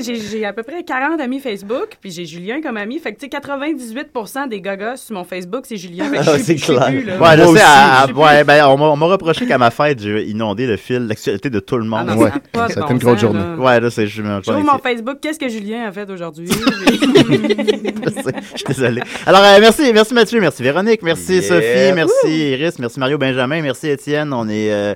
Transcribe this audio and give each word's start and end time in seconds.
J'ai 0.00 0.16
j'ai 0.16 0.44
à 0.44 0.52
peu 0.52 0.62
près 0.62 0.82
40 0.84 1.20
amis 1.20 1.40
Facebook, 1.40 1.96
puis 2.00 2.10
j'ai 2.10 2.24
Julien 2.24 2.60
comme 2.60 2.76
ami. 2.76 2.98
Fait 2.98 3.12
que, 3.12 3.18
tu 3.20 3.26
sais, 3.26 3.38
98% 3.38 4.48
des 4.48 4.60
gogos 4.60 4.96
sur 4.96 5.14
mon 5.14 5.24
Facebook, 5.24 5.64
c'est 5.66 5.76
Julien. 5.76 6.04
Fait 6.10 6.18
que 6.18 6.22
je 6.24 6.30
Ah, 6.30 6.38
c'est 6.38 6.54
clair. 6.56 6.86
plus, 6.86 7.02
là. 7.04 7.18
Ouais, 7.18 7.18
je 7.18 7.18
Moi 7.18 7.36
sais, 7.36 7.44
aussi. 7.52 7.60
à- 7.62 8.02
à- 8.02 8.06
Je 8.06 8.12
suis 8.12 8.20
ouais, 8.22 8.44
ben, 8.44 8.66
on 8.66 8.76
m'a 8.76 8.84
on 8.86 8.96
m'a 8.96 9.06
reproché 9.06 9.46
qu'à 9.46 9.58
ma 9.58 9.70
fête, 9.70 10.00
j'ai 10.00 10.24
inondé 10.24 10.66
le 10.66 10.76
fil 10.76 11.06
d'actualité 11.06 11.50
de 11.50 11.60
tout 11.60 11.76
le 11.78 11.84
Ah 11.92 12.04
monde. 12.04 12.06
non, 12.08 12.16
Ouais, 12.22 12.30
ça 12.54 12.64
a 12.64 12.68
ça 12.68 12.72
été 12.72 12.80
bon 12.80 12.88
une 12.90 12.98
grosse 12.98 13.20
journée. 13.20 13.40
là. 13.40 13.56
Ouais, 13.56 13.80
là, 13.80 13.90
c'est, 13.90 14.06
je 14.06 14.22
J'ouvre 14.22 14.60
mon 14.60 14.78
Facebook, 14.78 15.18
qu'est-ce 15.20 15.38
que 15.38 15.48
Julien 15.48 15.86
a 15.88 15.92
fait 15.92 16.08
aujourd'hui? 16.10 16.48
Je 17.36 18.56
suis 18.56 18.64
désolé. 18.68 19.02
Alors, 19.26 19.42
euh, 19.42 19.58
merci, 19.60 19.92
merci 19.92 20.14
Mathieu, 20.14 20.40
merci 20.40 20.62
Véronique, 20.62 21.02
merci 21.02 21.34
Yeah. 21.34 21.42
Sophie, 21.42 21.92
merci 21.94 22.50
Iris, 22.52 22.78
merci 22.78 22.98
Mario 23.00 23.18
Benjamin, 23.18 23.60
merci 23.62 23.88
Étienne. 23.88 24.32
On 24.32 24.48
est, 24.48 24.72
euh, 24.72 24.94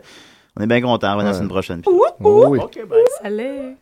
on 0.59 0.63
est 0.63 0.67
bien 0.67 0.81
contents. 0.81 1.13
On 1.15 1.17
va 1.17 1.25
dans 1.25 1.33
Ouais. 1.33 1.39
une 1.43 1.49
prochaine. 1.49 1.83
Oh 1.87 2.47
oui. 2.49 2.59
Salut! 3.23 3.77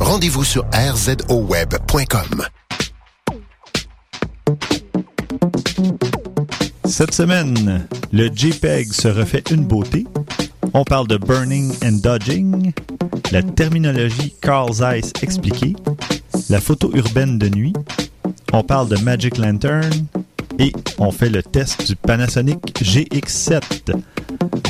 Rendez-vous 0.00 0.44
sur 0.44 0.66
rzoweb.com. 0.72 2.44
Cette 6.84 7.14
semaine, 7.14 7.86
le 8.12 8.28
JPEG 8.28 8.92
se 8.92 9.08
refait 9.08 9.42
une 9.50 9.64
beauté. 9.64 10.06
On 10.74 10.84
parle 10.84 11.08
de 11.08 11.16
burning 11.16 11.72
and 11.82 12.00
dodging, 12.02 12.72
la 13.32 13.42
terminologie 13.42 14.34
Carl 14.42 14.72
Zeiss 14.72 15.12
expliquée, 15.22 15.74
la 16.50 16.60
photo 16.60 16.90
urbaine 16.94 17.38
de 17.38 17.48
nuit, 17.48 17.72
on 18.52 18.62
parle 18.62 18.88
de 18.88 18.96
Magic 18.98 19.38
Lantern 19.38 20.06
et 20.58 20.72
on 20.98 21.10
fait 21.10 21.30
le 21.30 21.42
test 21.42 21.86
du 21.86 21.96
Panasonic 21.96 22.60
GX7. 22.82 23.62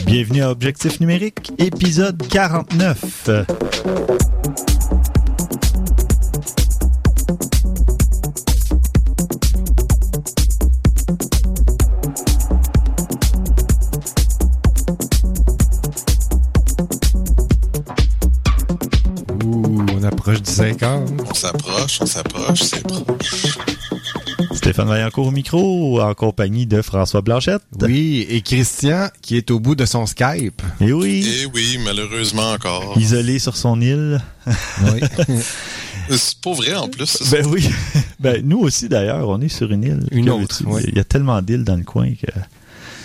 Bienvenue 0.07 0.43
à 0.43 0.51
Objectif 0.51 1.01
numérique, 1.01 1.53
épisode 1.59 2.23
49. 2.29 3.47
50. 20.75 21.13
On 21.31 21.35
s'approche, 21.35 21.99
on 22.01 22.07
s'approche, 22.07 22.61
c'est 22.61 22.83
proche. 22.83 23.59
Stéphane 24.53 24.89
Vaillancourt 24.89 25.29
au 25.29 25.31
micro, 25.31 26.01
en 26.03 26.13
compagnie 26.15 26.67
de 26.67 26.83
François 26.83 27.21
Blanchette. 27.23 27.63
Oui, 27.83 28.27
et 28.29 28.41
Christian 28.43 29.09
qui 29.23 29.37
est 29.37 29.51
au 29.53 29.61
bout 29.61 29.77
de 29.77 29.85
son 29.87 30.07
Skype. 30.07 30.61
Et 30.81 30.93
oui, 30.93 31.25
Eh 31.43 31.47
oui, 31.55 31.79
malheureusement 31.85 32.51
encore. 32.53 32.95
isolé 32.99 33.39
sur 33.39 33.57
son 33.57 33.81
île. 33.81 34.21
Oui. 34.47 35.01
C'est 36.11 36.41
pas 36.41 36.53
vrai 36.53 36.75
en 36.75 36.89
plus. 36.89 37.07
ça. 37.07 37.25
Ben 37.31 37.47
oui. 37.47 37.69
Ben 38.21 38.43
nous 38.45 38.59
aussi 38.59 38.89
d'ailleurs, 38.89 39.29
on 39.29 39.41
est 39.41 39.49
sur 39.49 39.71
une 39.71 39.85
île. 39.85 40.07
Une 40.11 40.31
autre, 40.31 40.63
oui. 40.67 40.83
Il 40.89 40.97
y 40.97 41.01
a 41.01 41.05
tellement 41.05 41.41
d'îles 41.43 41.65
dans 41.65 41.77
le 41.77 41.85
coin 41.85 42.11
que 42.11 42.27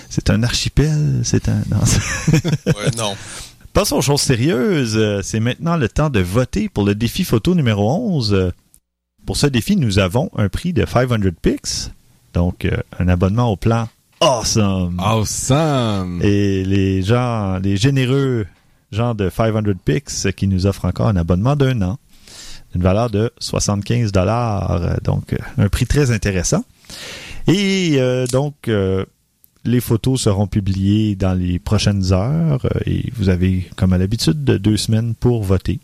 c'est 0.09 0.29
un 0.31 0.41
archipel, 0.43 1.21
c'est 1.23 1.47
un. 1.47 1.61
non, 1.69 1.79
c'est- 1.85 2.65
Ouais, 2.67 2.89
non. 2.97 3.15
Passons 3.73 3.97
aux 3.97 4.01
choses 4.01 4.21
sérieuses. 4.21 4.97
Euh, 4.97 5.21
C'est 5.23 5.39
maintenant 5.39 5.77
le 5.77 5.88
temps 5.88 6.09
de 6.09 6.19
voter 6.19 6.69
pour 6.69 6.85
le 6.85 6.95
défi 6.95 7.23
photo 7.23 7.56
numéro 7.56 7.89
11. 7.91 8.33
Euh, 8.33 8.51
Pour 9.25 9.38
ce 9.38 9.47
défi, 9.47 9.75
nous 9.75 10.00
avons 10.00 10.29
un 10.35 10.50
prix 10.50 10.73
de 10.73 10.85
500 10.85 11.15
pics, 11.41 11.91
donc 12.33 12.65
euh, 12.65 12.77
un 13.00 13.07
abonnement 13.07 13.50
au 13.51 13.56
plan 13.56 13.88
awesome. 14.19 15.00
Awesome. 15.00 16.19
Et 16.21 16.63
les 16.63 17.01
gens, 17.01 17.57
les 17.59 17.77
généreux 17.77 18.45
gens 18.91 19.15
de 19.15 19.29
500 19.29 19.62
pics 19.83 20.35
qui 20.35 20.47
nous 20.47 20.65
offrent 20.65 20.85
encore 20.85 21.07
un 21.07 21.15
abonnement 21.15 21.56
d'un 21.56 21.81
an, 21.81 21.97
une 22.75 22.81
valeur 22.81 23.09
de 23.09 23.31
75 23.39 24.12
dollars, 24.12 25.00
donc 25.03 25.33
euh, 25.33 25.38
un 25.57 25.69
prix 25.69 25.85
très 25.85 26.12
intéressant. 26.12 26.63
Et 27.47 27.95
euh, 27.97 28.27
donc 28.27 28.67
euh, 28.67 29.06
les 29.63 29.81
photos 29.81 30.21
seront 30.21 30.47
publiées 30.47 31.15
dans 31.15 31.33
les 31.33 31.59
prochaines 31.59 32.13
heures 32.13 32.65
euh, 32.65 32.79
et 32.85 33.11
vous 33.15 33.29
avez, 33.29 33.69
comme 33.75 33.93
à 33.93 33.97
l'habitude, 33.97 34.43
de 34.43 34.57
deux 34.57 34.77
semaines 34.77 35.13
pour 35.15 35.43
voter. 35.43 35.79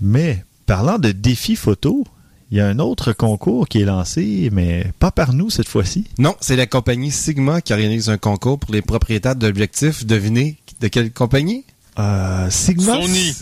Mais 0.00 0.44
parlant 0.66 0.98
de 0.98 1.12
défi 1.12 1.56
photo, 1.56 2.04
il 2.50 2.58
y 2.58 2.60
a 2.60 2.66
un 2.66 2.78
autre 2.78 3.12
concours 3.12 3.68
qui 3.68 3.80
est 3.80 3.84
lancé, 3.84 4.50
mais 4.52 4.92
pas 4.98 5.10
par 5.10 5.32
nous 5.32 5.50
cette 5.50 5.68
fois-ci. 5.68 6.04
Non, 6.18 6.34
c'est 6.40 6.56
la 6.56 6.66
compagnie 6.66 7.10
Sigma 7.10 7.60
qui 7.60 7.72
organise 7.72 8.08
un 8.08 8.18
concours 8.18 8.58
pour 8.58 8.72
les 8.72 8.82
propriétaires 8.82 9.36
d'objectifs. 9.36 10.04
Devinez 10.04 10.56
de 10.80 10.88
quelle 10.88 11.12
compagnie? 11.12 11.64
Euh, 11.98 12.50
Sigma? 12.50 13.00
Sony. 13.00 13.34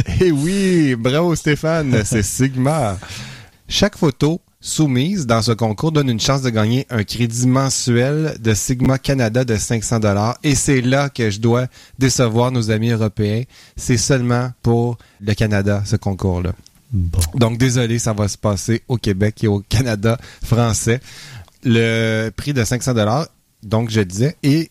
Eh 0.20 0.30
oui, 0.30 0.94
bravo 0.94 1.34
Stéphane, 1.34 2.02
c'est 2.04 2.22
Sigma. 2.22 2.98
Chaque 3.68 3.96
photo 3.96 4.40
soumise 4.66 5.26
dans 5.26 5.42
ce 5.42 5.52
concours 5.52 5.92
donne 5.92 6.10
une 6.10 6.18
chance 6.18 6.42
de 6.42 6.50
gagner 6.50 6.86
un 6.90 7.04
crédit 7.04 7.46
mensuel 7.46 8.36
de 8.40 8.52
Sigma 8.52 8.98
Canada 8.98 9.44
de 9.44 9.56
500 9.56 10.00
dollars 10.00 10.36
et 10.42 10.56
c'est 10.56 10.80
là 10.80 11.08
que 11.08 11.30
je 11.30 11.38
dois 11.38 11.66
décevoir 12.00 12.50
nos 12.50 12.72
amis 12.72 12.90
européens. 12.90 13.44
C'est 13.76 13.96
seulement 13.96 14.50
pour 14.62 14.98
le 15.20 15.34
Canada 15.34 15.82
ce 15.86 15.94
concours-là. 15.94 16.52
Bon. 16.90 17.20
Donc 17.36 17.58
désolé, 17.58 18.00
ça 18.00 18.12
va 18.12 18.26
se 18.26 18.36
passer 18.36 18.82
au 18.88 18.96
Québec 18.96 19.44
et 19.44 19.46
au 19.46 19.60
Canada 19.60 20.18
français. 20.42 21.00
Le 21.62 22.30
prix 22.30 22.52
de 22.52 22.64
500 22.64 22.94
dollars, 22.94 23.28
donc 23.62 23.90
je 23.90 24.00
disais, 24.00 24.36
et 24.42 24.70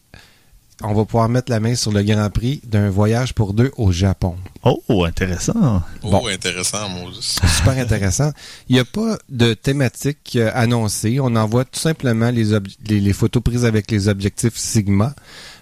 on 0.84 0.94
va 0.94 1.06
pouvoir 1.06 1.30
mettre 1.30 1.52
la 1.52 1.60
main 1.60 1.76
sur 1.76 1.92
le 1.92 2.04
grand 2.04 2.30
prix 2.30 2.62
d'un 2.66 2.90
voyage 2.90 3.34
pour 3.34 3.54
deux 3.54 3.72
au 3.78 3.92
Japon. 3.92 4.36
Oh, 4.64 5.06
intéressant. 5.06 5.82
Oh, 6.04 6.10
Bon. 6.10 6.28
intéressant, 6.28 6.90
Moses. 6.90 7.40
Super 7.58 7.78
intéressant. 7.78 8.32
Il 8.70 8.74
n'y 8.76 8.80
a 8.80 8.86
pas 8.86 9.18
de 9.30 9.54
thématique 9.54 10.34
euh, 10.36 10.52
annoncée. 10.54 11.20
On 11.22 11.36
envoie 11.36 11.66
tout 11.66 11.80
simplement 11.80 12.30
les, 12.30 12.54
ob- 12.54 12.68
les, 12.88 13.00
les 13.00 13.14
photos 13.14 13.42
prises 13.44 13.66
avec 13.66 13.90
les 13.92 14.08
objectifs 14.08 14.58
Sigma. 14.58 15.14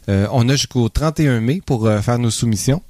Euh, 0.09 0.27
on 0.31 0.49
a 0.49 0.53
jusqu'au 0.53 0.89
31 0.89 1.39
mai 1.41 1.61
pour 1.65 1.85
euh, 1.85 2.01
faire 2.01 2.17
nos 2.19 2.31
soumissions. 2.31 2.81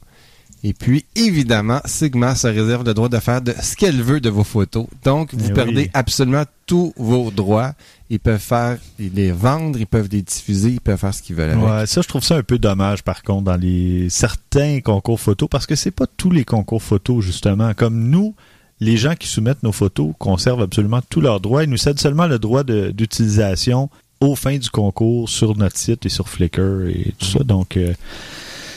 Et 0.66 0.74
puis, 0.74 1.04
évidemment, 1.18 1.82
Sigma 1.84 2.36
se 2.36 2.48
réserve 2.48 2.86
le 2.86 2.94
droit 2.94 3.10
de 3.10 3.20
faire 3.20 3.42
de 3.42 3.54
ce 3.62 3.76
qu'elle 3.76 4.02
veut 4.02 4.22
de 4.22 4.30
vos 4.30 4.46
photos. 4.46 4.86
Donc, 5.04 5.34
vous 5.34 5.50
Eh 5.50 5.54
perdez 5.54 5.76
oui. 5.84 5.90
absolument 5.94 6.44
tous 6.66 6.94
vos 6.96 7.32
droits. 7.32 7.74
Ils 8.10 8.20
peuvent 8.20 8.40
faire, 8.40 8.78
ils 8.98 9.12
les 9.14 9.32
vendre, 9.34 9.78
ils 9.78 9.88
peuvent 9.88 10.08
les 10.10 10.22
diffuser, 10.22 10.70
ils 10.70 10.80
peuvent 10.82 10.98
faire 11.00 11.14
ce 11.14 11.22
qu'ils 11.22 11.36
veulent 11.36 11.50
avec. 11.52 11.64
Ouais, 11.66 11.86
ça, 11.86 12.02
je 12.02 12.08
trouve 12.08 12.24
ça 12.24 12.38
un 12.38 12.44
peu 12.44 12.60
dommage, 12.60 13.04
par 13.04 13.24
contre, 13.24 13.44
dans 13.44 13.58
les 13.58 14.10
certains 14.10 14.80
concours 14.80 15.20
photos, 15.20 15.50
parce 15.50 15.66
que 15.66 15.76
c'est 15.76 15.92
pas 15.92 16.08
tous 16.08 16.32
les 16.32 16.46
concours 16.46 16.82
photos, 16.82 17.24
justement. 17.26 17.74
Comme 17.74 18.08
nous, 18.10 18.34
les 18.80 18.96
gens 18.96 19.16
qui 19.16 19.28
soumettent 19.28 19.64
nos 19.64 19.72
photos 19.74 20.14
conservent 20.18 20.62
absolument 20.62 21.02
tous 21.10 21.20
leurs 21.20 21.42
droits. 21.42 21.64
Ils 21.66 21.70
nous 21.70 21.78
cèdent 21.78 22.00
seulement 22.00 22.28
le 22.28 22.40
droit 22.40 22.64
d'utilisation 22.64 23.90
au 24.22 24.36
fin 24.36 24.58
du 24.58 24.70
concours 24.70 25.28
sur 25.28 25.58
notre 25.58 25.76
site 25.78 26.06
et 26.06 26.10
sur 26.10 26.30
Flickr 26.30 26.88
et 26.88 27.14
tout 27.20 27.26
ça. 27.26 27.40
Donc, 27.44 27.76
euh, 27.76 27.94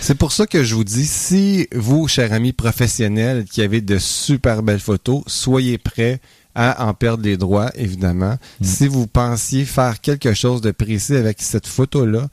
C'est 0.07 0.15
pour 0.15 0.31
ça 0.31 0.47
que 0.47 0.63
je 0.63 0.77
vous 0.77 0.85
dis, 0.85 1.05
si 1.05 1.67
vous, 1.75 2.07
chers 2.07 2.33
amis 2.33 2.53
professionnels, 2.53 3.45
qui 3.45 3.61
avez 3.61 3.81
de 3.81 3.99
super 3.99 4.63
belles 4.63 4.79
photos, 4.79 5.25
soyez 5.27 5.79
prêts 5.79 6.21
à 6.55 6.87
en 6.87 6.95
perdre 6.95 7.25
les 7.25 7.37
droits, 7.37 7.73
évidemment. 7.75 8.37
Si 8.63 8.87
vous 8.87 9.09
pensiez 9.09 9.65
faire 9.65 10.01
quelque 10.01 10.33
chose 10.33 10.61
de 10.61 10.71
précis 10.71 11.17
avec 11.17 11.43
cette 11.43 11.67
photo-là, 11.67 12.29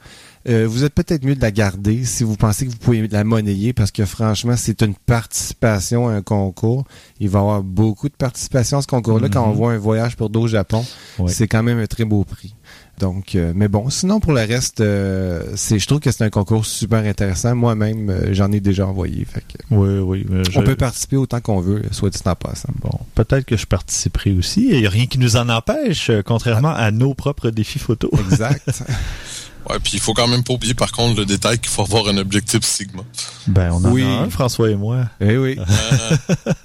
euh, 0.48 0.68
vous 0.70 0.84
êtes 0.84 0.94
peut-être 0.94 1.26
mieux 1.26 1.36
de 1.36 1.42
la 1.42 1.50
garder 1.52 2.06
si 2.06 2.24
vous 2.24 2.36
pensez 2.36 2.68
que 2.68 2.72
vous 2.72 2.78
pouvez 2.78 3.08
la 3.08 3.24
monnayer 3.24 3.74
parce 3.74 3.90
que 3.92 4.06
franchement, 4.06 4.56
c'est 4.56 4.82
une 4.84 4.94
participation 4.94 6.10
à 6.10 6.14
un 6.14 6.22
concours. 6.22 6.84
Il 7.20 7.30
va 7.30 7.40
y 7.40 7.42
avoir 7.42 7.64
beaucoup 7.64 8.08
de 8.08 8.14
participation 8.16 8.78
à 8.78 8.82
ce 8.84 8.88
concours-là. 8.88 9.30
Quand 9.30 9.46
on 9.46 9.50
Mhm. 9.52 9.56
voit 9.56 9.72
un 9.74 9.78
voyage 9.78 10.16
pour 10.16 10.30
deux 10.30 10.42
au 10.42 10.48
Japon, 10.48 10.86
Ouais. 11.18 11.32
c'est 11.32 11.48
quand 11.48 11.64
même 11.64 11.80
un 11.80 11.88
très 11.88 12.06
beau 12.06 12.24
prix. 12.24 12.54
Donc, 13.00 13.36
euh, 13.36 13.54
mais 13.56 13.68
bon, 13.68 13.90
sinon 13.90 14.20
pour 14.20 14.34
le 14.34 14.42
reste, 14.42 14.82
euh, 14.82 15.44
c'est, 15.56 15.80
je 15.80 15.88
trouve 15.88 16.00
que 16.00 16.12
c'est 16.12 16.24
un 16.24 16.30
concours 16.30 16.66
super 16.66 17.04
intéressant. 17.04 17.56
Moi-même, 17.56 18.10
euh, 18.10 18.34
j'en 18.34 18.52
ai 18.52 18.60
déjà 18.60 18.88
envoyé. 18.88 19.26
Fait 19.26 19.42
que 19.42 19.58
oui, 19.72 20.00
oui. 20.00 20.44
on 20.56 20.62
peut 20.62 20.76
participer 20.76 21.18
autant 21.18 21.42
qu'on 21.42 21.60
veut, 21.60 21.82
soit 21.92 22.12
dit 22.12 22.20
en 22.26 22.36
passant. 22.36 22.72
Bon, 22.82 23.00
peut-être 23.16 23.46
que 23.46 23.58
je 23.58 23.66
participerai 23.66 24.32
aussi. 24.34 24.70
Il 24.70 24.80
n'y 24.80 24.86
a 24.86 24.90
rien 24.90 25.08
qui 25.08 25.18
nous 25.18 25.36
en 25.38 25.50
empêche, 25.50 26.12
euh, 26.12 26.22
contrairement 26.24 26.74
à 26.74 26.92
nos 26.92 27.14
propres 27.14 27.50
défis 27.50 27.80
photos. 27.80 28.12
Exact. 28.30 28.84
Ouais, 29.70 29.78
puis 29.82 29.94
il 29.94 30.00
faut 30.00 30.14
quand 30.14 30.28
même 30.28 30.44
pas 30.44 30.54
oublier 30.54 30.74
par 30.74 30.92
contre 30.92 31.20
le 31.20 31.26
détail 31.26 31.58
qu'il 31.60 31.70
faut 31.70 31.84
avoir 31.84 32.08
un 32.10 32.18
objectif 32.18 32.64
Sigma. 32.64 33.04
Ben, 33.48 33.72
on 33.72 33.84
en 33.86 33.92
Oui. 33.92 34.04
a 34.04 34.22
un, 34.24 34.30
François 34.30 34.70
et 34.70 34.76
moi. 34.76 35.06
eh 35.22 35.38
oui. 35.38 35.58
Euh, 35.58 36.16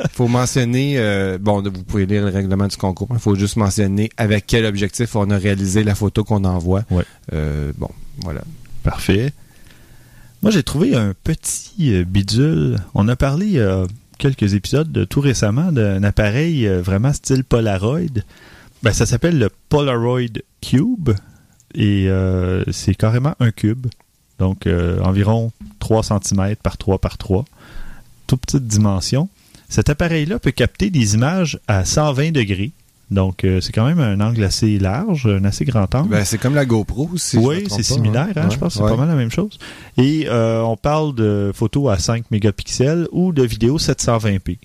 Il 0.05 0.11
faut 0.13 0.27
mentionner, 0.29 0.95
euh, 0.99 1.39
bon, 1.41 1.63
vous 1.63 1.85
pouvez 1.85 2.07
lire 2.07 2.25
le 2.25 2.31
règlement 2.33 2.67
du 2.67 2.77
concours. 2.77 3.09
Il 3.13 3.19
faut 3.21 3.37
juste 3.37 3.57
mentionner 3.57 4.11
avec 4.17 4.47
quel 4.47 4.65
objectif 4.67 5.15
on 5.15 5.31
a 5.31 5.39
réalisé 5.39 5.85
la 5.85 5.95
photo 5.95 6.25
qu'on 6.25 6.45
envoie. 6.45 6.83
Ouais. 6.91 7.05
Euh, 7.33 7.73
bon, 7.79 7.91
voilà. 8.23 8.41
Parfait. 8.83 9.33
Moi, 10.43 10.51
j'ai 10.51 10.63
trouvé 10.63 10.95
un 10.97 11.15
petit 11.25 11.95
euh, 11.95 12.05
bidule. 12.05 12.79
On 12.95 13.07
a 13.09 13.17
parlé 13.17 13.47
il 13.47 13.53
y 13.53 13.61
a 13.61 13.87
quelques 14.19 14.55
épisodes 14.55 14.91
de, 14.91 15.05
tout 15.05 15.21
récemment 15.21 15.71
d'un 15.73 16.03
appareil 16.03 16.67
euh, 16.67 16.83
vraiment 16.83 17.13
style 17.13 17.45
Polaroid. 17.45 18.23
Ben, 18.83 18.93
ça 18.93 19.07
s'appelle 19.07 19.39
le 19.39 19.51
Polaroid 19.69 20.21
Cube 20.61 21.11
et 21.75 22.09
euh, 22.09 22.65
c'est 22.73 22.95
carrément 22.95 23.35
un 23.41 23.51
cube. 23.51 23.87
Donc, 24.39 24.67
euh, 24.67 25.01
environ 25.03 25.53
3 25.81 26.03
cm 26.03 26.57
par 26.63 26.77
3 26.77 26.99
par 26.99 27.19
3. 27.19 27.45
Toute 28.27 28.41
petite 28.43 28.67
dimension. 28.67 29.29
Cet 29.69 29.91
appareil-là 29.91 30.39
peut 30.39 30.51
capter 30.53 30.91
des 30.91 31.15
images 31.15 31.59
à 31.69 31.85
120 31.85 32.31
degrés. 32.33 32.71
Donc, 33.11 33.45
euh, 33.45 33.61
c'est 33.61 33.73
quand 33.73 33.87
même 33.87 34.01
un 34.01 34.21
angle 34.21 34.45
assez 34.45 34.79
large, 34.79 35.27
un 35.27 35.45
assez 35.45 35.65
grand 35.65 35.93
angle. 35.95 36.11
Ben, 36.11 36.25
c'est 36.25 36.37
comme 36.39 36.55
la 36.55 36.67
GoPro, 36.67 37.11
si 37.17 37.37
je 37.37 37.41
me 37.43 37.47
oui, 37.47 37.65
c'est 37.71 37.83
similaire, 37.83 38.29
hein, 38.37 38.45
Ouais. 38.45 38.51
je 38.51 38.59
pense 38.59 38.75
que 38.75 38.79
c'est 38.79 38.85
Ouais. 38.85 38.91
pas 38.91 38.97
mal 38.99 39.09
la 39.09 39.15
même 39.15 39.31
chose. 39.31 39.59
Et 39.97 40.27
on 40.31 40.77
parle 40.77 41.15
de 41.15 41.51
photos 41.55 41.91
à 41.93 41.99
5 41.99 42.31
mégapixels 42.31 43.09
ou 43.13 43.33
de 43.33 43.43
vidéos 43.43 43.79
720p. 43.79 44.59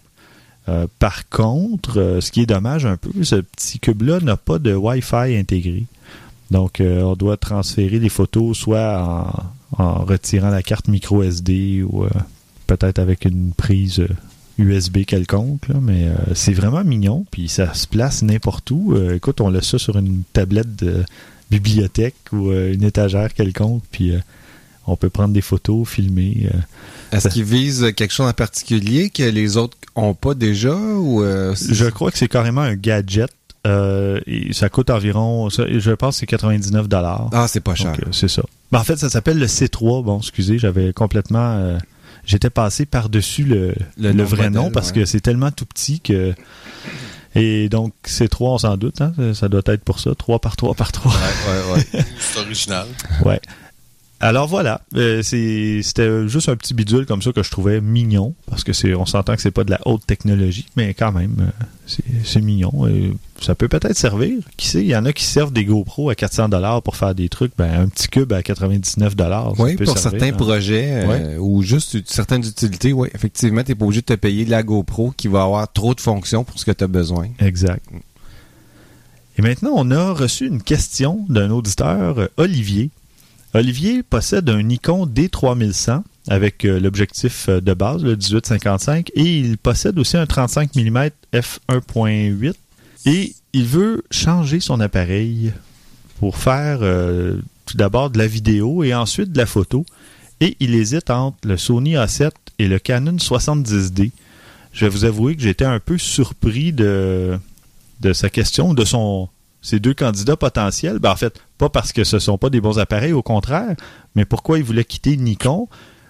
Euh, 0.69 0.88
par 1.00 1.27
contre, 1.29 2.00
euh, 2.00 2.22
ce 2.22 2.31
qui 2.31 2.41
est 2.41 2.45
dommage 2.45 2.86
un 2.86 2.95
peu, 2.95 3.10
ce 3.24 3.36
petit 3.36 3.79
cube-là 3.79 4.19
n'a 4.22 4.38
pas 4.38 4.60
de 4.60 4.74
Wi-Fi 4.74 5.36
intégré. 5.36 5.83
Donc, 6.51 6.81
euh, 6.81 7.01
on 7.01 7.15
doit 7.15 7.38
transférer 7.38 8.00
les 8.00 8.09
photos 8.09 8.57
soit 8.57 9.43
en, 9.77 9.83
en 9.83 10.05
retirant 10.05 10.50
la 10.50 10.62
carte 10.63 10.88
micro 10.88 11.23
SD 11.23 11.83
ou 11.83 12.03
euh, 12.03 12.09
peut-être 12.67 13.00
avec 13.00 13.25
une 13.25 13.51
prise 13.53 14.00
euh, 14.00 14.07
USB 14.59 15.03
quelconque. 15.05 15.67
là, 15.67 15.75
mais 15.81 16.07
euh, 16.07 16.13
c'est 16.35 16.53
vraiment 16.53 16.83
mignon. 16.83 17.25
Puis 17.31 17.47
ça 17.50 17.73
se 17.73 17.88
place 17.88 18.21
n'importe 18.21 18.69
où. 18.71 18.93
Euh, 18.95 19.15
écoute, 19.15 19.41
on 19.41 19.50
laisse 19.50 19.65
ça 19.69 19.79
sur 19.79 19.97
une 19.97 20.23
tablette 20.33 20.75
de 20.75 21.03
bibliothèque 21.50 22.15
ou 22.31 22.50
euh, 22.51 22.73
une 22.73 22.83
étagère 22.83 23.33
quelconque, 23.33 23.83
puis 23.91 24.12
euh, 24.12 24.19
on 24.85 24.95
peut 24.95 25.09
prendre 25.09 25.33
des 25.33 25.41
photos, 25.41 25.88
filmer. 25.88 26.50
euh. 26.53 27.17
Est-ce 27.17 27.29
qu'ils 27.29 27.43
visent 27.43 27.93
quelque 27.95 28.12
chose 28.13 28.27
en 28.27 28.33
particulier 28.33 29.09
que 29.09 29.23
les 29.23 29.55
autres 29.57 29.77
ont 29.95 30.13
pas 30.13 30.33
déjà 30.33 30.75
ou 30.75 31.21
euh, 31.23 31.55
Je 31.55 31.85
crois 31.85 32.12
que 32.12 32.17
c'est 32.17 32.27
carrément 32.27 32.62
un 32.62 32.75
gadget. 32.75 33.29
Euh, 33.65 34.20
ça 34.51 34.70
coûte 34.70 34.89
environ, 34.89 35.50
ça, 35.50 35.63
je 35.70 35.91
pense 35.91 36.15
que 36.15 36.20
c'est 36.22 36.25
99 36.25 36.88
dollars. 36.89 37.29
Ah, 37.32 37.48
c'est 37.48 37.62
pas 37.62 37.75
cher. 37.75 37.93
Euh, 38.00 38.10
c'est 38.12 38.27
ça. 38.27 38.43
Ben, 38.72 38.79
en 38.79 38.84
fait, 38.84 38.98
ça 38.98 39.10
s'appelle 39.10 39.39
le 39.39 39.46
C3. 39.48 40.03
Bon, 40.03 40.17
excusez, 40.20 40.60
j'avais 40.60 40.93
complètement. 40.93 41.55
euh, 41.58 41.77
J'étais 42.25 42.50
passé 42.50 42.86
par-dessus 42.86 43.43
le, 43.43 43.67
Le 43.98 44.10
le 44.10 44.13
nom 44.13 44.24
vrai 44.24 44.50
modèle, 44.50 44.51
nom 44.63 44.72
parce 44.72 44.89
ouais. 44.89 44.96
que 45.01 45.05
c'est 45.05 45.20
tellement 45.20 45.51
tout 45.51 45.65
petit 45.65 46.00
que. 46.00 46.34
Et 47.36 47.67
donc, 47.67 47.93
C3, 48.05 48.36
on 48.41 48.58
s'en 48.60 48.77
doute, 48.77 49.01
hein, 49.01 49.12
ça 49.34 49.50
doit 49.50 49.63
être 49.65 49.84
pour 49.84 50.00
ça, 50.00 50.12
3 50.15 50.39
par 50.39 50.55
3 50.55 50.75
par 50.75 50.91
3. 50.91 51.12
Ouais, 51.12 51.17
ouais, 51.17 51.74
ouais. 51.96 52.03
C'est 52.20 52.39
original. 52.39 52.86
Ouais. 53.25 53.41
Alors 54.25 54.48
voilà, 54.48 54.80
euh, 54.96 55.22
c'est- 55.22 55.82
c'était 55.84 56.30
juste 56.30 56.48
un 56.48 56.56
petit 56.56 56.74
bidule 56.74 57.06
comme 57.06 57.22
ça 57.22 57.34
que 57.34 57.44
je 57.44 57.51
trouvais 57.51 57.82
mignon, 57.82 58.34
parce 58.50 58.63
que 58.63 58.72
c'est, 58.72 58.94
on 58.96 59.06
s'entend 59.06 59.36
que 59.36 59.42
c'est 59.42 59.51
pas 59.51 59.65
de 59.65 59.72
la 59.72 59.82
haute 59.86 60.06
technologie, 60.08 60.65
mais 60.77 60.94
quand 60.94 61.12
même, 61.12 61.36
euh, 61.42 61.65
c'est, 62.24 62.39
mignon. 62.39 62.88
et 62.88 63.12
ça 63.42 63.53
peut 63.53 63.68
peut-être 63.68 63.98
servir. 63.98 64.38
Qui 64.56 64.68
sait, 64.70 64.80
il 64.80 64.88
y 64.88 64.96
en 64.96 65.03
a 65.03 65.12
qui 65.12 65.25
servent 65.25 65.51
des 65.51 65.65
GoPro 65.65 66.10
à 66.10 66.15
400 66.15 66.48
dollars 66.48 66.82
pour 66.82 66.96
faire 66.96 67.13
des 67.13 67.27
trucs, 67.27 67.51
ben 67.58 67.82
un 67.82 67.88
petit 67.89 68.08
cube 68.08 68.32
à 68.32 68.42
99 68.42 69.13
dollars. 69.18 69.60
Oui, 69.60 69.75
pour 69.75 69.98
certains 69.98 70.32
projets 70.32 71.03
euh, 71.03 71.08
Ouais. 71.08 71.38
ou 71.38 71.62
juste 71.62 71.98
certaines 72.10 72.46
utilités, 72.46 72.94
oui, 72.94 73.10
effectivement, 73.13 73.62
tu 73.62 73.72
n'es 73.72 73.75
pas 73.75 73.84
obligé 73.84 74.00
de 74.01 74.06
te 74.06 74.13
payer 74.13 74.46
de 74.46 74.51
la 74.51 74.63
GoPro 74.63 75.13
qui 75.18 75.27
va 75.27 75.44
avoir 75.44 75.70
trop 75.70 75.94
de 75.94 76.00
fonctions 76.00 76.46
pour 76.46 76.58
ce 76.58 76.63
que 76.63 76.72
tu 76.72 76.86
as 76.86 76.88
besoin. 76.88 77.27
Exact. 77.39 77.84
Et 79.38 79.42
maintenant, 79.42 79.72
on 79.75 79.92
a 79.92 80.13
reçu 80.13 80.48
une 80.48 80.62
question 80.63 81.25
d'un 81.27 81.51
auditeur, 81.51 82.20
euh, 82.20 82.27
Olivier. 82.38 82.89
Olivier 83.53 84.01
possède 84.01 84.50
un 84.50 84.63
Nikon 84.63 85.05
D3100 85.05 86.01
avec 86.27 86.65
euh, 86.65 86.79
l'objectif 86.79 87.50
euh, 87.50 87.62
de 87.62 87.74
base, 87.74 88.03
le 88.03 88.15
18-55, 88.15 89.10
et 89.13 89.22
il 89.22 89.57
possède 89.57 90.00
aussi 90.00 90.17
un 90.17 90.25
35 90.25 90.75
mm 90.75 91.10
f1.8. 91.33 92.53
Et 93.05 93.36
il 93.53 93.65
veut 93.65 94.03
changer 94.10 94.60
son 94.60 94.79
appareil 94.79 95.53
pour 96.19 96.38
faire 96.38 96.79
euh, 96.81 97.38
tout 97.65 97.77
d'abord 97.77 98.10
de 98.10 98.17
la 98.17 98.27
vidéo 98.27 98.83
et 98.83 98.95
ensuite 98.95 99.31
de 99.31 99.38
la 99.38 99.45
photo. 99.45 99.86
Et 100.39 100.57
il 100.60 100.74
hésite 100.74 101.10
entre 101.12 101.38
le 101.43 101.57
Sony 101.57 101.93
A7 101.93 102.31
et 102.57 102.67
le 102.67 102.79
Canon 102.79 103.17
70D. 103.17 104.12
Je 104.72 104.86
vais 104.86 104.89
vous 104.89 105.05
avouer 105.05 105.36
que 105.36 105.43
j'étais 105.43 105.65
un 105.65 105.79
peu 105.79 106.00
surpris 106.00 106.74
de, 106.74 107.38
de 108.01 108.13
sa 108.13 108.29
question, 108.29 108.74
de 108.74 108.83
son 108.83 109.29
ces 109.63 109.79
deux 109.79 109.96
candidats 109.96 110.36
potentiels. 110.36 111.00
Ben, 111.00 111.10
en 111.12 111.15
fait, 111.15 111.39
pas 111.58 111.70
parce 111.70 111.91
que 111.93 112.03
ce 112.03 112.20
sont 112.20 112.38
pas 112.38 112.51
des 112.51 112.62
bons 112.62 112.77
appareils, 112.77 113.13
au 113.13 113.24
contraire, 113.24 113.75
mais 114.15 114.25
pourquoi 114.25 114.60
il 114.60 114.63
voulait 114.63 114.86
quitter 114.86 115.17
Nikon? 115.17 115.67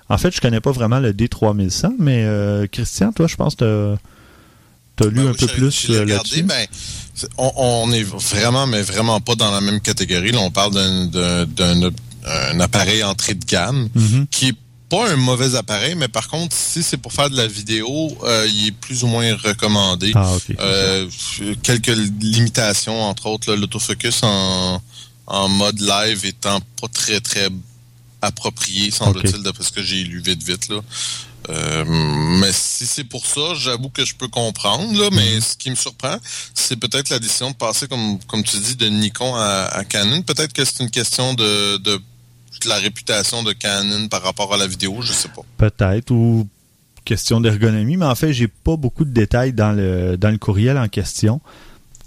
En 0.10 0.17
fait, 0.17 0.36
je 0.36 0.41
connais 0.41 0.60
pas 0.60 0.72
vraiment 0.72 1.00
le 1.00 1.13
D3100, 1.13 1.93
mais 2.00 2.24
euh, 2.25 2.67
Christian, 2.69 3.13
toi, 3.13 3.27
je 3.27 3.36
pense 3.38 3.55
que 3.55 3.95
tu 4.98 5.03
as 5.03 5.07
lu 5.07 5.15
Ben 5.15 5.27
un 5.27 5.31
oui, 5.31 5.38
peu 5.39 5.48
plus 5.48 5.89
euh, 5.89 6.05
là-dessus. 6.05 6.43
ben, 6.43 6.65
on, 7.38 7.51
on 7.57 7.91
est 7.93 8.03
vraiment, 8.03 8.67
mais 8.67 8.81
vraiment 8.81 9.22
pas 9.22 9.36
dans 9.36 9.50
la 9.51 9.62
même 9.62 9.79
catégorie. 9.79 10.31
Là, 10.31 10.39
on 10.41 10.51
parle 10.51 10.74
d'un, 10.74 11.91
un 12.25 12.60
appareil 12.60 13.03
entrée 13.03 13.33
de 13.36 13.45
gamme 13.45 13.88
Mhm. 13.95 14.27
qui 14.29 14.50
est 14.50 14.57
pas 14.93 15.12
un 15.12 15.15
mauvais 15.15 15.55
appareil, 15.55 15.95
mais 15.95 16.07
par 16.07 16.27
contre, 16.27 16.55
si 16.55 16.83
c'est 16.83 16.97
pour 16.97 17.13
faire 17.13 17.29
de 17.29 17.35
la 17.35 17.47
vidéo, 17.47 18.15
euh, 18.23 18.47
il 18.47 18.67
est 18.67 18.71
plus 18.71 19.03
ou 19.03 19.07
moins 19.07 19.35
recommandé. 19.35 20.12
Ah. 20.13 20.35
Euh, 20.59 21.09
quelques 21.63 21.95
limitations, 22.21 23.01
entre 23.01 23.25
autres, 23.25 23.55
l'autofocus 23.55 24.21
en, 24.21 24.79
en 25.25 25.50
mode 25.50 25.79
live 25.79 26.25
étant 26.25 26.59
pas 26.79 26.88
très 26.93 27.19
très 27.21 27.47
approprié, 28.21 28.91
semble-t-il, 28.91 29.41
d'après 29.41 29.63
ce 29.63 29.71
que 29.71 29.81
j'ai 29.81 30.03
lu 30.03 30.21
vite 30.21 30.43
vite. 30.43 30.69
Là. 30.69 30.81
Euh, 31.50 31.83
mais 32.39 32.51
si 32.53 32.85
c'est 32.85 33.03
pour 33.03 33.25
ça, 33.25 33.55
j'avoue 33.55 33.89
que 33.89 34.05
je 34.05 34.13
peux 34.13 34.27
comprendre. 34.27 34.93
Là, 34.93 35.09
mais 35.12 35.41
ce 35.41 35.57
qui 35.57 35.71
me 35.71 35.75
surprend, 35.75 36.17
c'est 36.53 36.77
peut-être 36.77 37.09
la 37.09 37.17
décision 37.17 37.50
de 37.50 37.55
passer, 37.55 37.88
comme, 37.88 38.19
comme 38.27 38.43
tu 38.43 38.57
dis, 38.57 38.75
de 38.75 38.88
Nikon 38.89 39.33
à, 39.35 39.65
à 39.65 39.83
Canon. 39.85 40.21
Peut-être 40.21 40.53
que 40.53 40.63
c'est 40.63 40.83
une 40.83 40.91
question 40.91 41.33
de, 41.33 41.77
de, 41.77 42.00
de 42.62 42.69
la 42.69 42.75
réputation 42.77 43.43
de 43.43 43.51
Canon 43.53 44.07
par 44.07 44.22
rapport 44.24 44.53
à 44.53 44.57
la 44.57 44.67
vidéo, 44.67 44.98
je 45.01 45.12
sais 45.13 45.29
pas. 45.29 45.41
Peut-être, 45.57 46.12
ou 46.12 46.48
question 47.05 47.41
d'ergonomie, 47.41 47.98
mais 47.98 48.05
en 48.05 48.15
fait, 48.15 48.31
j'ai 48.33 48.48
pas 48.48 48.75
beaucoup 48.77 49.03
de 49.05 49.12
détails 49.12 49.53
dans 49.53 49.72
le, 49.74 50.15
dans 50.17 50.29
le 50.29 50.38
courriel 50.38 50.77
en 50.77 50.88
question. 50.88 51.41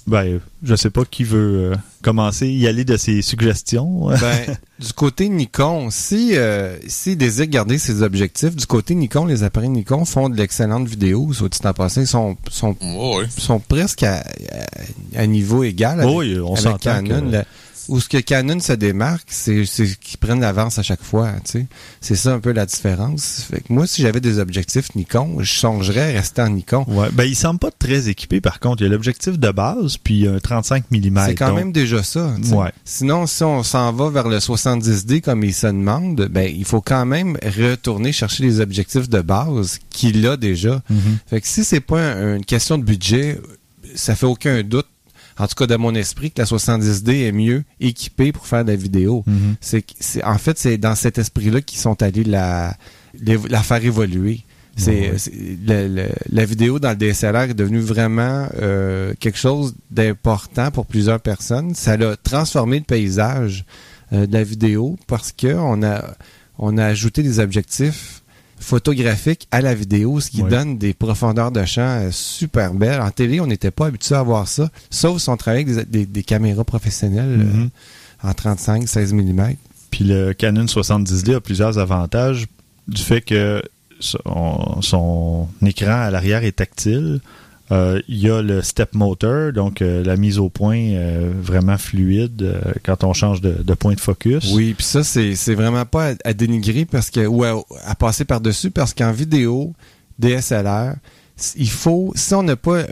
Ben, 0.07 0.39
je 0.63 0.77
sais 0.77 0.91
pas 0.91 1.05
qui 1.05 1.25
veut 1.25 1.73
euh, 1.73 1.77
commencer, 2.01 2.49
y 2.49 2.69
aller 2.69 2.85
de 2.85 2.97
ses 2.97 3.23
suggestions. 3.23 4.09
Ben, 4.21 4.57
du 4.79 4.93
côté 4.93 5.29
Nikon, 5.29 5.89
si 5.91 6.37
euh, 6.37 6.77
s'ils 6.87 7.19
désirent 7.19 7.49
garder 7.49 7.77
ses 7.77 8.03
objectifs, 8.03 8.55
du 8.55 8.67
côté 8.67 8.95
Nikon, 8.95 9.25
les 9.27 9.43
appareils 9.43 9.69
Nikon 9.69 10.05
font 10.05 10.29
de 10.29 10.37
l'excellente 10.37 10.87
vidéo, 10.87 11.33
soit 11.33 11.49
dit 11.49 11.59
en 11.67 11.73
passant, 11.75 12.03
ils 12.03 12.07
sont, 12.07 12.37
sont, 12.51 13.59
presque 13.67 14.05
à, 14.05 14.19
à- 14.21 15.21
à 15.21 15.27
niveau 15.27 15.65
égal 15.65 16.01
avec, 16.01 16.15
oui, 16.15 16.39
on 16.39 16.53
avec 16.53 16.59
s'entend 16.61 16.79
Canon. 17.03 17.31
que-. 17.33 17.45
Où 17.89 18.01
ce 18.01 18.09
que 18.09 18.19
Canon 18.19 18.59
se 18.61 18.73
démarque, 18.73 19.27
c'est 19.29 19.65
qu'ils 20.01 20.19
prennent 20.19 20.41
l'avance 20.41 20.79
à 20.79 20.83
chaque 20.83 21.03
fois. 21.03 21.33
tu 21.45 21.53
sais. 21.53 21.67
C'est 22.01 22.17
ça 22.17 22.33
un 22.35 22.41
peu 22.41 22.53
la 22.53 22.67
différence. 22.67 23.45
Fait 23.51 23.61
que 23.61 23.73
moi, 23.73 23.87
si 23.87 24.03
j'avais 24.03 24.21
des 24.21 24.39
objectifs 24.39 24.95
Nikon, 24.95 25.37
je 25.41 25.53
songerais 25.53 26.15
à 26.15 26.19
rester 26.19 26.43
en 26.43 26.51
Nikon. 26.51 26.85
Ouais, 26.89 27.09
ben, 27.13 27.25
il 27.25 27.37
semble 27.37 27.59
pas 27.61 27.71
très 27.71 28.09
équipé, 28.09 28.41
par 28.41 28.59
contre. 28.61 28.83
Il 28.83 28.87
y 28.87 28.89
a 28.89 28.91
l'objectif 28.93 29.39
de 29.39 29.51
base, 29.51 29.97
puis 29.99 30.27
un 30.27 30.39
35 30.39 30.85
mm. 30.91 31.19
C'est 31.27 31.35
quand 31.35 31.55
même 31.55 31.73
déjà 31.73 32.03
ça. 32.03 32.35
tu 32.43 32.49
sais. 32.49 32.55
Ouais. 32.55 32.73
Sinon, 32.85 33.27
si 33.27 33.43
on 33.45 33.63
s'en 33.63 33.93
va 33.93 34.11
vers 34.11 34.29
le 34.29 34.39
70D 34.39 35.21
comme 35.21 35.45
il 35.45 35.55
se 35.55 35.67
demande, 35.67 36.29
ben 36.31 36.53
il 36.55 36.65
faut 36.65 36.81
quand 36.81 37.07
même 37.07 37.37
retourner 37.43 38.13
chercher 38.13 38.43
les 38.45 38.61
objectifs 38.61 39.09
de 39.09 39.21
base 39.21 39.79
qu'il 39.91 40.27
a 40.27 40.37
déjà. 40.37 40.83
Mhm. 40.91 41.19
Fait 41.27 41.41
que 41.41 41.47
si 41.49 41.65
c'est 41.65 41.81
pas 41.81 42.01
un- 42.01 42.37
une 42.37 42.45
question 42.45 42.79
de 42.79 42.85
budget, 42.85 43.41
ça 43.95 44.15
fait 44.15 44.27
aucun 44.27 44.63
doute. 44.63 44.87
En 45.39 45.47
tout 45.47 45.55
cas, 45.55 45.67
de 45.67 45.77
mon 45.77 45.95
esprit, 45.95 46.31
que 46.31 46.41
la 46.41 46.47
70D 46.47 47.27
est 47.27 47.33
mieux 47.33 47.65
équipée 47.81 48.33
pour 48.33 48.47
faire 48.47 48.65
de 48.65 48.71
la 48.71 48.77
vidéo. 48.77 49.23
Mhm. 49.27 49.57
C'est, 49.61 49.85
en 50.25 50.39
fait, 50.39 50.59
c'est 50.59 50.79
dans 50.79 50.95
cet 50.95 51.19
esprit-là 51.19 51.61
qu'ils 51.61 51.79
sont 51.79 52.03
allés 52.03 52.25
la, 52.25 52.75
la 53.23 53.63
faire 53.63 53.85
évoluer. 53.85 54.41
C'est, 54.79 55.13
le- 55.67 56.09
la 56.31 56.45
vidéo 56.45 56.79
dans 56.79 56.91
le 56.91 56.97
DSLR 56.97 57.51
est 57.51 57.55
devenue 57.55 57.81
vraiment 57.81 58.47
euh, 58.61 59.15
quelque 59.19 59.39
chose 59.39 59.75
d'important 59.91 60.71
pour 60.71 60.85
plusieurs 60.85 61.21
personnes. 61.21 61.75
Ça 61.75 61.93
a 61.93 62.17
transformé 62.17 62.79
le 62.81 62.85
paysage 62.85 63.65
euh, 64.13 64.27
de 64.27 64.33
la 64.35 64.45
vidéo 64.45 64.99
parce 65.07 65.33
que 65.33 65.55
on 65.55 65.83
a, 65.83 66.05
on 66.59 66.77
a 66.77 66.85
ajouté 66.85 67.23
des 67.23 67.41
objectifs 67.41 68.16
photographiques 68.59 69.49
à 69.51 69.61
la 69.61 69.75
vidéo, 69.75 70.21
ce 70.21 70.31
qui 70.31 70.43
donne 70.51 70.79
des 70.79 70.93
profondeurs 70.95 71.51
de 71.51 71.65
champ 71.65 71.83
euh, 72.01 72.11
super 72.11 72.73
belles. 72.75 73.01
En 73.01 73.11
télé, 73.11 73.41
on 73.41 73.47
n'était 73.47 73.71
pas 73.71 73.87
habitué 73.87 74.15
à 74.15 74.23
voir 74.23 74.49
ça, 74.49 74.71
sauf 74.91 75.21
si 75.21 75.29
on 75.29 75.37
travaille 75.37 75.63
avec 75.63 75.75
des, 75.75 75.85
des- 76.01 76.07
des 76.07 76.23
caméras 76.23 76.65
professionnelles 76.65 77.41
euh, 77.41 77.45
Mhm. 77.45 77.69
en 78.23 78.33
35, 78.35 78.89
16 78.89 79.13
mm. 79.13 79.55
Puis 79.91 80.05
le 80.05 80.33
Canon 80.33 80.65
70D 80.67 81.35
a 81.37 81.41
plusieurs 81.41 81.79
avantages 81.79 82.47
du 82.89 83.01
fait 83.03 83.21
que 83.21 83.63
son, 84.01 84.81
son 84.83 85.49
écran 85.65 85.93
à 86.03 86.11
l'arrière 86.11 86.45
est 86.45 86.53
tactile. 86.57 87.21
Euh, 87.73 88.01
Il 88.09 88.19
y 88.19 88.31
a 88.31 88.43
le 88.43 88.63
step 88.63 88.95
motor, 88.95 89.53
donc 89.53 89.83
euh, 89.83 90.05
la 90.05 90.17
mise 90.17 90.39
au 90.39 90.49
point 90.49 90.79
euh, 90.79 91.33
vraiment 91.41 91.77
fluide 91.79 92.55
quand 92.85 93.03
on 93.05 93.13
change 93.13 93.41
de, 93.41 93.53
de 93.63 93.75
point 93.75 93.95
de 93.95 94.01
focus. 94.01 94.53
Oui, 94.55 94.75
puis 94.75 94.85
ça, 94.87 95.03
c'est 95.03 95.35
c'est 95.35 95.55
vraiment 95.55 95.85
pas 95.85 96.11
à, 96.11 96.15
à 96.25 96.33
dénigrer 96.33 96.85
parce 96.85 97.11
que 97.11 97.27
ou 97.27 97.43
à, 97.45 97.61
à 97.85 97.95
passer 97.97 98.25
par-dessus 98.25 98.71
parce 98.71 98.95
qu'en 98.95 99.11
vidéo, 99.13 99.73
DSLR, 100.21 100.95
il 101.57 101.69
faut, 101.69 102.13
si 102.15 102.35
on 102.35 102.43
n'a 102.43 102.57
pas 102.57 102.83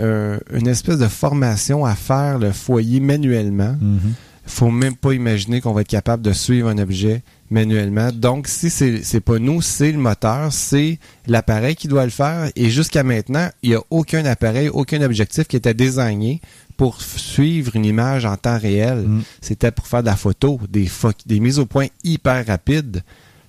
une 0.52 0.66
espèce 0.66 0.98
de 0.98 1.06
formation 1.08 1.84
à 1.84 1.94
faire 1.94 2.38
le 2.38 2.52
foyer 2.52 3.00
manuellement, 3.00 3.76
Mhm. 3.80 4.12
faut 4.46 4.70
même 4.70 4.96
pas 4.96 5.12
imaginer 5.14 5.60
qu'on 5.62 5.72
va 5.72 5.80
être 5.80 5.88
capable 5.88 6.22
de 6.22 6.32
suivre 6.32 6.68
un 6.68 6.76
objet 6.78 7.22
manuellement. 7.50 8.10
Donc, 8.12 8.48
si 8.48 8.70
c'est 8.70 9.02
c'est 9.02 9.20
pas 9.20 9.38
nous, 9.38 9.62
c'est 9.62 9.92
le 9.92 9.98
moteur, 9.98 10.52
c'est 10.52 10.98
l'appareil 11.26 11.76
qui 11.76 11.88
doit 11.88 12.04
le 12.04 12.10
faire. 12.10 12.50
Et 12.56 12.70
jusqu'à 12.70 13.02
maintenant, 13.02 13.48
il 13.62 13.70
n'y 13.70 13.76
a 13.76 13.82
aucun 13.90 14.24
appareil, 14.24 14.68
aucun 14.68 15.02
objectif 15.02 15.46
qui 15.46 15.56
était 15.56 15.74
désigné 15.74 16.40
pour 16.76 17.00
suivre 17.00 17.76
une 17.76 17.84
image 17.84 18.24
en 18.24 18.36
temps 18.36 18.58
réel. 18.58 19.06
Mm. 19.06 19.22
C'était 19.40 19.70
pour 19.70 19.86
faire 19.86 20.02
de 20.02 20.06
la 20.06 20.16
photo, 20.16 20.60
des, 20.68 20.88
des 21.26 21.40
mises 21.40 21.58
au 21.58 21.66
point 21.66 21.86
hyper 22.02 22.46
rapides, 22.46 23.02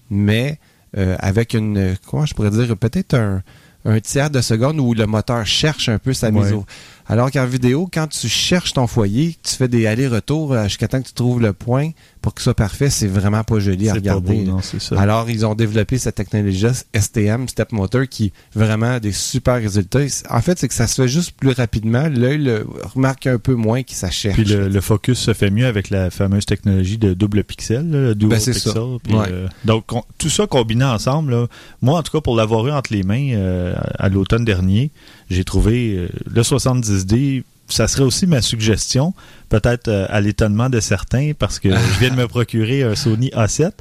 mais 0.10 0.60
euh, 0.98 1.16
avec 1.20 1.54
une, 1.54 1.96
comment 2.08 2.26
je 2.26 2.34
pourrais 2.34 2.52
dire, 2.52 2.78
peut-être 2.78 3.16
un, 3.16 3.42
un 3.86 4.00
tiers 4.00 4.30
de 4.30 4.42
seconde 4.42 4.80
où 4.80 4.94
le 4.94 5.06
moteur 5.06 5.46
cherche 5.46 5.90
un 5.90 6.00
peu 6.00 6.14
sa 6.14 6.32
mise 6.32 6.54
au 6.54 6.66
Alors 7.08 7.30
qu'en 7.32 7.46
vidéo, 7.46 7.88
quand 7.94 8.08
tu 8.08 8.28
cherches 8.28 8.74
ton 8.74 8.88
foyer, 8.88 9.36
tu 9.44 9.56
fais 9.56 9.68
des 9.68 9.86
allers-retours 9.86 10.54
euh, 10.54 10.64
jusqu'à 10.64 10.88
temps 10.88 11.02
que 11.02 11.08
tu 11.08 11.14
trouves 11.14 11.40
le 11.42 11.54
point 11.54 11.92
pour 12.22 12.34
que 12.34 12.42
ce 12.42 12.46
soit 12.46 12.56
parfait, 12.56 12.90
c'est 12.90 13.06
vraiment 13.08 13.44
pas 13.44 13.60
joli 13.60 13.88
à 13.90 13.94
C'est 13.94 14.02
pas 14.02 14.16
regarder. 14.16 14.44
beau, 14.44 14.52
non, 14.54 14.62
c'est 14.64 14.82
ça. 14.82 15.00
Alors, 15.00 15.30
ils 15.30 15.46
ont 15.46 15.54
développé 15.54 16.00
cette 16.00 16.16
technologie 16.16 16.66
STM, 17.00 17.48
Step 17.48 17.72
Motor, 17.72 18.08
qui 18.10 18.34
vraiment 18.56 18.94
a 18.94 19.00
des 19.00 19.12
super 19.12 19.56
résultats. 19.62 20.00
En 20.32 20.42
fait, 20.42 20.58
c'est 20.58 20.68
que 20.68 20.74
ça 20.74 20.88
se 20.88 21.00
fait 21.04 21.08
juste 21.08 21.34
plus 21.34 21.52
rapidement. 21.52 22.08
L'œil 22.08 22.40
le 22.40 22.66
remarque 22.96 23.28
un 23.28 23.38
peu 23.38 23.54
moins 23.54 23.82
ça 23.88 24.10
cherche. 24.10 24.36
Puis 24.36 24.46
le, 24.46 24.68
le 24.68 24.82
focus 24.82 25.20
se 25.20 25.34
fait 25.34 25.52
mieux 25.52 25.68
avec 25.68 25.92
la 25.92 26.10
fameuse 26.10 26.46
technologie 26.48 26.98
de 26.98 27.14
double 27.14 27.44
pixel, 27.44 27.90
là, 27.92 28.00
le 28.00 28.16
dual 28.16 28.32
Ben, 28.32 28.40
c'est 28.40 28.52
pixel. 28.54 28.74
ça. 28.74 28.80
Puis, 29.04 29.14
Ouais. 29.16 29.28
euh, 29.32 29.48
donc 29.64 29.94
on- 29.94 30.04
tout 30.18 30.30
ça 30.30 30.48
combiné 30.48 30.84
ensemble, 30.86 31.32
là, 31.32 31.48
moi 31.82 32.00
en 32.00 32.04
tout 32.04 32.12
cas 32.12 32.22
pour 32.22 32.36
l'avoir 32.36 32.66
eu 32.68 32.72
entre 32.72 32.92
les 32.92 33.04
mains 33.04 33.30
euh, 33.34 33.76
à 34.00 34.10
l'automne 34.10 34.44
dernier, 34.44 34.92
j'ai 35.30 35.44
trouvé 35.44 35.96
euh, 35.96 36.10
le 36.30 36.42
70D. 36.42 37.44
Ça 37.68 37.88
serait 37.88 38.04
aussi 38.04 38.28
ma 38.28 38.44
suggestion, 38.44 39.14
peut-être 39.50 39.88
euh, 39.88 40.06
à 40.10 40.22
l'étonnement 40.22 40.70
de 40.70 40.80
certains, 40.80 41.32
parce 41.38 41.58
que 41.58 41.70
je 41.70 42.00
viens 42.00 42.12
de 42.12 42.16
me 42.16 42.28
procurer 42.28 42.84
un 42.84 42.96
Sony 42.96 43.30
A7, 43.30 43.72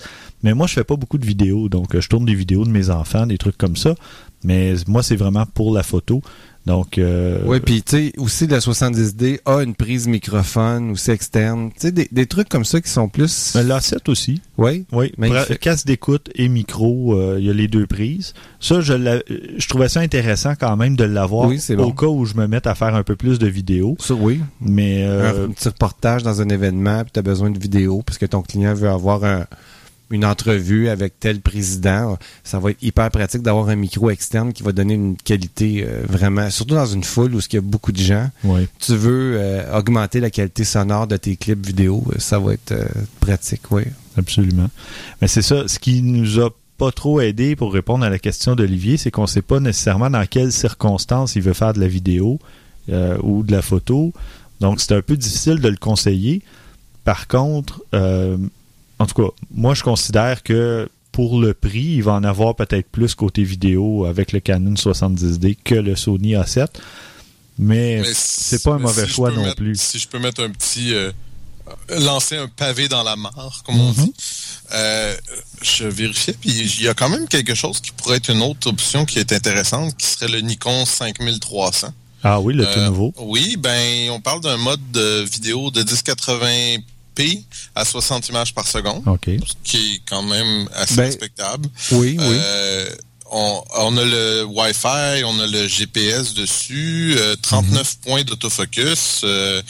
mais 0.42 0.54
moi 0.54 0.66
je 0.66 0.72
fais 0.72 0.84
pas 0.84 0.96
beaucoup 0.96 1.18
de 1.18 1.26
vidéos, 1.26 1.68
donc 1.68 1.94
euh, 1.94 2.00
je 2.00 2.08
tourne 2.08 2.24
des 2.24 2.34
vidéos 2.34 2.64
de 2.64 2.70
mes 2.70 2.88
enfants, 2.88 3.26
des 3.26 3.36
trucs 3.36 3.58
comme 3.58 3.76
ça, 3.76 3.94
mais 4.42 4.74
moi 4.86 5.02
c'est 5.02 5.16
vraiment 5.16 5.44
pour 5.44 5.74
la 5.74 5.82
photo. 5.82 6.22
Donc, 6.66 6.97
euh, 6.97 7.40
Oui, 7.44 7.61
puis 7.61 7.83
tu 7.83 7.90
sais, 7.97 8.12
aussi 8.16 8.47
le 8.47 8.56
70D 8.56 9.40
a 9.44 9.62
une 9.62 9.75
prise 9.75 10.06
microphone 10.06 10.92
aussi 10.92 11.11
externe. 11.11 11.71
Tu 11.75 11.80
sais, 11.80 11.92
des, 11.92 12.09
des 12.11 12.25
trucs 12.26 12.49
comme 12.49 12.64
ça 12.64 12.80
qui 12.80 12.88
sont 12.90 13.09
plus... 13.09 13.54
l'A7 13.54 14.11
aussi. 14.11 14.40
Oui, 14.56 14.87
Oui, 14.92 15.12
Magnifique. 15.18 15.61
casque 15.61 15.87
d'écoute 15.87 16.30
et 16.35 16.49
micro, 16.49 17.14
euh, 17.18 17.37
il 17.38 17.44
y 17.47 17.50
a 17.50 17.52
les 17.52 17.68
deux 17.68 17.87
prises. 17.87 18.33
Ça, 18.61 18.80
je, 18.80 18.94
l'a- 18.94 19.21
je 19.28 19.68
trouvais 19.68 19.90
ça 19.90 20.00
intéressant 20.00 20.54
quand 20.59 20.75
même 20.76 20.97
de 20.97 21.04
l'avoir 21.04 21.49
Oui, 21.49 21.61
bon. 21.76 21.85
au 21.85 21.92
cas 21.92 22.06
où 22.06 22.25
je 22.25 22.35
me 22.35 22.47
mette 22.47 22.66
à 22.66 22.75
faire 22.75 22.94
un 22.94 23.02
peu 23.02 23.14
plus 23.16 23.38
de 23.38 23.47
vidéos. 23.47 23.97
ça, 24.00 24.14
oui. 24.14 24.40
Mais 24.61 25.04
euh, 25.04 25.47
un 25.47 25.50
petit 25.50 25.68
reportage 25.68 26.23
dans 26.23 26.40
un 26.40 26.49
événement, 26.49 27.02
puis 27.02 27.11
tu 27.12 27.18
as 27.18 27.23
besoin 27.23 27.50
de 27.50 27.59
vidéo 27.59 28.02
parce 28.06 28.16
que 28.16 28.26
ton 28.26 28.40
client 28.40 28.73
veut 28.73 28.88
avoir 28.88 29.23
un- 29.25 29.44
une 30.14 30.25
entrevue 30.25 30.88
avec 30.88 31.18
tel 31.21 31.40
président. 31.40 32.18
Ça 32.42 32.59
va 32.59 32.71
être 32.71 32.83
hyper 32.83 33.11
pratique 33.11 33.42
d'avoir 33.42 33.68
un 33.68 33.76
micro 33.76 34.11
externe 34.11 34.52
qui 34.52 34.62
va 34.62 34.73
donner 34.73 34.94
une 34.94 35.16
qualité 35.16 35.85
euh, 35.87 36.02
vraiment, 36.09 36.50
surtout 36.50 36.75
dans 36.75 36.87
une 36.87 37.04
foule 37.04 37.35
où 37.35 37.40
il 37.40 37.54
y 37.54 37.59
a 37.59 37.61
beaucoup 37.61 37.92
de 37.92 38.00
gens. 38.00 38.30
oui, 38.44 38.66
Tu 38.78 38.94
veux 38.94 39.35
euh, 39.37 39.78
augmenter 39.78 40.21
la 40.21 40.30
qualité 40.30 40.64
sonore 40.64 41.06
de 41.06 41.16
tes 41.16 41.37
clips 41.37 41.66
vidéo, 41.66 42.04
euh, 42.11 42.18
ça 42.18 42.38
va 42.38 42.54
être 42.54 42.73
euh, 42.73 42.87
pratique, 43.21 43.71
oui. 43.71 43.83
absolument. 44.16 44.71
Mais 45.21 45.28
c'est 45.28 45.42
ça, 45.42 45.68
ce 45.68 45.78
qui 45.78 46.02
nous 46.02 46.40
a 46.40 46.50
pas 46.78 46.90
trop 46.90 47.21
aidé 47.21 47.56
pour 47.56 47.73
répondre 47.73 48.04
à 48.04 48.11
la 48.11 48.18
question 48.18 48.54
d'Olivier, 48.54 48.97
c'est 48.97 49.11
qu'on 49.11 49.26
sait 49.26 49.42
pas 49.42 49.61
nécessairement 49.61 50.11
dans 50.11 50.26
quelles 50.26 50.52
circonstances 50.52 51.37
il 51.37 51.42
veut 51.42 51.52
faire 51.52 51.73
de 51.73 51.80
la 51.80 51.88
vidéo 51.88 52.38
ou 53.23 53.42
de 53.44 53.52
la 53.52 53.62
photo. 53.62 54.12
Donc, 54.61 54.80
c'est 54.80 54.94
un 54.94 55.00
peu 55.00 55.16
difficile 55.16 55.61
de 55.61 55.68
le 55.68 55.76
conseiller. 55.76 56.42
Par 57.04 57.28
contre, 57.28 57.83
euh, 57.94 58.37
en 59.04 59.06
tout 59.06 59.23
cas, 59.23 59.28
moi, 59.52 59.75
je 59.75 59.82
considère 59.82 60.42
que 60.42 60.88
pour 61.12 61.38
le 61.40 61.54
prix, 61.54 61.94
il 61.96 62.02
va 62.02 62.12
en 62.14 62.25
avoir 62.25 62.56
peut-être 62.56 62.88
plus 62.90 63.14
côté 63.14 63.44
vidéo 63.44 64.04
avec 64.04 64.32
le 64.32 64.40
Canon 64.40 64.75
70D 64.75 65.56
que 65.62 65.75
le 65.76 65.94
Sony 65.94 66.32
A7. 66.34 66.66
Mais, 67.58 68.00
Mais 68.02 68.11
c'est 68.14 68.62
pas 68.64 68.73
un 68.75 68.78
mauvais 68.78 69.04
si 69.06 69.12
choix 69.12 69.30
non 69.30 69.42
mettre- 69.42 69.56
plus. 69.56 69.80
Si 69.80 69.99
je 69.99 70.08
peux 70.08 70.18
mettre 70.18 70.42
un 70.42 70.50
petit. 70.50 70.92
euh, 70.94 71.12
lancer 72.00 72.37
un 72.37 72.46
pavé 72.49 72.88
dans 72.88 73.02
la 73.02 73.16
mare, 73.16 73.62
comme 73.64 73.80
on 73.80 73.88
Mhm. 73.92 74.04
dit. 74.04 74.14
Euh, 74.75 75.16
je 75.62 75.84
vérifiais, 75.87 76.34
puis 76.38 76.50
il 76.50 76.82
y 76.82 76.88
a 76.88 76.94
quand 76.94 77.08
même 77.08 77.26
quelque 77.28 77.54
chose 77.54 77.80
qui 77.80 77.90
pourrait 77.92 78.16
être 78.18 78.30
une 78.30 78.42
autre 78.42 78.68
option 78.68 79.04
qui 79.06 79.18
est 79.18 79.32
intéressante, 79.32 79.96
qui 79.96 80.04
serait 80.06 80.28
le 80.28 80.40
Nikon 80.40 80.84
5300. 80.84 81.88
Ah 82.23 82.40
oui, 82.40 82.52
le 82.54 82.64
tout 82.64 82.78
Euh, 82.80 82.87
nouveau. 82.88 83.14
Oui, 83.18 83.56
ben, 83.58 84.11
on 84.11 84.20
parle 84.20 84.40
d'un 84.42 84.56
mode 84.58 84.80
de 84.92 85.23
vidéo 85.23 85.70
de 85.70 85.82
1080p 85.82 86.82
à 87.75 87.85
60 87.85 88.28
images 88.28 88.54
par 88.54 88.66
seconde, 88.66 89.02
ce 89.25 89.54
qui 89.62 89.94
est 89.94 90.00
quand 90.09 90.23
même 90.23 90.68
assez 90.75 90.97
Ben, 90.97 91.04
respectable. 91.04 91.68
Oui, 91.92 92.16
oui. 92.18 92.37
Euh, 92.40 92.88
on, 93.35 93.64
on 93.78 93.97
a 93.97 94.04
le 94.04 94.44
Wi-Fi, 94.44 95.25
on 95.25 95.38
a 95.40 95.47
le 95.47 95.66
GPS 95.66 96.35
dessus, 96.35 97.16
euh, 97.18 97.35
39 97.42 97.97
points 97.99 98.23
d'autofocus, 98.23 99.23
euh, 99.25 99.61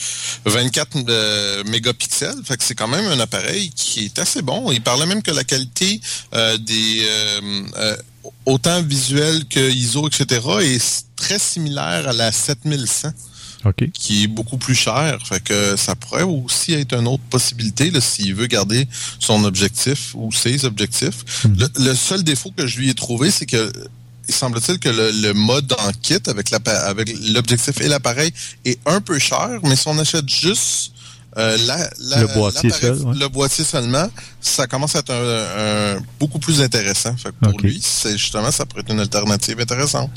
24 0.45 0.97
euh, 1.09 1.63
mégapixels. 1.65 2.35
Fait 2.43 2.57
que 2.57 2.63
c'est 2.63 2.75
quand 2.75 2.87
même 2.87 3.05
un 3.05 3.19
appareil 3.19 3.71
qui 3.71 4.05
est 4.05 4.19
assez 4.19 4.41
bon. 4.41 4.71
Il 4.71 4.81
parlait 4.81 5.05
même 5.05 5.23
que 5.23 5.31
la 5.31 5.43
qualité 5.43 5.99
des 6.59 7.07
autant 8.45 8.81
visuel 8.81 9.45
que 9.45 9.71
ISO, 9.71 10.07
etc. 10.07 10.41
est 10.61 11.05
très 11.15 11.39
similaire 11.39 12.07
à 12.07 12.13
la 12.13 12.31
7100 12.31 13.09
OK. 13.65 13.89
qui 13.93 14.23
est 14.23 14.27
beaucoup 14.27 14.57
plus 14.57 14.75
cher. 14.75 15.17
Fait 15.27 15.43
que 15.43 15.75
ça 15.75 15.95
pourrait 15.95 16.23
aussi 16.23 16.73
être 16.73 16.93
une 16.93 17.07
autre 17.07 17.23
possibilité 17.29 17.91
s'il 17.99 18.33
veut 18.35 18.47
garder 18.47 18.87
son 19.19 19.43
objectif 19.43 20.11
ou 20.15 20.31
ses 20.31 20.65
objectifs. 20.65 21.43
Mhm. 21.45 21.57
Le, 21.59 21.85
le 21.89 21.95
seul 21.95 22.23
défaut 22.23 22.51
que 22.55 22.67
je 22.67 22.77
lui 22.79 22.89
ai 22.89 22.93
trouvé, 22.93 23.31
c'est 23.31 23.45
que 23.45 23.71
il 24.27 24.33
semble-t-il 24.33 24.79
que 24.79 24.89
le, 24.89 25.11
le 25.11 25.33
mode 25.33 25.71
en 25.77 25.91
kit 26.01 26.17
avec 26.25 26.49
l'objectif 27.29 27.79
et 27.81 27.87
l'appareil 27.87 28.31
est 28.65 28.79
un 28.87 28.99
peu 28.99 29.19
cher, 29.19 29.59
mais 29.63 29.75
si 29.75 29.87
on 29.87 29.97
achète 29.99 30.27
juste 30.27 30.93
euh, 31.37 31.57
la- 31.67 31.89
la- 31.99 32.21
Le 32.21 32.27
boîtier 32.33 32.69
seul, 32.71 32.97
ouais. 33.03 33.15
le 33.19 33.27
boîtier 33.27 33.63
seulement, 33.65 34.09
ça 34.41 34.67
commence 34.67 34.95
à 34.95 34.99
être 34.99 35.11
un, 35.11 35.97
un- 35.97 36.03
beaucoup 36.19 36.39
plus 36.39 36.61
intéressant. 36.61 37.15
Fait 37.17 37.29
que 37.29 37.35
pour 37.49 37.59
lui, 37.59 37.79
c'est 37.83 38.17
justement 38.17 38.49
ça 38.51 38.65
pourrait 38.65 38.81
être 38.81 38.91
une 38.93 39.01
alternative 39.01 39.59
intéressante. 39.59 40.09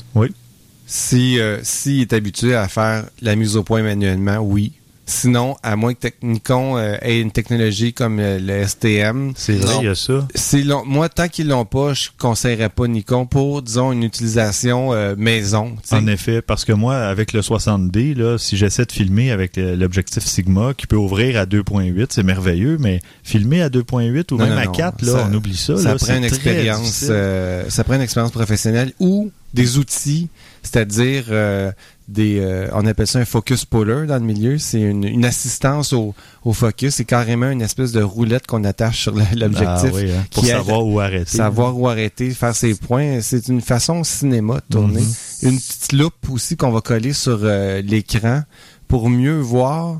Si 0.91 1.39
euh, 1.39 1.59
s'il 1.61 2.01
est 2.01 2.13
habitué 2.13 2.55
à 2.55 2.67
faire 2.67 3.05
la 3.21 3.35
mise 3.35 3.55
au 3.55 3.63
point 3.63 3.83
manuellement, 3.83 4.37
oui. 4.39 4.73
Sinon, 5.05 5.55
à 5.63 5.75
moins 5.75 5.95
que 5.95 6.07
Nikon 6.21 6.77
euh, 6.77 6.95
ait 7.01 7.19
une 7.19 7.31
technologie 7.31 7.93
comme 7.93 8.19
euh, 8.19 8.37
le 8.39 8.67
STM, 8.67 9.33
C'est 9.35 9.53
vrai, 9.53 9.75
il 9.81 9.85
y 9.85 9.87
a 9.87 9.95
ça. 9.95 10.27
moi, 10.85 11.09
tant 11.09 11.27
qu'ils 11.27 11.47
l'ont 11.47 11.65
pas, 11.65 11.93
je 11.95 12.09
conseillerais 12.19 12.69
pas 12.69 12.87
Nikon 12.87 13.25
pour, 13.25 13.63
disons, 13.63 13.91
une 13.91 14.03
utilisation 14.03 14.93
euh, 14.93 15.15
maison. 15.17 15.75
En 15.91 16.05
effet, 16.05 16.43
parce 16.43 16.63
que 16.63 16.73
moi, 16.73 16.95
avec 16.97 17.33
le 17.33 17.41
60D, 17.41 18.15
là, 18.15 18.37
si 18.37 18.55
j'essaie 18.55 18.85
de 18.85 18.91
filmer 18.91 19.31
avec 19.31 19.57
l'objectif 19.57 20.23
Sigma 20.23 20.75
qui 20.75 20.85
peut 20.85 20.95
ouvrir 20.95 21.39
à 21.39 21.45
2.8, 21.45 22.05
c'est 22.09 22.21
merveilleux, 22.23 22.77
mais 22.79 22.99
filmer 23.23 23.63
à 23.63 23.69
2.8 23.69 24.31
ou 24.31 24.37
Non, 24.37 24.45
même 24.45 24.53
non, 24.53 24.61
à 24.61 24.65
non. 24.65 24.71
4, 24.73 25.01
là, 25.05 25.11
Ça- 25.13 25.27
on 25.27 25.33
oublie 25.33 25.57
ça. 25.57 25.75
ça 25.77 25.89
là, 25.89 25.95
prend 25.95 26.17
une 26.17 26.23
expérience, 26.23 27.05
ça 27.67 27.83
prend 27.83 27.95
une 27.95 28.01
expérience 28.01 28.31
professionnelle 28.31 28.93
ou 28.99 29.31
des 29.55 29.79
outils, 29.79 30.29
c'est-à-dire 30.63 31.25
euh, 31.29 31.71
des, 32.07 32.39
euh, 32.39 32.67
on 32.73 32.85
appelle 32.85 33.05
ça 33.07 33.19
un 33.19 33.25
focus 33.25 33.65
puller 33.65 34.05
dans 34.07 34.15
le 34.15 34.21
milieu. 34.25 34.57
C'est 34.57 34.81
une, 34.81 35.03
une 35.03 35.25
assistance 35.25 35.93
au, 35.93 36.15
au 36.43 36.53
focus. 36.53 36.95
C'est 36.95 37.05
carrément 37.05 37.49
une 37.51 37.61
espèce 37.61 37.91
de 37.91 38.01
roulette 38.01 38.47
qu'on 38.47 38.63
attache 38.63 39.01
sur 39.03 39.15
la- 39.15 39.25
l'objectif. 39.35 39.91
Ah 39.93 39.95
oui, 39.95 40.11
hein, 40.11 40.25
pour 40.33 40.43
savoir 40.45 40.85
où 40.85 40.99
arrêter. 40.99 41.37
Savoir 41.37 41.77
où 41.77 41.87
arrêter, 41.87 42.31
faire 42.31 42.55
ses 42.55 42.73
points. 42.75 43.21
C'est 43.21 43.47
une 43.47 43.61
façon 43.61 44.03
cinéma 44.03 44.55
de 44.55 44.73
tourner. 44.75 45.01
Mhm. 45.01 45.49
Une 45.49 45.57
petite 45.59 45.93
loupe 45.93 46.29
aussi 46.29 46.57
qu'on 46.57 46.71
va 46.71 46.81
coller 46.81 47.13
sur 47.13 47.39
euh, 47.43 47.81
l'écran 47.81 48.41
pour 48.87 49.09
mieux 49.09 49.39
voir. 49.39 49.99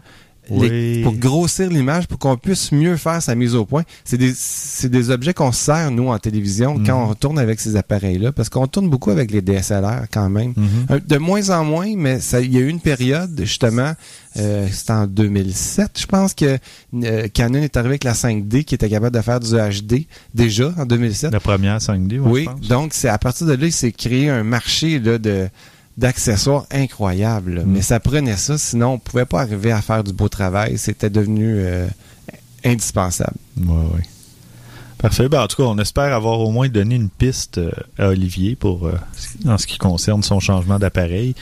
Les- 0.51 1.01
pour 1.03 1.15
grossir 1.15 1.69
l'image, 1.69 2.07
pour 2.07 2.17
qu'on 2.19 2.37
puisse 2.37 2.71
mieux 2.71 2.97
faire 2.97 3.21
sa 3.21 3.35
mise 3.35 3.55
au 3.55 3.65
point. 3.65 3.83
C'est 4.03 4.17
des, 4.17 4.33
c'est 4.35 4.89
des 4.89 5.09
objets 5.11 5.33
qu'on 5.33 5.51
sert, 5.51 5.91
nous, 5.91 6.07
en 6.09 6.17
télévision, 6.19 6.77
Mhm. 6.77 6.85
quand 6.87 7.09
on 7.09 7.13
tourne 7.13 7.39
avec 7.39 7.59
ces 7.59 7.75
appareils-là, 7.75 8.31
parce 8.31 8.49
qu'on 8.49 8.67
tourne 8.67 8.89
beaucoup 8.89 9.11
avec 9.11 9.31
les 9.31 9.41
DSLR 9.41 10.05
quand 10.11 10.29
même. 10.29 10.53
Mhm. 10.55 10.67
Euh, 10.91 10.99
De 11.05 11.17
moins 11.17 11.49
en 11.49 11.63
moins, 11.63 11.93
mais 11.95 12.19
il 12.41 12.53
y 12.53 12.57
a 12.57 12.61
eu 12.61 12.67
une 12.69 12.79
période, 12.79 13.39
justement, 13.43 13.93
euh, 14.37 14.67
c'était 14.71 14.91
en 14.93 15.07
2007, 15.07 15.99
je 15.99 16.05
pense 16.05 16.33
que 16.33 16.57
euh, 17.03 17.27
Canon 17.33 17.61
est 17.61 17.75
arrivé 17.77 17.89
avec 17.91 18.03
la 18.03 18.13
5D 18.13 18.63
qui 18.63 18.75
était 18.75 18.89
capable 18.89 19.15
de 19.15 19.21
faire 19.21 19.39
du 19.39 19.53
HD 19.55 20.05
déjà 20.33 20.73
en 20.77 20.85
2007. 20.85 21.31
La 21.31 21.39
première 21.39 21.77
5D, 21.81 22.19
ouais, 22.19 22.29
oui, 22.31 22.41
je 22.45 22.49
pense. 22.51 22.67
donc 22.67 22.93
c'est 22.93 23.09
à 23.09 23.17
partir 23.17 23.47
de 23.47 23.53
là, 23.53 23.65
il 23.65 23.71
s'est 23.71 23.91
créé 23.91 24.29
un 24.29 24.43
marché 24.43 24.99
là, 24.99 25.17
de 25.17 25.47
d'accessoires 25.99 26.65
incroyables. 26.71 27.63
Mm. 27.65 27.65
Mais 27.67 27.81
ça 27.81 27.99
prenait 27.99 28.37
ça, 28.37 28.57
sinon 28.57 28.93
on 28.93 28.99
pouvait 28.99 29.25
pas 29.25 29.41
arriver 29.41 29.71
à 29.71 29.81
faire 29.81 30.03
du 30.03 30.13
beau 30.13 30.29
travail. 30.29 30.77
C'était 30.77 31.09
devenu 31.09 31.55
euh, 31.57 31.87
indispensable. 32.63 33.35
Ouais, 33.57 33.75
ouais. 33.95 34.03
Parfait. 34.97 35.29
Ben, 35.29 35.41
en 35.41 35.47
tout 35.47 35.57
cas, 35.57 35.63
on 35.63 35.77
espère 35.77 36.13
avoir 36.13 36.39
au 36.39 36.51
moins 36.51 36.67
donné 36.67 36.95
une 36.95 37.09
piste 37.09 37.57
euh, 37.57 37.71
à 37.97 38.09
Olivier 38.09 38.55
pour 38.55 38.87
euh, 38.87 38.97
en 39.45 39.57
ce 39.57 39.67
qui 39.67 39.77
concerne 39.77 40.23
son 40.23 40.39
changement 40.39 40.79
d'appareil. 40.79 41.35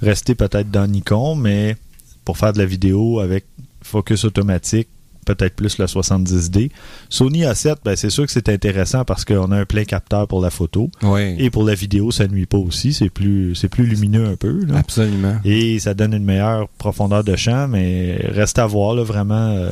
Rester 0.00 0.34
peut-être 0.34 0.70
dans 0.70 0.86
Nikon, 0.86 1.34
mais 1.36 1.76
pour 2.24 2.38
faire 2.38 2.52
de 2.52 2.58
la 2.58 2.66
vidéo 2.66 3.20
avec 3.20 3.44
focus 3.82 4.24
automatique, 4.24 4.88
peut-être 5.24 5.54
plus 5.54 5.78
le 5.78 5.86
70D. 5.86 6.70
Sony 7.08 7.42
A7, 7.42 7.76
ben, 7.84 7.96
c'est 7.96 8.10
sûr 8.10 8.26
que 8.26 8.32
c'est 8.32 8.48
intéressant 8.48 9.04
parce 9.04 9.24
qu'on 9.24 9.50
a 9.52 9.58
un 9.58 9.64
plein 9.64 9.84
capteur 9.84 10.26
pour 10.28 10.40
la 10.40 10.50
photo. 10.50 10.90
Oui, 11.02 11.34
Et 11.38 11.50
pour 11.50 11.64
la 11.64 11.74
vidéo, 11.74 12.10
ça 12.10 12.26
nuit 12.26 12.46
pas 12.46 12.58
aussi. 12.58 12.92
C'est 12.92 13.10
plus, 13.10 13.54
c'est 13.54 13.68
plus 13.68 13.86
lumineux 13.86 14.26
un 14.26 14.36
peu. 14.36 14.64
là. 14.64 14.78
absolument. 14.78 15.36
Et 15.44 15.78
ça 15.78 15.94
donne 15.94 16.14
une 16.14 16.24
meilleure 16.24 16.68
profondeur 16.78 17.24
de 17.24 17.36
champ, 17.36 17.68
mais 17.68 18.18
reste 18.28 18.58
à 18.58 18.66
voir 18.66 18.94
là, 18.94 19.02
vraiment 19.02 19.50
euh, 19.50 19.70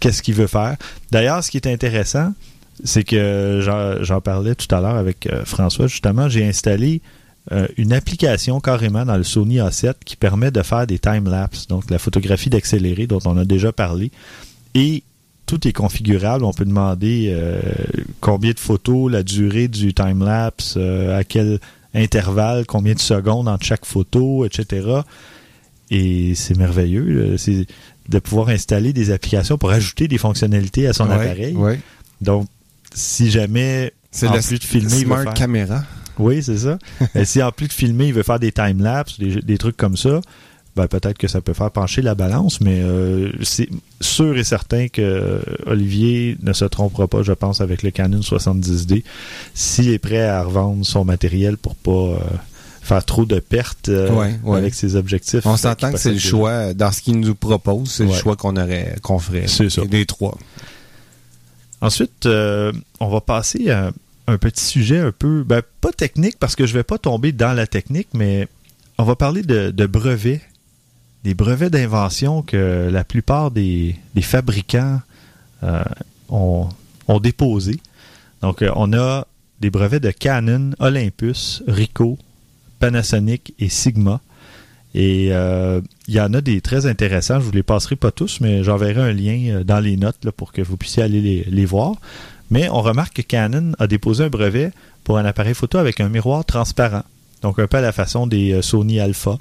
qu'est-ce 0.00 0.22
qu'il 0.22 0.34
veut 0.34 0.46
faire. 0.46 0.76
D'ailleurs, 1.10 1.44
ce 1.44 1.50
qui 1.50 1.56
est 1.58 1.66
intéressant, 1.66 2.32
c'est 2.84 3.04
que 3.04 3.60
j'en 3.62 4.02
j'en 4.02 4.20
parlais 4.20 4.54
tout 4.54 4.72
à 4.74 4.80
l'heure 4.80 4.96
avec 4.96 5.26
euh, 5.26 5.44
François, 5.44 5.86
justement, 5.86 6.28
j'ai 6.28 6.46
installé 6.46 7.02
euh, 7.52 7.66
une 7.76 7.92
application 7.92 8.60
carrément 8.60 9.04
dans 9.04 9.16
le 9.16 9.24
Sony 9.24 9.58
A7 9.58 9.94
qui 10.04 10.16
permet 10.16 10.50
de 10.50 10.62
faire 10.62 10.86
des 10.86 10.98
time-lapse, 10.98 11.66
donc 11.66 11.90
la 11.90 11.98
photographie 11.98 12.50
d'accéléré 12.50 13.06
dont 13.06 13.20
on 13.24 13.36
a 13.36 13.44
déjà 13.44 13.72
parlé. 13.72 14.10
Et 14.74 15.02
tout 15.46 15.66
est 15.66 15.72
configurable. 15.72 16.44
On 16.44 16.52
peut 16.52 16.64
demander 16.64 17.28
euh, 17.32 17.60
combien 18.20 18.52
de 18.52 18.58
photos, 18.60 19.10
la 19.10 19.22
durée 19.22 19.68
du 19.68 19.92
time-lapse, 19.94 20.74
euh, 20.76 21.18
à 21.18 21.24
quel 21.24 21.58
intervalle, 21.94 22.66
combien 22.66 22.94
de 22.94 23.00
secondes 23.00 23.48
entre 23.48 23.66
chaque 23.66 23.84
photo, 23.84 24.44
etc. 24.44 25.00
Et 25.90 26.34
c'est 26.36 26.56
merveilleux. 26.56 27.04
là. 27.32 27.38
C'est 27.38 27.66
de 28.08 28.18
pouvoir 28.18 28.48
installer 28.50 28.92
des 28.92 29.10
applications 29.10 29.58
pour 29.58 29.70
ajouter 29.70 30.08
des 30.08 30.18
fonctionnalités 30.18 30.86
à 30.86 30.92
son 30.92 31.06
Ouais, 31.08 31.14
appareil. 31.14 31.54
ouais. 31.54 31.80
Donc, 32.20 32.46
si 32.94 33.30
jamais, 33.30 33.92
C'est 34.10 34.26
en 34.28 34.32
plus 34.40 34.58
de 34.58 34.64
filmer, 34.64 34.88
il 34.92 34.98
veut 35.00 35.04
smart 35.06 35.22
faire- 35.24 35.34
camera. 35.34 35.84
oui, 36.18 36.42
c'est 36.42 36.58
ça. 36.58 36.78
Et 37.14 37.24
si 37.24 37.42
en 37.42 37.50
plus 37.52 37.68
de 37.68 37.72
filmer, 37.72 38.08
il 38.08 38.14
veut 38.14 38.22
faire 38.22 38.38
des 38.40 38.52
time-lapse, 38.52 39.18
des, 39.18 39.36
des 39.42 39.58
trucs 39.58 39.76
comme 39.76 39.96
ça, 39.96 40.20
ben 40.76 40.86
peut-être 40.86 41.18
que 41.18 41.28
ça 41.28 41.40
peut 41.40 41.52
faire 41.52 41.70
pencher 41.70 42.00
la 42.02 42.14
balance, 42.14 42.60
mais 42.60 42.80
euh, 42.80 43.30
c'est 43.42 43.68
sûr 44.00 44.36
et 44.38 44.44
certain 44.44 44.88
que 44.88 45.40
Olivier 45.66 46.36
ne 46.42 46.52
se 46.52 46.64
trompera 46.64 47.08
pas, 47.08 47.22
je 47.22 47.32
pense, 47.32 47.60
avec 47.60 47.82
le 47.82 47.90
Canon 47.90 48.20
70D, 48.20 49.02
s'il 49.54 49.90
est 49.90 49.98
prêt 49.98 50.22
à 50.22 50.42
revendre 50.42 50.86
son 50.86 51.04
matériel 51.04 51.56
pour 51.56 51.74
pas 51.74 51.90
euh, 51.90 52.16
faire 52.82 53.04
trop 53.04 53.24
de 53.24 53.40
pertes 53.40 53.88
euh, 53.88 54.10
Ouais, 54.10 54.38
ouais. 54.44 54.58
avec 54.58 54.74
ses 54.74 54.96
objectifs. 54.96 55.44
On 55.44 55.56
s'entend 55.56 55.92
que 55.92 55.98
c'est 55.98 56.12
le 56.12 56.18
choix, 56.18 56.72
dans 56.74 56.92
ce 56.92 57.02
qu'il 57.02 57.18
nous 57.18 57.34
propose, 57.34 57.90
c'est 57.90 58.06
le 58.06 58.12
choix 58.12 58.36
qu'on 58.36 58.56
aurait, 58.56 58.96
qu'on 59.02 59.18
ferait. 59.18 59.48
C'est 59.48 59.70
ça. 59.70 59.84
Des 59.84 60.06
trois. 60.06 60.38
Ensuite, 61.80 62.26
on 62.26 63.08
va 63.08 63.20
passer 63.20 63.70
à 63.70 63.90
un 64.26 64.38
petit 64.38 64.64
sujet 64.64 64.98
un 64.98 65.12
peu, 65.12 65.42
ben, 65.44 65.62
pas 65.80 65.92
technique 65.92 66.38
parce 66.38 66.54
que 66.54 66.66
je 66.66 66.74
vais 66.74 66.82
pas 66.84 66.98
tomber 66.98 67.32
dans 67.32 67.52
la 67.52 67.66
technique, 67.66 68.08
mais 68.14 68.48
on 68.98 69.04
va 69.04 69.16
parler 69.16 69.42
de, 69.42 69.70
de 69.70 69.86
brevets, 69.86 70.40
des 71.24 71.34
brevets 71.34 71.70
d'invention 71.70 72.42
que 72.42 72.88
la 72.90 73.04
plupart 73.04 73.50
des, 73.50 73.96
fabricants 74.20 75.00
euh, 75.62 75.84
ont, 76.28 76.68
déposés. 77.20 77.80
Donc, 78.40 78.62
euh, 78.62 78.70
on 78.76 78.92
a 78.92 79.26
des 79.60 79.70
brevets 79.70 80.00
de 80.00 80.10
Canon, 80.10 80.70
Olympus, 80.78 81.62
Ricoh, 81.66 82.18
Panasonic 82.78 83.54
et 83.58 83.68
Sigma. 83.68 84.20
Et 84.94 85.28
euh, 85.30 85.80
il 86.08 86.14
y 86.14 86.20
en 86.20 86.32
a 86.32 86.40
des 86.40 86.60
très 86.60 86.86
intéressants. 86.86 87.40
Je 87.40 87.44
vous 87.44 87.52
les 87.52 87.62
passerai 87.62 87.96
pas 87.96 88.10
tous, 88.10 88.40
mais 88.40 88.64
j'enverrai 88.64 89.02
un 89.02 89.12
lien 89.12 89.62
dans 89.64 89.80
les 89.80 89.96
notes 89.96 90.30
pour 90.30 90.52
que 90.52 90.62
vous 90.62 90.76
puissiez 90.76 91.02
aller 91.02 91.20
les, 91.20 91.44
les 91.44 91.66
voir. 91.66 91.96
Mais 92.50 92.68
on 92.70 92.80
remarque 92.80 93.16
que 93.16 93.22
Canon 93.22 93.72
a 93.78 93.86
déposé 93.86 94.24
un 94.24 94.28
brevet 94.28 94.72
pour 95.04 95.18
un 95.18 95.24
appareil 95.24 95.54
photo 95.54 95.78
avec 95.78 96.00
un 96.00 96.08
miroir 96.08 96.44
transparent. 96.44 97.02
Donc 97.42 97.58
un 97.58 97.66
peu 97.66 97.76
à 97.76 97.80
la 97.82 97.92
façon 97.92 98.26
des 98.26 98.62
Sony 98.62 98.98
Alpha. 98.98 99.38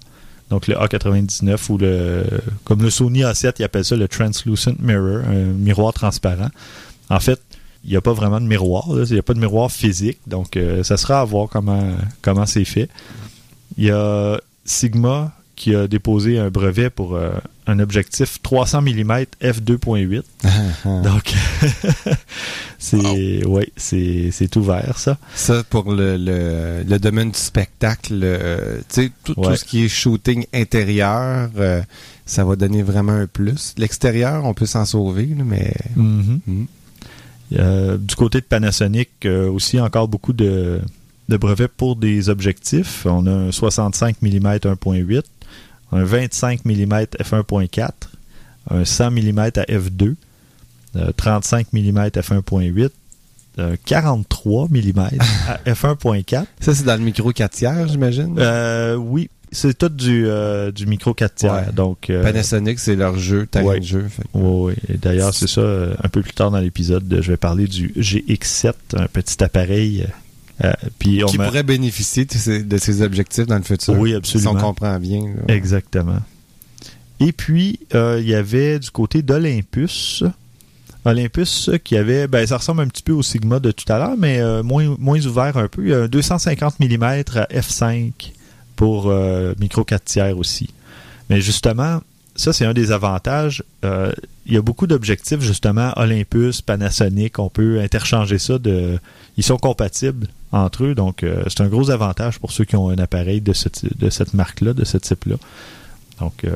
Donc 0.49 0.67
le 0.67 0.75
A99 0.75 1.71
ou 1.71 1.77
le 1.77 2.25
comme 2.63 2.81
le 2.81 2.89
Sony 2.89 3.21
A7, 3.21 3.55
ils 3.59 3.63
appellent 3.63 3.85
ça 3.85 3.95
le 3.95 4.07
Translucent 4.07 4.73
Mirror, 4.79 5.23
un 5.27 5.53
miroir 5.53 5.93
transparent. 5.93 6.49
En 7.09 7.19
fait, 7.19 7.39
il 7.83 7.91
n'y 7.91 7.95
a 7.95 8.01
pas 8.01 8.13
vraiment 8.13 8.41
de 8.41 8.45
miroir, 8.45 8.85
il 8.89 9.13
n'y 9.13 9.19
a 9.19 9.23
pas 9.23 9.33
de 9.33 9.39
miroir 9.39 9.71
physique, 9.71 10.19
donc 10.27 10.57
euh, 10.57 10.83
ça 10.83 10.97
sera 10.97 11.21
à 11.21 11.25
voir 11.25 11.47
comment, 11.49 11.93
comment 12.21 12.45
c'est 12.45 12.65
fait. 12.65 12.89
Il 13.77 13.85
y 13.85 13.91
a 13.91 14.39
Sigma 14.65 15.31
qui 15.59 15.75
a 15.75 15.87
déposé 15.87 16.39
un 16.39 16.49
brevet 16.49 16.89
pour 16.89 17.15
euh, 17.15 17.31
un 17.67 17.79
objectif 17.79 18.41
300 18.41 18.81
mm 18.81 19.25
f2.8. 19.41 20.23
Donc, 21.03 21.33
c'est 22.79 23.45
ouais, 23.45 23.69
c'est 23.75 24.55
ouvert 24.55 24.97
ça. 24.97 25.17
Ça, 25.35 25.63
pour 25.69 25.91
le, 25.91 26.15
le, 26.15 26.83
le 26.87 26.97
domaine 26.97 27.31
du 27.31 27.37
spectacle, 27.37 28.21
euh, 28.23 28.77
tu 28.87 29.03
sais, 29.03 29.11
tout, 29.25 29.35
tout 29.35 29.55
ce 29.55 29.65
qui 29.65 29.83
est 29.83 29.89
shooting 29.89 30.45
intérieur, 30.53 31.49
euh, 31.57 31.81
ça 32.25 32.45
va 32.45 32.55
donner 32.55 32.81
vraiment 32.81 33.11
un 33.11 33.27
plus. 33.27 33.75
L'extérieur, 33.77 34.45
on 34.45 34.53
peut 34.53 34.65
s'en 34.65 34.85
sauver, 34.85 35.27
mais... 35.27 35.73
Mhm. 35.95 36.39
Mhm. 36.47 36.67
Euh, 37.57 37.97
du 37.97 38.15
côté 38.15 38.39
de 38.39 38.45
Panasonic, 38.45 39.09
aussi 39.25 39.79
encore 39.79 40.07
beaucoup 40.07 40.33
de, 40.33 40.79
de 41.29 41.37
brevets 41.37 41.67
pour 41.67 41.95
des 41.95 42.29
objectifs. 42.29 43.05
On 43.05 43.25
a 43.27 43.31
un 43.31 43.51
65 43.51 44.21
mm 44.21 44.29
1.8, 44.29 45.23
un 45.91 46.04
25 46.04 46.65
mm 46.65 46.93
f1.4, 47.19 47.89
un 48.71 48.86
100 48.86 49.12
mm 49.12 49.39
à 49.39 49.49
f2, 49.63 50.15
euh, 50.95 51.12
35 51.15 51.73
mm 51.73 51.97
f1.8, 52.10 52.89
euh, 53.60 53.75
43 53.86 54.67
mm 54.69 54.99
à 55.47 55.58
f1.4. 55.71 56.45
Ça, 56.60 56.73
c'est 56.75 56.84
dans 56.84 56.95
le 56.97 57.04
micro 57.04 57.32
4 57.32 57.52
tiers, 57.52 57.88
j'imagine? 57.88 58.36
Euh, 58.38 58.95
oui, 58.95 59.30
c'est 59.52 59.75
tout 59.78 59.89
du, 59.89 60.25
euh, 60.28 60.71
du 60.71 60.86
micro 60.86 61.13
4 61.13 61.36
tiers. 61.36 61.54
Ouais. 61.54 61.73
Donc, 61.73 62.10
euh, 62.10 62.21
Panasonic, 62.23 62.80
c'est 62.80 62.95
leur 62.95 63.17
jeu, 63.17 63.47
ouais. 63.56 63.80
de 63.80 63.86
jeu. 63.86 64.08
fait 64.08 64.21
que- 64.23 64.28
Oui, 64.36 64.75
oui. 64.89 64.97
D'ailleurs, 65.02 65.34
c'est 65.34 65.47
ça, 65.47 65.62
euh, 65.62 65.95
un 66.04 66.08
peu 66.10 66.21
plus 66.21 66.34
tard 66.34 66.52
dans 66.52 66.60
l'épisode, 66.60 67.19
je 67.21 67.32
vais 67.32 67.38
parler 67.38 67.65
du 67.67 67.91
GX7, 67.97 68.73
un 68.95 69.08
petit 69.08 69.43
appareil. 69.43 70.06
Euh, 70.63 70.73
puis 70.97 71.23
on 71.23 71.27
qui 71.27 71.37
pourrait 71.37 71.63
bénéficier 71.63 72.25
de 72.25 72.33
ces, 72.33 72.63
de 72.63 72.77
ces 72.77 73.01
objectifs 73.01 73.45
dans 73.45 73.57
le 73.57 73.63
futur. 73.63 73.97
Oui, 73.97 74.13
absolument. 74.13 74.51
Si 74.51 74.57
on 74.57 74.59
comprend 74.59 74.99
bien. 74.99 75.21
là. 75.21 75.53
Exactement. 75.53 76.19
Et 77.19 77.31
puis, 77.31 77.79
euh, 77.95 78.19
il 78.21 78.27
y 78.27 78.35
avait 78.35 78.79
du 78.79 78.91
côté 78.91 79.21
d'Olympus. 79.21 80.23
Olympus 81.05 81.71
qui 81.83 81.95
avait, 81.95 82.27
ben, 82.27 82.45
ça 82.45 82.57
ressemble 82.57 82.81
un 82.81 82.87
petit 82.87 83.03
peu 83.03 83.13
au 83.13 83.23
Sigma 83.23 83.59
de 83.59 83.71
tout 83.71 83.91
à 83.91 83.97
l'heure, 83.97 84.17
mais 84.17 84.39
euh, 84.39 84.63
moins, 84.63 84.95
moins 84.99 85.25
ouvert 85.25 85.55
un 85.57 85.67
peu. 85.67 85.83
Il 85.83 85.89
y 85.89 85.93
a 85.93 86.03
un 86.03 86.07
250 86.07 86.79
mm 86.79 87.03
à 87.03 87.45
f5 87.45 88.11
pour 88.75 89.13
micro 89.59 89.83
4 89.83 90.03
tiers 90.03 90.37
aussi. 90.37 90.69
Mais 91.29 91.41
justement, 91.41 92.01
ça, 92.35 92.53
c'est 92.53 92.65
un 92.65 92.73
des 92.73 92.91
avantages. 92.91 93.63
Il 94.49 94.55
y 94.55 94.57
a 94.57 94.63
beaucoup 94.63 94.88
d'objectifs, 94.88 95.41
justement, 95.41 95.93
Olympus, 95.95 96.62
Panasonic, 96.63 97.38
on 97.38 97.49
peut 97.49 97.79
interchanger 97.79 98.39
ça. 98.39 98.57
De, 98.57 98.97
ils 99.38 99.43
sont 99.43 99.57
compatibles 99.57 100.27
entre 100.51 100.85
eux, 100.85 100.95
donc 100.95 101.21
euh, 101.21 101.43
c'est 101.47 101.62
un 101.62 101.67
gros 101.67 101.91
avantage 101.91 102.39
pour 102.39 102.51
ceux 102.51 102.65
qui 102.65 102.75
ont 102.75 102.89
un 102.89 102.97
appareil 102.97 103.41
de, 103.41 103.53
ce 103.53 103.69
ty- 103.69 103.89
de 103.95 104.09
cette 104.09 104.33
marque-là, 104.33 104.73
de 104.73 104.83
ce 104.85 104.97
type-là. 104.97 105.35
Donc, 106.19 106.43
euh, 106.45 106.55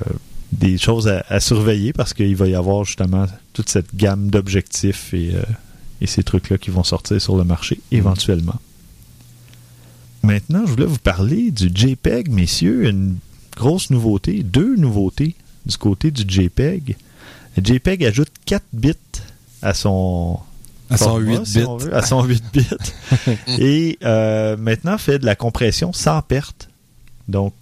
des 0.51 0.79
choses 0.79 1.07
à, 1.07 1.23
à 1.29 1.39
surveiller 1.39 1.93
parce 1.93 2.15
qu'il 2.15 2.35
va 2.35 2.47
y 2.47 2.55
avoir 2.55 2.83
justement 2.83 3.27
toute 3.53 3.69
cette 3.69 3.95
gamme 3.95 4.31
d'objectifs 4.31 5.13
et, 5.13 5.35
euh, 5.35 5.43
et 6.01 6.07
ces 6.07 6.23
trucs-là 6.23 6.57
qui 6.57 6.71
vont 6.71 6.83
sortir 6.83 7.21
sur 7.21 7.37
le 7.37 7.43
marché 7.43 7.79
éventuellement. 7.91 8.59
Maintenant, 10.23 10.63
je 10.65 10.71
voulais 10.71 10.85
vous 10.85 10.97
parler 10.97 11.51
du 11.51 11.69
JPEG, 11.73 12.29
messieurs. 12.31 12.87
Une 12.87 13.17
grosse 13.55 13.91
nouveauté, 13.91 14.41
deux 14.41 14.75
nouveautés 14.77 15.35
du 15.67 15.77
côté 15.77 16.09
du 16.09 16.23
JPEG. 16.27 16.97
JPEG 17.61 18.05
ajoute 18.05 18.29
4 18.45 18.63
bits 18.73 18.93
à 19.61 19.73
son 19.73 20.39
À 20.89 20.97
son 20.97 21.05
format, 21.05 21.39
8 21.39 21.45
si 21.45 21.59
bits. 21.59 21.65
on 21.65 21.77
veut, 21.77 21.95
à 21.95 22.01
son 22.01 22.23
8 22.23 22.43
bits. 22.53 22.67
et 23.59 23.97
euh, 24.03 24.57
maintenant 24.57 24.97
fait 24.97 25.19
de 25.19 25.25
la 25.25 25.35
compression 25.35 25.93
sans 25.93 26.21
perte. 26.21 26.69
Donc, 27.27 27.53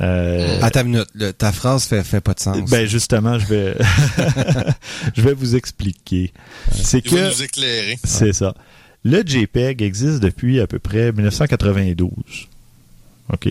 euh, 0.00 0.58
Attends 0.62 0.80
une 0.80 0.86
minute, 0.88 1.38
ta 1.38 1.52
phrase 1.52 1.84
fait, 1.84 2.02
fait 2.02 2.20
pas 2.20 2.34
de 2.34 2.40
sens. 2.40 2.58
ben 2.70 2.86
justement, 2.86 3.38
je 3.38 3.46
vais, 3.46 3.76
je 5.14 5.22
vais 5.22 5.34
vous 5.34 5.54
expliquer. 5.54 6.32
C'est 6.72 7.02
que 7.02 7.28
nous 7.28 7.42
éclairer. 7.42 7.98
c'est 8.02 8.32
ça. 8.32 8.54
Le 9.04 9.22
JPEG 9.24 9.82
existe 9.82 10.20
depuis 10.20 10.60
à 10.60 10.66
peu 10.66 10.78
près 10.78 11.12
1992. 11.12 12.10
OK? 13.32 13.48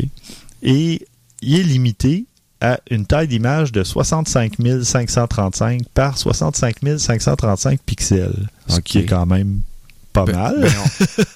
Et 0.63 1.07
il 1.41 1.59
est 1.59 1.63
limité 1.63 2.25
à 2.61 2.79
une 2.89 3.05
taille 3.05 3.27
d'image 3.27 3.71
de 3.71 3.83
65 3.83 4.53
535 4.83 5.81
par 5.93 6.17
65 6.17 6.75
535 6.97 7.79
pixels. 7.85 8.47
Ce 8.67 8.79
qui 8.79 8.99
est 8.99 9.05
quand 9.05 9.25
même 9.25 9.61
pas 10.13 10.25
Ben- 10.25 10.35
mal. 10.35 10.59
ben, 10.61 10.69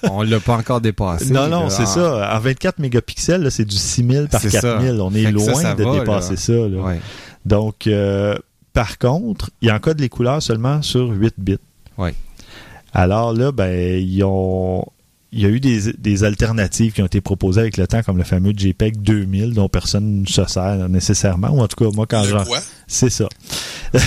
on 0.04 0.18
on 0.18 0.22
l'a 0.22 0.38
pas 0.40 0.56
encore 0.56 0.80
dépassé. 0.80 1.30
non, 1.32 1.48
non, 1.48 1.68
c'est 1.70 1.86
ça. 1.86 2.36
En 2.36 2.38
24 2.40 2.78
mégapixels, 2.78 3.50
c'est 3.50 3.64
du 3.64 3.76
6000 3.76 4.28
par 4.30 4.40
C'est 4.40 4.50
ça. 4.50 4.60
4000. 4.60 5.00
On 5.00 5.10
est 5.14 5.24
Fait 5.24 5.32
que 5.32 5.38
ça, 5.40 5.50
loin 5.52 5.62
ça 5.62 5.74
de 5.74 5.84
va, 5.84 5.98
dépasser 5.98 6.34
là. 6.34 6.40
ça. 6.40 6.52
là. 6.52 6.82
Ouais. 6.82 7.00
Donc, 7.46 7.86
euh, 7.86 8.36
par 8.72 8.98
contre, 8.98 9.50
il 9.62 9.72
encode 9.72 9.98
les 10.00 10.08
couleurs 10.10 10.42
seulement 10.42 10.82
sur 10.82 11.08
8 11.10 11.34
bits. 11.38 11.56
Ouais. 11.96 12.14
Alors 12.92 13.32
là, 13.32 13.50
ben, 13.52 13.98
ils 13.98 14.22
ont, 14.24 14.84
il 15.36 15.42
y 15.42 15.44
a 15.44 15.50
eu 15.50 15.60
des, 15.60 15.92
des 15.92 16.24
alternatives 16.24 16.92
qui 16.94 17.02
ont 17.02 17.06
été 17.06 17.20
proposées 17.20 17.60
avec 17.60 17.76
le 17.76 17.86
temps, 17.86 18.02
comme 18.02 18.16
le 18.16 18.24
fameux 18.24 18.52
JPEG 18.56 19.02
2000, 19.02 19.52
dont 19.52 19.68
personne 19.68 20.22
ne 20.22 20.26
se 20.26 20.44
sert 20.46 20.88
nécessairement, 20.88 21.50
ou 21.50 21.60
en 21.60 21.68
tout 21.68 21.76
cas, 21.76 21.94
moi, 21.94 22.06
quand 22.06 22.24
j'en... 22.24 22.42
quoi? 22.42 22.58
C'est 22.86 23.10
ça. 23.10 23.28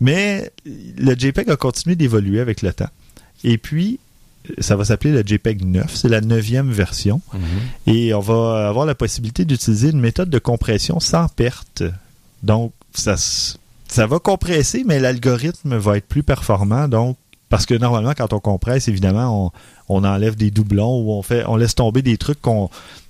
Mais 0.00 0.50
le 0.66 1.14
JPEG 1.14 1.50
a 1.50 1.56
continué 1.56 1.94
d'évoluer 1.94 2.40
avec 2.40 2.62
le 2.62 2.72
temps. 2.72 2.88
Et 3.44 3.58
puis, 3.58 4.00
ça 4.58 4.74
va 4.74 4.84
s'appeler 4.84 5.12
le 5.12 5.22
JPEG 5.24 5.64
9. 5.64 5.94
C'est 5.94 6.08
la 6.08 6.20
neuvième 6.20 6.72
version. 6.72 7.20
Mhm. 7.32 7.94
Et 7.94 8.12
on 8.12 8.20
va 8.20 8.68
avoir 8.68 8.86
la 8.86 8.96
possibilité 8.96 9.44
d'utiliser 9.44 9.90
une 9.90 10.00
méthode 10.00 10.30
de 10.30 10.38
compression 10.40 10.98
sans 10.98 11.28
perte. 11.28 11.84
Donc, 12.42 12.72
ça 12.92 14.06
va 14.08 14.18
compresser, 14.18 14.82
mais 14.84 14.98
l'algorithme 14.98 15.76
va 15.76 15.96
être 15.98 16.08
plus 16.08 16.24
performant. 16.24 16.88
Donc, 16.88 17.16
parce 17.48 17.66
que 17.66 17.74
normalement, 17.74 18.12
quand 18.16 18.32
on 18.32 18.40
compresse, 18.40 18.88
évidemment, 18.88 19.46
on, 19.46 19.52
on 19.88 20.04
enlève 20.04 20.36
des 20.36 20.50
doublons 20.50 21.00
ou 21.00 21.12
on 21.12 21.22
fait, 21.22 21.44
on 21.46 21.56
laisse 21.56 21.74
tomber 21.74 22.02
des 22.02 22.16
trucs 22.16 22.40
qu'on, 22.40 22.68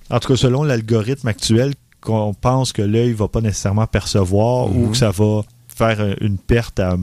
en 0.09 0.19
tout 0.19 0.27
cas 0.29 0.35
selon 0.37 0.63
l'algorithme 0.63 1.27
actuel, 1.27 1.73
qu'on 2.01 2.33
pense 2.33 2.71
que 2.73 2.81
l'œil 2.81 3.13
va 3.13 3.27
pas 3.27 3.41
nécessairement 3.41 3.87
percevoir 3.87 4.67
ou 4.69 4.85
Mhm. 4.85 4.91
que 4.91 4.97
ça 4.97 5.11
va 5.11 5.41
faire 5.67 6.15
une 6.21 6.37
perte 6.37 6.79
à, 6.79 6.95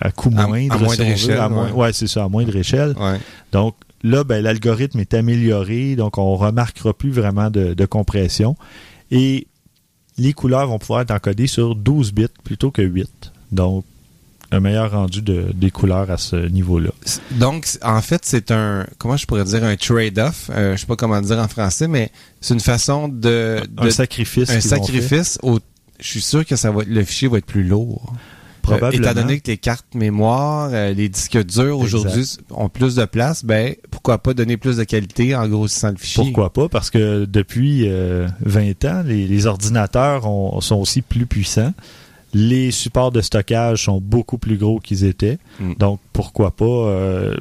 à 0.00 0.10
coût 0.10 0.30
À- 0.36 0.42
à 0.44 0.46
moindre. 0.46 0.92
si 0.94 1.28
veut, 1.28 1.40
à 1.40 1.48
moins- 1.48 1.66
ouais. 1.66 1.72
ouais, 1.72 1.92
c'est 1.92 2.06
ça, 2.08 2.24
à 2.24 2.28
moindre 2.28 2.54
échelle. 2.56 2.94
Ouais. 2.98 3.18
Donc 3.52 3.74
là, 4.02 4.24
ben, 4.24 4.42
l'algorithme 4.42 4.98
est 5.00 5.14
amélioré, 5.14 5.96
donc 5.96 6.18
on 6.18 6.36
remarquera 6.36 6.92
plus 6.94 7.10
vraiment 7.10 7.50
de, 7.50 7.74
de 7.74 7.86
compression. 7.86 8.56
Et 9.10 9.46
les 10.18 10.32
couleurs 10.32 10.66
vont 10.68 10.78
pouvoir 10.78 11.00
être 11.02 11.10
encodées 11.12 11.46
sur 11.46 11.74
12 11.74 12.12
bits 12.12 12.26
plutôt 12.44 12.70
que 12.70 12.82
8. 12.82 13.32
Donc, 13.52 13.84
un 14.52 14.60
meilleur 14.60 14.90
rendu 14.92 15.22
de, 15.22 15.52
des 15.54 15.70
couleurs 15.70 16.10
à 16.10 16.16
ce 16.18 16.36
niveau-là. 16.36 16.90
Donc, 17.32 17.66
en 17.82 18.00
fait, 18.02 18.22
c'est 18.24 18.50
un, 18.50 18.86
comment 18.98 19.16
je 19.16 19.26
pourrais 19.26 19.44
dire, 19.44 19.62
un 19.64 19.76
trade-off. 19.76 20.50
Euh, 20.54 20.74
je 20.76 20.80
sais 20.80 20.86
pas 20.86 20.96
comment 20.96 21.20
dire 21.20 21.38
en 21.38 21.48
français, 21.48 21.86
mais 21.88 22.10
c'est 22.40 22.54
une 22.54 22.60
façon 22.60 23.08
de, 23.08 23.60
un 23.78 23.90
sacrifice. 23.90 24.50
un 24.50 24.60
sacrifice. 24.60 25.38
Au, 25.42 25.60
je 26.00 26.06
suis 26.08 26.20
sûr 26.22 26.44
que 26.44 26.56
ça 26.56 26.70
va, 26.70 26.82
le 26.86 27.04
fichier 27.04 27.28
va 27.28 27.38
être 27.38 27.46
plus 27.46 27.62
lourd. 27.64 28.12
Probablement. 28.62 29.06
Euh, 29.06 29.10
étant 29.10 29.20
donné 29.22 29.40
que 29.40 29.50
les 29.50 29.56
cartes 29.56 29.94
mémoire, 29.94 30.68
euh, 30.72 30.92
les 30.92 31.08
disques 31.08 31.42
durs 31.44 31.78
aujourd'hui 31.78 32.24
ont 32.50 32.68
plus 32.68 32.94
de 32.94 33.04
place, 33.06 33.42
ben 33.44 33.74
pourquoi 33.90 34.18
pas 34.18 34.34
donner 34.34 34.58
plus 34.58 34.76
de 34.76 34.84
qualité 34.84 35.34
en 35.34 35.48
grossissant 35.48 35.88
le 35.90 35.96
fichier? 35.96 36.22
Pourquoi 36.24 36.52
pas? 36.52 36.68
Parce 36.68 36.90
que 36.90 37.24
depuis 37.24 37.84
euh, 37.88 38.28
20 38.42 38.84
ans, 38.84 39.02
les, 39.04 39.26
les 39.26 39.46
ordinateurs 39.46 40.26
ont- 40.26 40.60
sont 40.60 40.76
aussi 40.76 41.00
plus 41.00 41.24
puissants. 41.26 41.72
Les 42.32 42.70
supports 42.70 43.10
de 43.12 43.20
stockage 43.20 43.84
sont 43.84 44.00
beaucoup 44.00 44.38
plus 44.38 44.56
gros 44.56 44.78
qu'ils 44.78 45.04
étaient. 45.04 45.38
Mm. 45.58 45.74
Donc, 45.78 46.00
pourquoi 46.12 46.50
pas? 46.52 46.64
euh, 46.64 47.36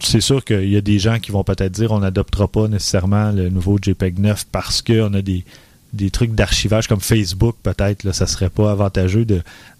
c'est 0.00 0.20
sûr 0.20 0.44
qu'il 0.44 0.68
y 0.70 0.76
a 0.76 0.80
des 0.80 0.98
gens 0.98 1.18
qui 1.18 1.30
vont 1.30 1.44
peut-être 1.44 1.72
dire 1.72 1.92
on 1.92 1.98
n'adoptera 2.00 2.48
pas 2.48 2.68
nécessairement 2.68 3.32
le 3.32 3.50
nouveau 3.50 3.78
JPEG 3.80 4.18
9 4.18 4.46
parce 4.50 4.80
qu'on 4.80 5.12
a 5.12 5.20
des, 5.22 5.44
des 5.92 6.10
trucs 6.10 6.34
d'archivage 6.34 6.86
comme 6.88 7.00
Facebook, 7.00 7.56
peut-être. 7.62 8.04
Là, 8.04 8.12
ça 8.12 8.26
serait 8.26 8.48
pas 8.50 8.70
avantageux 8.70 9.26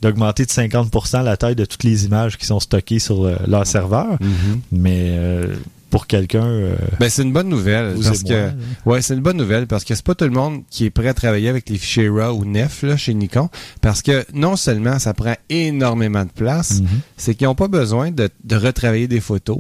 d'augmenter 0.03 0.45
de 0.45 0.51
50% 0.51 1.23
la 1.25 1.37
taille 1.37 1.57
de 1.57 1.65
toutes 1.65 1.85
les 1.85 2.05
images 2.05 2.37
qui 2.37 2.47
sont 2.47 2.61
stockées 2.61 2.99
sur 2.99 3.31
leur 3.47 3.67
serveur. 3.67 4.19
Mhm. 4.21 4.61
Mais 4.73 5.07
euh, 5.11 5.55
pour 5.91 6.07
quelqu'un... 6.07 6.45
euh, 6.47 6.77
Ben, 6.99 7.11
c'est 7.11 7.23
une 7.23 7.33
bonne 7.33 7.49
nouvelle 7.49 7.97
parce 8.03 8.23
que 8.23 8.51
moi, 8.87 8.95
ouais, 8.95 9.03
c'est 9.03 9.15
une 9.15 9.21
bonne 9.21 9.37
nouvelle 9.37 9.67
parce 9.67 9.85
que 9.85 9.95
c'est 9.95 10.05
pas 10.05 10.15
tout 10.15 10.25
le 10.25 10.31
monde 10.31 10.63
qui 10.71 10.85
est 10.87 10.91
prêt 10.91 11.09
à 11.09 11.15
travailler 11.15 11.49
avec 11.49 11.69
les 11.69 11.77
fichiers 11.79 12.09
RAW 12.09 12.39
ou 12.39 12.45
NEF 12.45 12.83
là, 12.83 12.97
chez 12.97 13.13
Nikon 13.15 13.49
parce 13.81 14.01
que 14.03 14.25
non 14.33 14.57
seulement 14.57 14.99
ça 14.99 15.13
prend 15.15 15.35
énormément 15.51 16.25
de 16.25 16.31
place, 16.31 16.81
Mhm. 16.81 16.87
c'est 17.17 17.35
qu'ils 17.35 17.47
n'ont 17.47 17.55
pas 17.55 17.69
besoin 17.69 18.11
de, 18.11 18.31
de 18.45 18.57
retravailler 18.57 19.09
des 19.09 19.21
photos. 19.21 19.59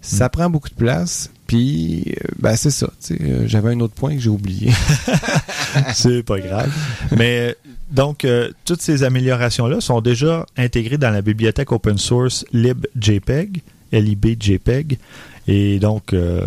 Ça 0.00 0.28
prend 0.28 0.50
beaucoup 0.50 0.68
de 0.68 0.74
place, 0.74 1.30
puis 1.46 2.04
euh, 2.08 2.28
ben 2.38 2.56
c'est 2.56 2.70
ça. 2.70 2.90
euh, 3.12 3.44
J'avais 3.46 3.70
un 3.70 3.80
autre 3.80 3.94
point 3.94 4.14
que 4.14 4.20
j'ai 4.20 4.28
oublié. 4.28 4.70
c'est 5.94 6.22
pas 6.22 6.40
grave. 6.40 6.70
Mais 7.16 7.56
donc, 7.90 8.26
euh, 8.26 8.50
toutes 8.66 8.82
ces 8.82 9.02
améliorations-là 9.02 9.80
sont 9.80 10.02
déjà 10.02 10.44
intégrées 10.58 10.98
dans 10.98 11.10
la 11.10 11.22
bibliothèque 11.22 11.72
open 11.72 11.96
source 11.96 12.44
libjpeg, 12.52 13.62
libjpeg. 14.00 14.98
Et 15.46 15.78
donc, 15.78 16.12
euh, 16.12 16.46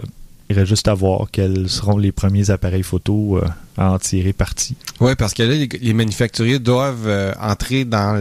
il 0.50 0.56
reste 0.56 0.70
juste 0.70 0.88
à 0.88 0.94
voir 0.94 1.28
quels 1.32 1.70
seront 1.70 1.98
les 1.98 2.12
premiers 2.12 2.50
appareils 2.50 2.84
photo 2.84 3.38
euh, 3.38 3.48
à 3.78 3.92
en 3.92 4.00
tirer 4.00 4.34
parti. 4.34 4.76
Oui, 5.00 5.14
parce 5.18 5.34
que 5.34 5.44
là, 5.44 5.68
les, 5.80 5.94
manufacturiers 5.94 6.60
doivent 6.60 7.08
euh, 7.08 7.34
entrer 7.40 7.86
dans, 7.86 8.20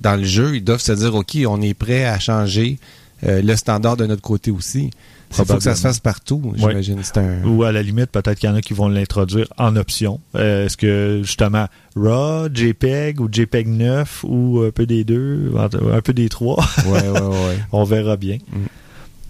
dans 0.00 0.16
le 0.16 0.24
jeu. 0.24 0.56
Ils 0.56 0.64
doivent 0.64 0.80
se 0.80 0.92
dire, 0.92 1.14
OK, 1.14 1.36
on 1.46 1.62
est 1.62 1.74
prêt 1.74 2.04
à 2.04 2.18
changer 2.18 2.78
euh, 3.24 3.40
le 3.42 3.56
standard 3.56 3.96
de 3.96 4.06
notre 4.06 4.22
côté 4.22 4.50
aussi. 4.50 4.90
Il 5.30 5.36
faut 5.36 5.44
que 5.44 5.60
ça 5.60 5.74
se 5.74 5.80
fasse 5.80 5.98
partout, 5.98 6.52
j'imagine. 6.56 7.00
Un... 7.16 7.44
Ou 7.44 7.64
à 7.64 7.72
la 7.72 7.82
limite, 7.82 8.06
peut-être 8.12 8.38
qu'il 8.38 8.48
y 8.48 8.52
en 8.52 8.54
a 8.54 8.60
qui 8.60 8.74
vont 8.74 8.88
l'introduire 8.88 9.48
en 9.58 9.74
option. 9.74 10.20
Euh, 10.36 10.66
Est-ce 10.66 10.76
que 10.76 11.20
justement 11.24 11.66
RAW, 11.96 12.48
JPEG 12.54 13.20
ou 13.20 13.28
JPEG 13.30 13.66
9 13.66 14.24
ou 14.28 14.60
un 14.66 14.70
peu 14.70 14.86
des 14.86 15.02
deux, 15.02 15.52
un 15.58 16.00
peu 16.00 16.12
des 16.12 16.28
trois, 16.28 16.64
Ouais, 16.86 17.08
ouais, 17.08 17.20
ouais. 17.20 17.58
on 17.72 17.82
verra 17.84 18.16
bien. 18.16 18.38
Mm. 18.52 18.66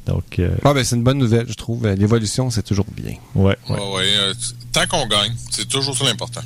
Donc, 0.07 0.39
euh, 0.39 0.51
Ah, 0.65 0.75
ben, 0.75 0.85
c'est 0.85 0.97
une 0.97 1.03
bonne 1.03 1.19
nouvelle, 1.19 1.47
je 1.49 1.55
trouve. 1.55 1.87
L'évolution, 1.89 2.51
c'est 2.51 2.63
toujours 2.63 2.87
bien. 2.95 3.15
ouais, 3.35 3.57
ouais. 3.69 3.77
Ouais, 3.77 3.95
ouais, 3.97 4.05
euh, 4.19 4.35
tant 4.73 4.87
qu'on 4.87 5.07
gagne, 5.07 5.33
c'est 5.51 5.67
toujours 5.69 5.97
ça 5.97 6.05
l'important. 6.05 6.43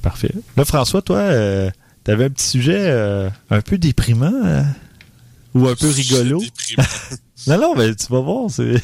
Parfait. 0.00 0.32
Là, 0.56 0.64
François, 0.64 1.02
toi, 1.02 1.18
euh, 1.18 1.70
t'avais 2.04 2.24
un 2.24 2.30
petit 2.30 2.46
sujet 2.46 2.78
euh, 2.78 3.28
un 3.50 3.60
peu 3.60 3.78
déprimant 3.78 4.32
euh, 4.44 4.62
ou 5.54 5.68
un 5.68 5.74
peu 5.74 5.88
rigolo. 5.88 6.42
Non, 7.48 7.58
non, 7.58 7.74
mais 7.76 7.92
tu 7.96 8.06
vas 8.08 8.20
voir. 8.20 8.48
C'est... 8.52 8.74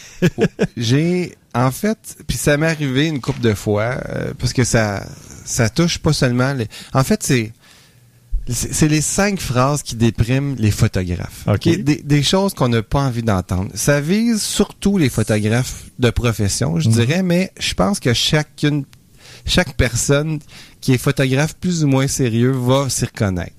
J'ai, 0.76 1.37
en 1.54 1.70
fait, 1.70 2.16
puis 2.26 2.37
ça 2.37 2.57
m'est 2.57 2.66
arrivé 2.66 3.07
une 3.07 3.20
couple 3.20 3.40
de 3.40 3.54
fois, 3.54 4.00
euh, 4.09 4.33
parce 4.37 4.52
que 4.52 4.64
ça, 4.64 5.07
ça 5.44 5.68
touche 5.68 5.98
pas 5.98 6.12
seulement 6.12 6.52
les... 6.54 6.66
En 6.92 7.04
fait, 7.04 7.22
c'est... 7.22 7.52
C'est 8.50 8.88
les 8.88 9.02
cinq 9.02 9.38
phrases 9.40 9.83
qui 9.83 9.94
dépriment 9.94 10.57
les 10.59 10.70
photographes. 10.70 11.44
OK. 11.46 11.54
Ok? 11.66 11.81
Des, 11.83 11.96
des 12.02 12.22
choses 12.22 12.54
qu'on 12.54 12.68
n'a 12.70 12.83
pas 12.83 13.00
envie 13.02 13.22
d'entendre. 13.22 13.70
Ça 13.74 14.00
vise 14.00 14.40
surtout 14.42 14.96
les 14.98 15.11
photographes 15.11 15.85
de 15.98 16.09
profession, 16.11 16.81
je 16.81 16.88
Mhm. 16.88 16.94
dirais, 16.94 17.22
mais 17.22 17.52
je 17.61 17.74
pense 17.74 18.00
que 18.00 18.12
chacune, 18.14 18.87
chaque 19.44 19.76
personne 19.76 20.38
qui 20.81 20.93
est 20.95 20.99
photographe 20.99 21.55
plus 21.57 21.85
ou 21.85 21.88
moins 21.88 22.07
sérieux 22.09 22.53
va 22.53 22.88
s'y 22.88 23.05
reconnaître. 23.05 23.53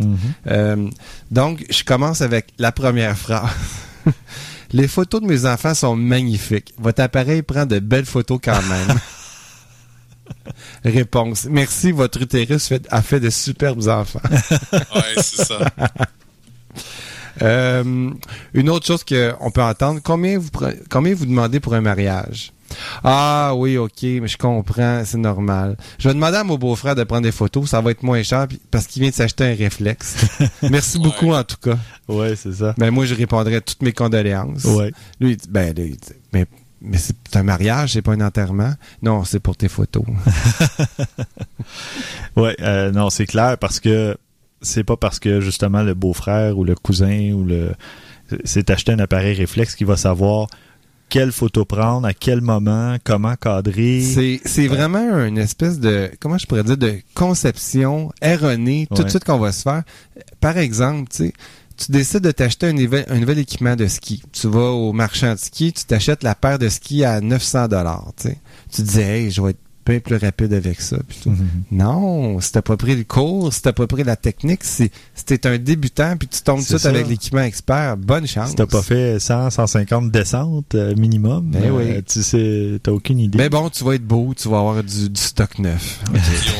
Euh, 0.48 0.90
donc, 1.32 1.66
je 1.70 1.84
commence 1.84 2.22
avec 2.22 2.48
la 2.58 2.72
première 2.72 3.18
phrase. 3.18 3.50
Les 4.72 4.88
photos 4.88 5.22
de 5.22 5.26
mes 5.26 5.46
enfants 5.46 5.74
sont 5.74 5.96
magnifiques. 5.96 6.74
Votre 6.78 7.02
appareil 7.02 7.42
prend 7.42 7.66
de 7.66 7.80
belles 7.80 8.06
photos 8.06 8.40
quand 8.44 8.62
même. 8.62 8.98
Réponse. 10.86 11.46
Merci, 11.50 11.92
votre 11.92 12.22
utérus 12.22 12.68
fait- 12.68 12.88
a 12.92 13.02
fait 13.02 13.20
de 13.20 13.30
superbes 13.32 13.88
enfants. 13.88 14.22
Ouais, 14.72 15.22
c'est 15.22 15.44
ça. 15.46 15.60
Euh, 17.42 18.10
une 18.54 18.70
autre 18.70 18.86
chose 18.86 19.04
qu'on 19.04 19.52
peut 19.52 19.62
entendre, 19.62 20.00
combien 20.04 20.38
vous, 20.38 20.50
combien 20.90 21.14
vous 21.14 21.26
demandez 21.26 21.60
pour 21.60 21.74
un 21.74 21.82
mariage? 21.82 22.54
Ah 23.04 23.54
oui, 23.56 23.78
ok, 23.78 24.04
mais 24.04 24.28
je 24.28 24.38
comprends, 24.38 25.02
c'est 25.06 25.18
normal. 25.18 25.76
Je 25.98 26.08
vais 26.08 26.14
demander 26.14 26.38
à 26.38 26.44
mon 26.44 26.56
beau-frère 26.56 26.96
de 26.96 27.04
prendre 27.04 27.24
des 27.24 27.32
photos, 27.32 27.70
ça 27.70 27.82
va 27.82 27.92
être 27.92 28.04
moins 28.04 28.22
cher 28.24 28.48
parce 28.72 28.88
qu'il 28.88 29.02
vient 29.02 29.10
de 29.10 29.16
s'acheter 29.16 29.46
un 29.46 29.56
réflexe. 29.56 30.26
Merci 30.70 31.00
beaucoup 31.00 31.34
en 31.34 31.44
tout 31.44 31.58
cas. 31.62 31.78
Ouais, 32.08 32.36
c'est 32.36 32.54
ça. 32.54 32.76
Ben 32.78 32.92
moi 32.92 33.06
je 33.06 33.16
répondrai 33.16 33.62
toutes 33.62 33.82
mes 33.82 33.92
condoléances. 33.94 34.66
Ouais. 34.66 34.92
Lui, 35.20 35.32
il 35.32 35.38
dit, 35.38 35.48
ben, 35.50 35.74
dit, 35.74 35.98
mais, 36.32 36.46
mais 36.82 36.98
c'est 36.98 37.36
un 37.36 37.44
mariage, 37.44 37.94
c'est 37.94 38.02
pas 38.02 38.14
un 38.14 38.22
enterrement. 38.22 38.74
Non, 39.02 39.24
c'est 39.24 39.40
pour 39.40 39.58
tes 39.58 39.70
photos. 39.70 40.04
Ouais, 42.36 42.56
euh, 42.62 42.92
non, 42.92 43.10
c'est 43.10 43.26
clair 43.26 43.58
parce 43.58 43.80
que 43.80 44.16
c'est 44.62 44.84
pas 44.84 44.98
parce 44.98 45.20
que 45.20 45.42
justement 45.42 45.84
le 45.84 45.94
beau-frère 45.94 46.58
ou 46.58 46.64
le 46.64 46.76
cousin 46.76 47.32
ou 47.34 47.44
le 47.46 47.72
s'est 48.44 48.70
acheté 48.72 48.92
un 48.92 49.00
appareil 49.00 49.34
réflexe 49.36 49.76
qu'il 49.76 49.88
va 49.88 49.98
savoir 49.98 50.48
quelle 51.10 51.32
photo 51.32 51.66
prendre, 51.66 52.06
à 52.06 52.14
quel 52.14 52.42
moment, 52.42 52.96
comment 53.04 53.36
cadrer. 53.36 54.02
C'est, 54.02 54.40
c'est 54.46 54.68
vraiment 54.68 55.26
une 55.26 55.40
espèce 55.40 55.80
de, 55.80 56.12
comment 56.20 56.38
je 56.38 56.46
pourrais 56.46 56.64
dire, 56.64 56.78
de 56.78 57.00
conception 57.16 58.12
erronée 58.22 58.88
tout 58.96 59.02
de 59.04 59.10
suite 59.10 59.24
qu'on 59.24 59.40
va 59.40 59.52
se 59.52 59.64
faire. 59.64 59.82
Par 60.40 60.58
exemple, 60.60 61.10
tu 61.10 61.18
sais, 61.18 61.34
tu 61.78 61.92
décides 61.92 62.22
de 62.22 62.30
t'acheter 62.32 62.68
un, 62.68 62.74
nouvel- 62.74 63.06
un 63.10 63.18
nouvel 63.18 63.40
équipement 63.40 63.76
de 63.76 63.88
ski. 63.88 64.22
Tu 64.32 64.48
vas 64.48 64.70
au 64.70 64.94
marchand 64.94 65.34
de 65.34 65.40
ski, 65.40 65.74
tu 65.74 65.86
t'achètes 65.86 66.22
la 66.22 66.36
paire 66.36 66.60
de 66.60 66.70
ski 66.70 67.04
à 67.04 67.22
900 67.22 67.70
dollars, 67.70 68.12
tu 68.72 68.82
dis, 68.84 69.00
hey, 69.00 69.32
je 69.32 69.42
vais 69.42 69.52
être 69.52 69.60
bien 69.90 70.00
plus 70.00 70.16
rapide 70.18 70.54
avec 70.54 70.80
ça. 70.82 70.98
puis 71.08 71.18
tout. 71.24 71.30
Mhm. 71.32 71.48
Non, 71.72 72.40
si 72.40 72.52
t'as 72.52 72.62
pas 72.62 72.78
pris 72.78 72.96
le 72.96 73.04
cours, 73.04 73.54
si 73.54 73.62
t'as 73.62 73.74
pas 73.74 73.88
pris 73.88 74.04
la 74.04 74.16
technique, 74.16 74.64
si, 74.64 74.92
si 75.16 75.24
t'es 75.26 75.46
un 75.48 75.58
débutant 75.58 76.16
puis 76.18 76.28
tu 76.28 76.42
tombes 76.42 76.66
tout 76.66 76.78
ça. 76.78 76.90
avec 76.90 77.08
l'équipement 77.08 77.42
expert, 77.42 77.98
bonne 77.98 78.28
chance. 78.28 78.50
Si 78.50 78.56
t'as 78.56 78.66
pas 78.66 78.82
fait 78.82 79.20
100, 79.20 79.50
150 79.50 80.12
descentes 80.12 80.76
euh, 80.76 80.96
minimum, 80.96 81.50
Ben 81.52 81.64
euh, 81.64 81.70
oui. 81.98 82.04
tu 82.04 82.22
sais, 82.24 82.80
t'as 82.84 82.92
aucune 82.92 83.20
idée. 83.20 83.38
Mais 83.38 83.50
bon, 83.50 83.70
tu 83.70 83.84
vas 83.84 83.96
être 83.96 84.06
beau, 84.06 84.34
tu 84.36 84.48
vas 84.50 84.60
avoir 84.60 84.84
du, 84.84 85.10
du 85.10 85.22
stock 85.22 85.58
neuf. 85.60 86.00
Puis 86.14 86.52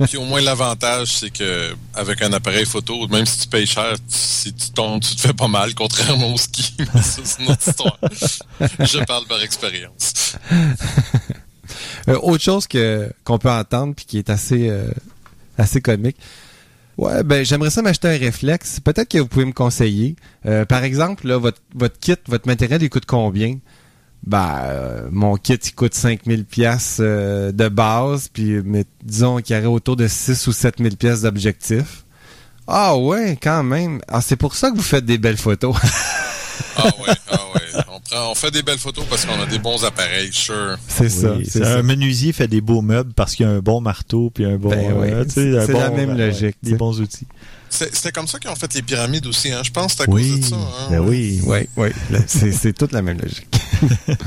au, 0.00 0.04
puis 0.06 0.16
au 0.18 0.24
moins, 0.24 0.40
l'avantage, 0.40 1.08
c'est 1.18 1.30
que 1.30 1.72
avec 1.94 2.22
un 2.22 2.32
appareil 2.32 2.64
photo, 2.64 3.08
même 3.08 3.26
si 3.26 3.40
tu 3.40 3.48
payes 3.48 3.66
cher, 3.66 3.94
tu- 3.94 4.02
si 4.08 4.52
tu 4.52 4.70
tombes, 4.70 5.00
tu 5.00 5.16
te 5.16 5.20
fais 5.20 5.32
pas 5.32 5.48
mal, 5.48 5.74
contrairement 5.74 6.32
au 6.32 6.36
ski. 6.38 6.74
Mais 6.78 7.02
ça, 7.02 7.20
c'est 7.24 7.42
une 7.42 7.50
autre 7.50 7.66
histoire. 7.68 7.98
Je 8.60 9.04
parle 9.04 9.26
par 9.26 9.42
expérience. 9.42 10.36
Euh, 12.08 12.18
autre 12.22 12.42
chose 12.42 12.66
que 12.66 13.10
qu'on 13.24 13.38
peut 13.38 13.50
entendre 13.50 13.94
puis 13.94 14.04
qui 14.04 14.18
est 14.18 14.30
assez 14.30 14.68
euh, 14.68 14.90
assez 15.58 15.80
comique. 15.80 16.16
Ouais, 16.98 17.22
ben 17.22 17.44
j'aimerais 17.44 17.70
ça 17.70 17.82
m'acheter 17.82 18.08
un 18.08 18.18
réflexe. 18.18 18.80
Peut-être 18.80 19.08
que 19.08 19.18
vous 19.18 19.26
pouvez 19.26 19.44
me 19.44 19.52
conseiller. 19.52 20.16
Euh, 20.46 20.64
par 20.64 20.84
exemple, 20.84 21.26
là, 21.26 21.38
votre, 21.38 21.60
votre 21.74 21.98
kit, 21.98 22.16
votre 22.28 22.46
matériel, 22.46 22.82
il 22.82 22.90
coûte 22.90 23.06
combien? 23.06 23.58
Ben, 24.26 25.08
mon 25.10 25.36
kit, 25.36 25.54
il 25.54 25.74
coûte 25.74 25.94
5000 25.94 26.44
pièces 26.44 27.00
de 27.00 27.68
base, 27.68 28.28
puis 28.28 28.62
disons 29.02 29.38
qu'il 29.38 29.56
y 29.56 29.58
aurait 29.58 29.66
autour 29.66 29.96
de 29.96 30.06
6 30.06 30.46
ou 30.46 30.52
7000 30.52 30.96
pièces 30.96 31.22
d'objectif. 31.22 32.04
Ah 32.66 32.96
ouais, 32.96 33.36
quand 33.42 33.62
même. 33.62 34.00
Ah, 34.06 34.20
c'est 34.20 34.36
pour 34.36 34.54
ça 34.54 34.70
que 34.70 34.76
vous 34.76 34.82
faites 34.82 35.04
des 35.04 35.18
belles 35.18 35.38
photos. 35.38 35.74
Ah 36.76 36.84
ouais, 36.84 37.14
ah 37.30 37.38
ouais. 37.54 37.61
On, 38.12 38.16
prend, 38.16 38.30
on 38.30 38.34
fait 38.34 38.50
des 38.50 38.62
belles 38.62 38.78
photos 38.78 39.04
parce 39.08 39.24
qu'on 39.24 39.40
a 39.40 39.46
des 39.46 39.58
bons 39.58 39.84
appareils, 39.84 40.32
sure. 40.32 40.76
c'est 40.88 41.08
ça. 41.08 41.34
Oui, 41.34 41.46
un 41.64 41.82
menuisier 41.82 42.32
fait 42.32 42.48
des 42.48 42.60
beaux 42.60 42.82
meubles 42.82 43.12
parce 43.14 43.34
qu'il 43.34 43.46
a 43.46 43.50
un 43.50 43.58
bon 43.60 43.80
marteau 43.80 44.30
puis 44.34 44.44
un 44.44 44.56
bon. 44.56 44.70
Ben 44.70 44.92
oui, 44.96 45.08
euh, 45.10 45.24
tu 45.24 45.30
sais, 45.30 45.58
un 45.58 45.66
c'est 45.66 45.72
bon, 45.72 45.80
la 45.80 45.90
même 45.90 46.10
euh, 46.10 46.26
logique, 46.28 46.56
Des 46.62 46.74
bons 46.74 47.00
outils. 47.00 47.26
C'est- 47.70 47.94
C'était 47.94 48.12
comme 48.12 48.26
ça 48.26 48.38
qu'ils 48.38 48.50
ont 48.50 48.54
fait 48.56 48.72
les 48.74 48.82
pyramides 48.82 49.26
aussi, 49.26 49.50
hein. 49.52 49.62
Je 49.64 49.70
pense 49.70 49.92
que 49.92 49.98
c'est 49.98 50.02
à 50.02 50.06
cause 50.06 50.14
Oui. 50.22 50.40
de 50.40 50.44
ça. 50.44 50.56
Hein? 50.56 50.88
Ben 50.90 51.00
oui. 51.00 51.40
Oui, 51.44 51.58
oui. 51.76 51.88
C'est 52.26 52.52
c'est 52.52 52.72
toute 52.72 52.92
la 52.92 53.02
même 53.02 53.18
logique. 53.20 53.48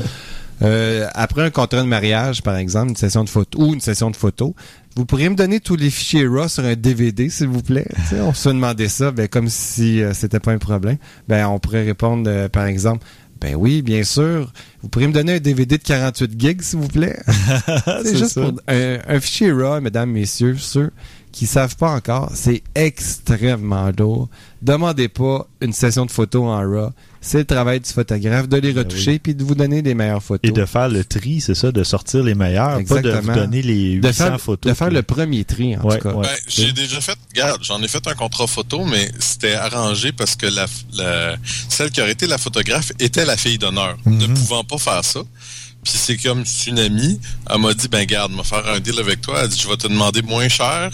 Euh, 0.61 1.07
après 1.13 1.41
un 1.43 1.49
contrat 1.49 1.81
de 1.81 1.87
mariage, 1.87 2.41
par 2.41 2.55
exemple, 2.55 2.91
une 2.91 2.95
session 2.95 3.25
de 3.25 3.29
photo 3.29 3.59
ou 3.61 3.73
une 3.73 3.81
session 3.81 4.09
de 4.09 4.15
photo, 4.15 4.55
vous 4.95 5.03
pourriez 5.05 5.27
me 5.27 5.35
donner 5.35 5.59
tous 5.59 5.75
les 5.75 5.89
fichiers 5.89 6.25
RAW 6.25 6.47
sur 6.47 6.63
un 6.63 6.75
DVD, 6.75 7.29
s'il 7.29 7.47
vous 7.49 7.61
plaît? 7.61 7.85
Tu 8.09 8.15
sais, 8.15 8.21
on 8.21 8.33
se 8.33 8.47
demandait 8.47 8.87
ça, 8.87 9.11
ben, 9.11 9.27
comme 9.27 9.49
si 9.49 10.01
euh, 10.01 10.13
c'était 10.13 10.39
pas 10.39 10.53
un 10.53 10.57
problème. 10.57 10.97
Ben, 11.27 11.45
on 11.47 11.59
pourrait 11.59 11.83
répondre, 11.83 12.29
euh, 12.29 12.47
par 12.47 12.65
exemple, 12.67 13.05
ben 13.41 13.55
oui, 13.55 13.81
bien 13.81 14.03
sûr. 14.03 14.51
Vous 14.81 14.89
pourriez 14.89 15.07
me 15.07 15.13
donner 15.13 15.35
un 15.35 15.39
DVD 15.39 15.77
de 15.77 15.83
48 15.83 16.39
gigs, 16.39 16.61
s'il 16.61 16.79
vous 16.79 16.87
plaît? 16.87 17.19
c'est 18.03 18.17
juste 18.17 18.33
ça. 18.33 18.41
pour 18.41 18.53
un, 18.67 18.97
un 19.07 19.19
fichier 19.19 19.51
RAW, 19.51 19.81
mesdames, 19.81 20.09
messieurs, 20.11 20.57
ceux 20.57 20.91
qui 21.31 21.47
savent 21.47 21.75
pas 21.75 21.91
encore, 21.91 22.31
c'est 22.33 22.63
extrêmement 22.75 23.91
lourd. 23.97 24.29
Demandez 24.61 25.09
pas 25.09 25.47
une 25.61 25.73
session 25.73 26.05
de 26.05 26.11
photos 26.11 26.43
en 26.43 26.57
RAW. 26.59 26.91
C'est 27.27 27.39
le 27.39 27.45
travail 27.45 27.79
du 27.79 27.89
photographe 27.89 28.47
de 28.47 28.57
les 28.57 28.71
Ben 28.71 28.83
retoucher 28.83 29.17
puis 29.17 29.33
de 29.33 29.43
vous 29.43 29.55
donner 29.55 29.81
des 29.81 29.95
meilleures 29.95 30.21
photos. 30.21 30.47
Et 30.47 30.53
de 30.53 30.63
faire 30.65 30.89
le 30.89 31.03
tri, 31.03 31.41
c'est 31.41 31.55
ça, 31.55 31.71
de 31.71 31.83
sortir 31.83 32.23
les 32.23 32.35
meilleurs, 32.35 32.79
pas 32.87 33.01
de 33.01 33.09
vous 33.11 33.33
donner 33.33 33.61
les 33.63 33.93
800 33.93 34.07
de 34.07 34.11
faire, 34.13 34.39
photos. 34.41 34.71
de 34.71 34.77
faire 34.77 34.87
puis- 34.87 34.95
le 34.95 35.01
premier 35.01 35.43
tri, 35.43 35.75
en 35.75 35.81
Ouais, 35.81 35.97
tout 35.97 36.03
cas. 36.09 36.13
ouais. 36.13 36.27
Ben, 36.27 36.35
j'ai 36.47 36.71
déjà 36.71 37.01
fait, 37.01 37.17
regarde, 37.33 37.63
j'en 37.63 37.81
ai 37.81 37.87
fait 37.87 38.05
un 38.07 38.13
contrat 38.13 38.45
photo, 38.45 38.85
mais 38.85 39.11
c'était 39.19 39.53
arrangé 39.55 40.11
parce 40.11 40.35
que 40.35 40.45
la, 40.45 40.67
la- 40.93 41.35
celle 41.67 41.89
qui 41.89 41.99
aurait 42.01 42.11
été 42.11 42.27
la 42.27 42.37
photographe 42.37 42.91
était 42.99 43.25
la 43.25 43.37
fille 43.37 43.57
d'honneur, 43.57 43.97
Mhm. 44.05 44.17
ne 44.19 44.27
pouvant 44.27 44.63
pas 44.63 44.77
faire 44.77 45.03
ça. 45.03 45.21
Puis 45.83 45.93
c'est 45.97 46.17
comme 46.17 46.43
une 46.67 46.79
amie, 46.79 47.19
elle 47.49 47.59
m'a 47.59 47.73
dit, 47.73 47.87
ben 47.87 48.05
garde, 48.05 48.31
me 48.33 48.43
faire 48.43 48.67
un 48.67 48.79
deal 48.79 48.99
avec 48.99 49.21
toi. 49.21 49.39
Elle 49.43 49.49
dit, 49.49 49.59
je 49.59 49.67
vais 49.67 49.77
te 49.77 49.87
demander 49.87 50.21
moins 50.21 50.47
cher, 50.47 50.91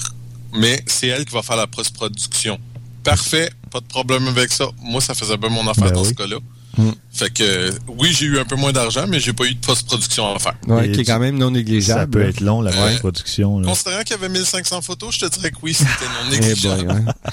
mais 0.53 0.81
c'est 0.85 1.07
elle 1.07 1.25
qui 1.25 1.33
va 1.33 1.41
faire 1.41 1.55
la 1.57 1.67
post-production. 1.67 2.57
Parfait, 3.03 3.49
pas 3.71 3.79
de 3.79 3.85
problème 3.85 4.27
avec 4.27 4.51
ça. 4.51 4.65
Moi, 4.81 5.01
ça 5.01 5.13
faisait 5.13 5.37
bien 5.37 5.49
mon 5.49 5.67
affaire 5.67 5.85
Ben 5.85 5.93
dans 5.93 6.01
oui. 6.03 6.09
ce 6.09 6.13
cas-là. 6.13 6.37
Mm. 6.77 6.91
Fait 7.11 7.33
que, 7.33 7.71
oui, 7.87 8.13
j'ai 8.17 8.27
eu 8.27 8.39
un 8.39 8.45
peu 8.45 8.55
moins 8.55 8.71
d'argent, 8.71 9.05
mais 9.07 9.19
j'ai 9.19 9.33
pas 9.33 9.45
eu 9.45 9.53
de 9.55 9.59
post-production 9.59 10.33
à 10.35 10.39
faire. 10.39 10.55
Ouais, 10.67 10.89
qui 10.91 11.01
est 11.01 11.03
quand 11.03 11.19
même 11.19 11.37
non 11.37 11.47
Ça 11.47 11.51
négligeable. 11.51 12.11
peut 12.11 12.21
être 12.21 12.39
long, 12.41 12.61
la 12.61 12.71
Ouais. 12.71 12.97
production. 12.97 13.59
là. 13.59 13.67
Considérant 13.67 14.01
qu'il 14.03 14.11
y 14.11 14.19
avait 14.19 14.29
1500 14.29 14.81
photos, 14.81 15.15
je 15.15 15.25
te 15.25 15.33
dirais 15.33 15.51
que 15.51 15.57
oui, 15.63 15.73
c'était 15.73 15.89
non 16.05 16.29
Eh 16.31 16.39
négligeable. 16.39 17.13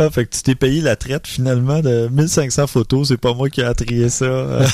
Ah, 0.00 0.10
fait 0.10 0.26
que 0.26 0.36
tu 0.36 0.42
t'es 0.42 0.54
payé 0.54 0.80
la 0.80 0.94
traite 0.96 1.26
finalement 1.26 1.80
de 1.80 2.08
1500 2.12 2.66
photos, 2.68 3.08
c'est 3.08 3.16
pas 3.16 3.34
moi 3.34 3.50
qui 3.50 3.60
ai 3.62 3.74
trié 3.74 4.08
ça. 4.08 4.24
Euh, 4.28 4.66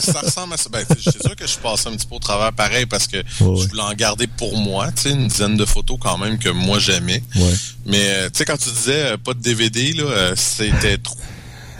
ça 0.00 0.20
ressemble 0.20 0.54
à 0.54 0.56
ça. 0.56 0.68
Ben, 0.72 0.84
c'est 0.88 1.22
sûr 1.22 1.36
que 1.36 1.46
je 1.46 1.56
passe 1.58 1.86
un 1.86 1.92
petit 1.92 2.06
peu 2.06 2.16
au 2.16 2.18
travers 2.18 2.52
pareil 2.52 2.86
parce 2.86 3.06
que 3.06 3.18
je 3.38 3.44
voulais 3.44 3.82
en 3.82 3.92
garder 3.94 4.26
pour 4.26 4.56
moi, 4.58 4.90
tu 4.92 5.02
sais, 5.02 5.10
une 5.10 5.28
dizaine 5.28 5.56
de 5.56 5.64
photos 5.64 5.98
quand 6.00 6.18
même 6.18 6.38
que 6.38 6.48
moi 6.48 6.78
j'aimais. 6.78 7.22
ouais. 7.36 7.52
Mais 7.86 8.00
euh, 8.02 8.24
tu 8.30 8.38
sais, 8.38 8.44
quand 8.44 8.56
tu 8.56 8.70
disais 8.70 9.12
euh, 9.12 9.16
pas 9.16 9.34
de 9.34 9.40
DVD, 9.40 9.92
là, 9.92 10.04
euh, 10.04 10.32
c'était 10.36 10.96
tr- 10.96 11.16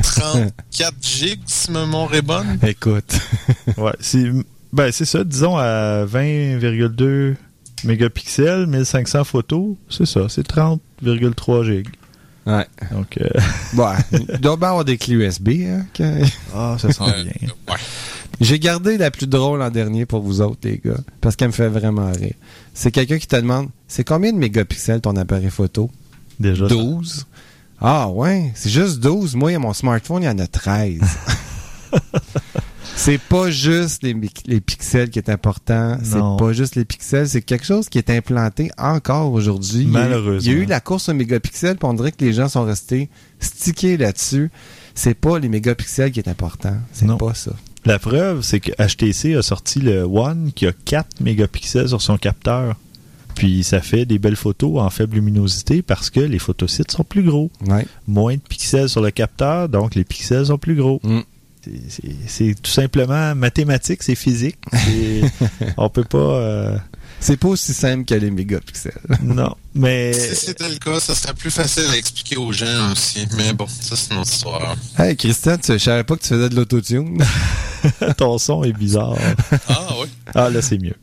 34 0.02 0.94
gigs 1.02 1.40
si 1.46 1.70
ma 1.70 1.80
mémoire 1.86 2.14
est 2.14 2.22
bonne. 2.22 2.58
Écoute. 2.66 3.18
Ouais, 3.76 3.92
c'est 4.00 4.24
ben 4.72 4.92
c'est 4.92 5.04
ça, 5.06 5.24
disons 5.24 5.56
à 5.56 6.04
20,2 6.04 7.34
mégapixels, 7.84 8.66
1500 8.66 9.24
photos, 9.24 9.76
c'est 9.90 10.06
ça, 10.06 10.26
c'est 10.28 10.46
30,3 10.46 11.64
gigs. 11.64 11.88
Ouais. 12.46 12.66
Donc 12.92 13.18
euh, 13.20 13.28
Bon, 13.74 13.88
il 14.12 14.38
doit 14.40 14.56
bien 14.56 14.68
avoir 14.68 14.84
des 14.84 14.98
clés 14.98 15.14
USB. 15.14 15.48
Hein, 15.66 15.86
que- 15.94 16.22
ah, 16.54 16.76
ça 16.78 16.92
sent 16.92 17.02
Euh, 17.06 17.22
bien. 17.24 17.48
ouais. 17.68 17.78
J'ai 18.40 18.58
gardé 18.58 18.98
la 18.98 19.10
plus 19.10 19.26
drôle 19.28 19.62
en 19.62 19.70
dernier 19.70 20.06
pour 20.06 20.20
vous 20.20 20.40
autres, 20.40 20.58
les 20.64 20.80
gars, 20.84 20.96
parce 21.20 21.36
qu'elle 21.36 21.48
me 21.48 21.52
fait 21.52 21.68
vraiment 21.68 22.10
rire. 22.12 22.34
C'est 22.74 22.90
quelqu'un 22.90 23.18
qui 23.18 23.28
te 23.28 23.36
demande, 23.36 23.68
c'est 23.86 24.02
combien 24.04 24.32
de 24.32 24.38
mégapixels 24.38 25.00
ton 25.00 25.14
appareil 25.16 25.50
photo? 25.50 25.88
Déjà 26.40 26.68
ça. 26.68 26.74
12. 26.74 27.26
Ah 27.80 28.08
ouais, 28.08 28.50
c'est 28.56 28.70
juste 28.70 28.98
12. 29.00 29.36
Moi, 29.36 29.52
à 29.54 29.58
mon 29.58 29.72
smartphone, 29.72 30.22
il 30.22 30.26
y 30.26 30.28
en 30.28 30.38
a 30.38 30.46
13. 30.48 31.00
c'est 32.96 33.18
pas 33.18 33.50
juste 33.50 34.02
les, 34.02 34.60
pixels 34.60 35.10
qui 35.10 35.18
est 35.18 35.28
important. 35.30 35.98
C'est 36.02 36.18
pas 36.18 36.52
juste 36.52 36.76
les 36.76 36.84
pixels. 36.84 37.28
C'est 37.28 37.42
quelque 37.42 37.64
chose 37.64 37.88
qui 37.88 37.98
est 37.98 38.10
implanté 38.10 38.70
encore 38.78 39.32
aujourd'hui. 39.32 39.82
Il 39.82 39.92
y 39.92 39.96
a 39.96 40.00
eu- 40.00 40.08
Malheureusement. 40.08 40.40
Il 40.40 40.46
y 40.46 40.60
a 40.60 40.62
eu 40.62 40.66
la 40.66 40.80
course 40.80 41.08
aux 41.08 41.14
mégapixels, 41.14 41.76
puis 41.76 41.88
on 41.88 41.94
dirait 41.94 42.12
que 42.12 42.24
les 42.24 42.32
gens 42.32 42.48
sont 42.48 42.64
restés 42.64 43.08
stickés 43.40 43.96
là-dessus. 43.96 44.50
C'est 44.94 45.14
pas 45.14 45.38
les 45.38 45.48
mégapixels 45.48 46.12
qui 46.12 46.20
est 46.20 46.28
important. 46.28 46.76
C'est 46.92 47.06
pas 47.18 47.34
ça. 47.34 47.52
La 47.84 47.98
preuve, 47.98 48.42
c'est 48.42 48.60
que 48.60 48.72
HTC 48.72 49.34
a 49.34 49.42
sorti 49.42 49.80
le 49.80 50.04
One 50.04 50.52
qui 50.54 50.66
a 50.66 50.72
4 50.72 51.20
mégapixels 51.20 51.88
sur 51.88 52.00
son 52.00 52.16
capteur. 52.16 52.76
Puis 53.34 53.64
ça 53.64 53.80
fait 53.80 54.06
des 54.06 54.18
belles 54.18 54.36
photos 54.36 54.80
en 54.80 54.88
faible 54.90 55.16
luminosité 55.16 55.82
parce 55.82 56.08
que 56.08 56.20
les 56.20 56.38
photosites 56.38 56.92
sont 56.92 57.04
plus 57.04 57.24
gros. 57.24 57.50
Ouais. 57.66 57.84
Moins 58.06 58.34
de 58.34 58.40
pixels 58.40 58.88
sur 58.88 59.00
le 59.02 59.10
capteur, 59.10 59.68
donc 59.68 59.96
les 59.96 60.04
pixels 60.04 60.46
sont 60.46 60.58
plus 60.58 60.76
gros. 60.76 61.00
Mm. 61.02 61.20
C'est- 62.28 62.54
tout 62.60 62.70
simplement 62.70 63.34
mathématique, 63.34 64.02
c'est 64.02 64.14
physique. 64.14 64.58
On 65.76 65.88
peut 65.88 66.04
pas. 66.04 66.18
euh, 66.18 66.78
C'est 67.20 67.36
pas 67.38 67.48
aussi 67.48 67.72
simple 67.72 68.04
que 68.04 68.14
les 68.14 68.30
mégapixels. 68.30 68.92
non, 69.22 69.54
mais 69.74 70.12
Si 70.12 70.34
c'était 70.46 70.68
le 70.68 70.76
cas, 70.76 71.00
ça 71.00 71.14
serait 71.14 71.34
plus 71.34 71.50
facile 71.50 71.84
à 71.92 71.96
expliquer 71.96 72.36
aux 72.36 72.52
gens 72.52 72.92
aussi. 72.92 73.26
Mais 73.36 73.52
bon, 73.52 73.66
ça 73.66 73.96
c'est 73.96 74.12
une 74.14 74.20
autre 74.20 74.30
histoire. 74.32 74.76
Hey, 74.98 75.16
Christian, 75.16 75.56
tu, 75.58 75.72
je 75.72 75.78
savais 75.78 76.04
pas 76.04 76.16
que 76.16 76.22
tu 76.22 76.28
faisais 76.28 76.48
de 76.48 76.56
l'autotune? 76.56 77.22
ton 78.16 78.38
son 78.38 78.64
est 78.64 78.72
bizarre. 78.72 79.16
Ah 79.68 79.88
oui. 80.00 80.08
Ah 80.34 80.50
là, 80.50 80.60
c'est 80.62 80.78
mieux. 80.78 80.96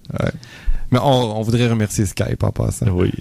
Mais 0.91 0.99
on, 1.01 1.37
on 1.39 1.41
voudrait 1.41 1.67
remercier 1.69 2.05
Skype 2.05 2.43
en 2.43 2.51
passant. 2.51 2.87
Oui. 2.89 3.11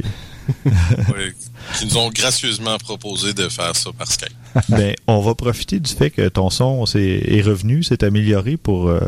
oui. 0.64 1.33
Qui 1.79 1.87
nous 1.87 1.96
ont 1.98 2.11
gracieusement 2.11 2.79
proposé 2.79 3.33
de 3.35 3.48
faire 3.48 3.74
ça 3.76 3.90
par 3.96 4.11
Skype. 4.11 4.31
ben, 4.68 4.94
on 5.07 5.20
va 5.20 5.35
profiter 5.35 5.79
du 5.81 5.92
fait 5.92 6.11
que 6.11 6.29
ton 6.29 6.50
son 6.50 6.87
s'est- 6.87 7.22
est 7.26 7.42
revenu, 7.42 7.83
s'est 7.83 8.03
amélioré 8.05 8.57
pour 8.57 8.88
euh, 8.88 9.00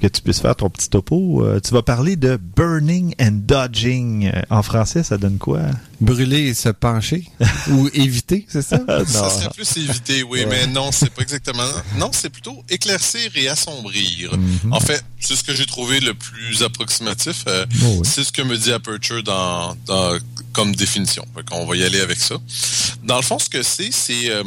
que 0.00 0.08
tu 0.08 0.20
puisses 0.22 0.40
faire 0.40 0.56
ton 0.56 0.68
petit 0.68 0.88
topo. 0.88 1.44
Euh, 1.44 1.60
tu 1.60 1.72
vas 1.72 1.82
parler 1.82 2.16
de 2.16 2.36
burning 2.56 3.14
and 3.20 3.42
dodging. 3.46 4.32
Euh, 4.34 4.42
En 4.50 4.62
français, 4.64 5.04
ça 5.04 5.16
donne 5.16 5.38
quoi? 5.38 5.60
Brûler 6.00 6.48
et 6.48 6.54
se 6.54 6.70
pencher. 6.70 7.28
Ou 7.70 7.88
éviter, 7.94 8.44
c'est 8.48 8.62
ça? 8.62 8.80
Ah, 8.88 9.04
Ça 9.06 9.22
non. 9.22 9.30
serait 9.30 9.50
plus 9.54 9.76
éviter, 9.76 10.24
oui, 10.24 10.40
Ouais. 10.40 10.46
mais 10.46 10.66
non, 10.66 10.90
c'est 10.90 11.10
pas 11.10 11.22
exactement. 11.22 11.62
Non, 11.98 12.10
c'est 12.12 12.30
plutôt 12.30 12.64
éclaircir 12.68 13.30
et 13.36 13.48
assombrir. 13.48 14.36
Mhm. 14.36 14.72
En 14.72 14.80
fait, 14.80 15.04
c'est 15.20 15.36
ce 15.36 15.44
que 15.44 15.54
j'ai 15.54 15.66
trouvé 15.66 16.00
le 16.00 16.14
plus 16.14 16.64
approximatif. 16.64 17.44
euh, 17.46 17.64
Oh, 17.84 17.86
oui. 17.98 18.00
C'est 18.02 18.24
ce 18.24 18.32
que 18.32 18.42
me 18.42 18.56
dit 18.58 18.72
Aperture 18.72 19.22
dans, 19.22 19.76
dans- 19.86 20.18
comme 20.52 20.74
définition. 20.74 21.24
Qu'on 21.50 21.66
va 21.66 21.76
y 21.76 21.82
aller 21.84 22.00
avec 22.00 22.18
ça. 22.18 22.36
Dans 23.04 23.16
le 23.16 23.22
fond, 23.22 23.38
ce 23.38 23.48
que 23.48 23.62
c'est, 23.62 23.90
c'est 23.92 24.30
euh, 24.30 24.42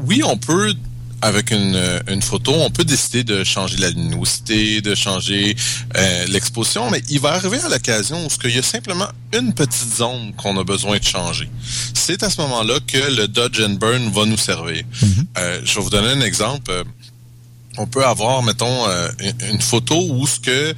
oui, 0.00 0.22
on 0.24 0.36
peut 0.36 0.74
avec 1.20 1.50
une, 1.50 1.74
euh, 1.74 1.98
une 2.08 2.22
photo, 2.22 2.52
on 2.54 2.70
peut 2.70 2.84
décider 2.84 3.24
de 3.24 3.42
changer 3.42 3.76
la 3.78 3.90
luminosité, 3.90 4.80
de 4.80 4.94
changer 4.94 5.56
euh, 5.96 6.26
l'exposition, 6.28 6.88
mais 6.92 7.02
il 7.08 7.18
va 7.18 7.30
arriver 7.32 7.58
à 7.58 7.68
l'occasion 7.68 8.24
où 8.24 8.28
il 8.44 8.54
y 8.54 8.58
a 8.58 8.62
simplement 8.62 9.08
une 9.36 9.52
petite 9.52 9.96
zone 9.96 10.32
qu'on 10.36 10.56
a 10.58 10.62
besoin 10.62 10.96
de 10.98 11.02
changer. 11.04 11.50
C'est 11.92 12.22
à 12.22 12.30
ce 12.30 12.40
moment-là 12.42 12.78
que 12.86 12.98
le 13.16 13.26
Dodge 13.26 13.60
and 13.60 13.74
Burn 13.80 14.08
va 14.12 14.26
nous 14.26 14.36
servir. 14.36 14.84
Mhm. 15.02 15.26
Euh, 15.38 15.60
je 15.64 15.74
vais 15.74 15.80
vous 15.80 15.90
donner 15.90 16.08
un 16.08 16.20
exemple. 16.20 16.70
On 17.78 17.86
peut 17.88 18.04
avoir, 18.04 18.42
mettons, 18.44 18.88
euh, 18.88 19.08
une- 19.18 19.54
une 19.54 19.60
photo 19.60 19.96
où 20.10 20.24
ce 20.26 20.38
que 20.38 20.72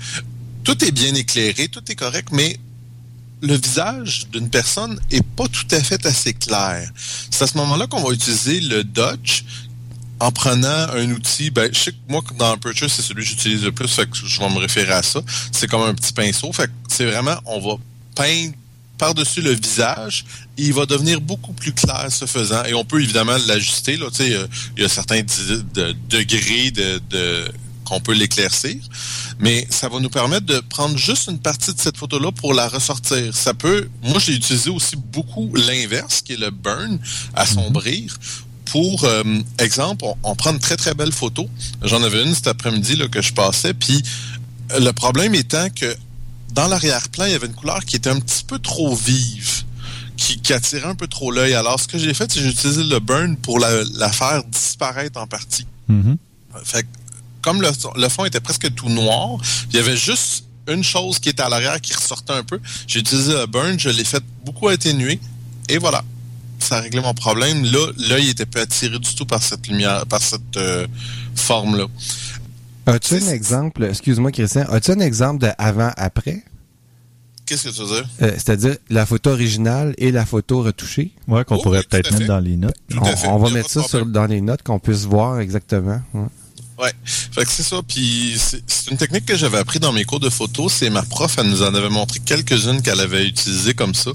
tout 0.64 0.82
est 0.84 0.90
bien 0.92 1.14
éclairé, 1.14 1.68
tout 1.68 1.82
est 1.92 1.94
correct, 1.96 2.28
mais 2.32 2.58
le 3.42 3.57
visage 3.57 4.26
d'une 4.33 4.50
personne 4.50 5.00
est 5.11 5.22
pas 5.22 5.48
tout 5.48 5.66
à 5.70 5.83
fait 5.83 6.05
assez 6.07 6.35
clair. 6.35 6.90
C'est 7.31 7.44
à 7.44 7.46
ce 7.46 7.57
moment-là 7.59 7.87
qu'on 7.87 8.03
va 8.03 8.12
utiliser 8.12 8.61
le 8.61 8.85
Dodge 8.85 9.42
en 10.18 10.31
prenant 10.31 10.68
un 10.92 11.11
outil, 11.12 11.50
ben, 11.50 11.70
je 11.72 11.79
sais 11.79 11.92
que 11.92 11.96
moi, 12.09 12.22
dans 12.38 12.53
Aperture, 12.53 12.90
c'est 12.90 13.00
celui 13.00 13.22
que 13.24 13.31
j'utilise 13.31 13.64
le 13.64 13.72
plus, 13.72 13.88
je 14.12 14.38
vais 14.40 14.50
me 14.50 14.59
référer 14.59 14.92
à 14.92 15.03
ça. 15.03 15.22
C'est 15.50 15.66
comme 15.68 15.83
un 15.83 15.94
petit 15.94 16.12
pinceau, 16.12 16.53
fait 16.53 16.70
c'est 16.88 17.07
vraiment, 17.07 17.37
on 17.46 17.59
va 17.61 17.76
peindre 18.14 18.53
par-dessus 18.98 19.40
le 19.40 19.53
visage, 19.53 20.26
et 20.59 20.64
il 20.64 20.74
va 20.74 20.85
devenir 20.85 21.22
beaucoup 21.22 21.55
plus 21.55 21.72
clair 21.72 22.09
ce 22.11 22.26
faisant. 22.26 22.62
Et 22.64 22.74
on 22.74 22.85
peut 22.85 23.00
évidemment 23.00 23.38
l'ajuster, 23.46 23.98
euh, 23.98 24.46
il 24.76 24.83
y 24.83 24.85
a 24.85 24.88
certains 24.90 25.22
degrés 26.11 26.70
de, 26.70 27.00
de- 27.09 27.50
qu'on 27.87 28.00
peut 28.00 28.12
l'éclaircir, 28.12 28.76
mais 29.40 29.66
ça 29.70 29.88
va 29.88 29.98
nous 30.00 30.11
permettre 30.11 30.46
de 30.46 30.61
prendre 30.61 30.96
juste 30.96 31.29
une 31.31 31.38
partie 31.38 31.72
de 31.74 31.81
cette 31.81 31.96
photo-là 31.96 32.31
pour 32.33 32.55
la 32.55 32.68
ressortir. 32.68 33.35
Ça 33.35 33.55
peut, 33.55 33.88
moi 34.03 34.18
j'ai 34.18 34.34
utilisé 34.34 34.70
aussi 34.70 34.97
beaucoup 34.97 35.51
l'inverse, 35.55 36.20
qui 36.22 36.34
est 36.34 36.41
le 36.41 36.51
burn, 36.51 36.99
assombrir, 37.34 38.16
pour 38.66 39.05
euh, 39.05 39.24
exemple, 39.59 40.05
on, 40.05 40.16
on 40.22 40.36
prend 40.36 40.53
une 40.53 40.61
très 40.61 40.76
très 40.76 40.95
belle 40.95 41.12
photo. 41.12 41.49
J'en 41.82 42.03
avais 42.03 42.22
une 42.22 42.34
cet 42.34 42.47
après-midi 42.47 42.97
là, 42.97 43.09
que 43.09 43.20
je 43.20 43.32
passais, 43.32 43.74
puis 43.74 44.03
euh, 44.72 44.80
le 44.80 44.93
problème 44.93 45.34
étant 45.34 45.68
que 45.70 45.97
dans 46.53 46.68
l'arrière-plan, 46.68 47.26
il 47.26 47.32
y 47.32 47.34
avait 47.34 47.47
une 47.47 47.55
couleur 47.55 47.84
qui 47.84 47.97
était 47.97 48.11
un 48.11 48.20
petit 48.20 48.45
peu 48.45 48.59
trop 48.59 48.95
vive, 48.95 49.64
qui, 50.16 50.41
qui 50.41 50.53
attirait 50.53 50.88
un 50.88 50.95
peu 50.95 51.07
trop 51.07 51.30
l'œil. 51.30 51.55
Alors, 51.55 51.78
ce 51.80 51.86
que 51.86 51.99
j'ai 51.99 52.12
fait, 52.12 52.30
c'est 52.30 52.41
que 52.41 52.45
j'ai 52.45 52.51
utilisé 52.51 52.82
le 52.82 52.99
burn 52.99 53.36
pour 53.36 53.59
la, 53.59 53.84
la 53.95 54.11
faire 54.11 54.43
disparaître 54.45 55.18
en 55.20 55.26
partie. 55.26 55.66
Mhm. 55.88 56.16
Fait 56.64 56.82
que, 56.82 56.88
comme 57.43 57.62
le, 57.62 57.68
le 57.97 58.09
fond 58.09 58.24
était 58.24 58.41
presque 58.41 58.72
tout 58.74 58.88
noir, 58.88 59.38
il 59.70 59.76
y 59.76 59.78
avait 59.78 59.97
juste 59.97 60.45
une 60.68 60.84
chose 60.84 61.18
qui 61.18 61.28
était 61.30 61.43
à 61.43 61.49
l'arrière 61.49 61.80
qui 61.80 61.93
ressortait 61.95 62.32
un 62.32 62.45
peu. 62.45 62.61
J'ai 62.86 63.01
utilisé 63.01 63.32
le 63.32 63.47
burn, 63.47 63.78
je 63.78 63.88
l'ai 63.91 64.05
fait 64.05 64.22
beaucoup 64.45 64.68
atténuer, 64.68 65.18
et 65.68 65.78
voilà. 65.78 66.05
Ça 66.59 66.76
a 66.76 66.80
réglé 66.80 67.01
mon 67.01 67.14
problème. 67.14 67.64
Là, 67.64 67.86
l'œil 68.11 68.28
était 68.28 68.45
pas 68.45 68.61
attiré 68.61 68.99
du 68.99 69.14
tout 69.14 69.24
par 69.24 69.43
cette 69.43 69.66
lumière, 69.66 70.05
par 70.07 70.20
cette 70.20 70.59
euh, 70.59 70.86
forme-là. 71.34 71.86
As-tu 72.84 73.14
un 73.14 73.28
exemple, 73.28 73.84
excuse-moi 73.84 74.30
Christian, 74.30 74.66
as-tu 74.70 74.91
un 74.91 75.01
exemple 75.01 75.41
de 75.43 75.51
avant-après? 75.57 76.45
Qu'est-ce 77.47 77.68
que 77.68 77.74
tu 77.74 77.80
veux 77.80 77.86
dire? 77.97 78.09
Euh, 78.22 78.32
C'est-à-dire 78.34 78.76
la 78.91 79.07
photo 79.07 79.30
originale 79.30 79.95
et 79.99 80.12
la 80.12 80.26
photo 80.26 80.62
retouchée? 80.62 81.12
Ouais, 81.26 81.45
qu'on 81.45 81.57
Oh, 81.57 81.62
pourrait 81.62 81.78
oui, 81.78 81.84
tout 81.84 81.91
peut-être 81.91 82.12
à 82.12 82.18
mettre 82.18 82.26
dans 82.28 82.38
les 82.41 82.57
notes. 82.57 82.76
On, 83.26 83.38
va 83.38 83.51
mettre 83.51 83.70
ça 83.70 83.82
sur, 83.82 84.05
dans 84.07 84.26
les 84.26 84.41
notes 84.41 84.62
qu'on 84.62 84.78
puisse 84.78 85.05
voir 85.05 85.41
exactement. 85.41 86.01
Ouais. 86.12 86.26
Ouais. 86.81 86.93
C'est 87.47 87.62
ça. 87.62 87.81
Puis 87.87 88.37
c'est 88.39 88.91
une 88.91 88.97
technique 88.97 89.26
que 89.26 89.37
j'avais 89.37 89.59
appris 89.59 89.78
dans 89.78 89.93
mes 89.93 90.05
cours 90.05 90.20
de 90.20 90.31
photo. 90.31 90.68
C'est 90.68 90.91
ma 90.91 91.03
prof, 91.03 91.37
elle 91.39 91.49
nous 91.49 91.62
en 91.62 91.74
avait 91.74 91.89
montré 91.89 92.20
quelques-unes 92.20 92.83
qu'elle 92.83 93.01
avait 93.01 93.26
utilisées 93.26 93.74
comme 93.74 93.95
ça. 93.95 94.11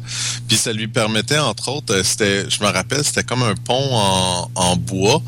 Puis 0.47 0.57
ça 0.57 0.73
lui 0.73 0.87
permettait, 0.87 1.37
entre 1.37 1.69
autres, 1.69 1.93
euh, 1.93 2.03
c'était, 2.03 2.49
je 2.49 2.61
me 2.63 2.67
rappelle, 2.67 3.03
c'était 3.03 3.23
comme 3.23 3.43
un 3.43 3.55
pont 3.55 4.49
en, 4.55 4.75
bois. 4.77 5.21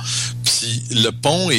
Puis 0.43 0.83
le 0.91 1.11
pont 1.11 1.49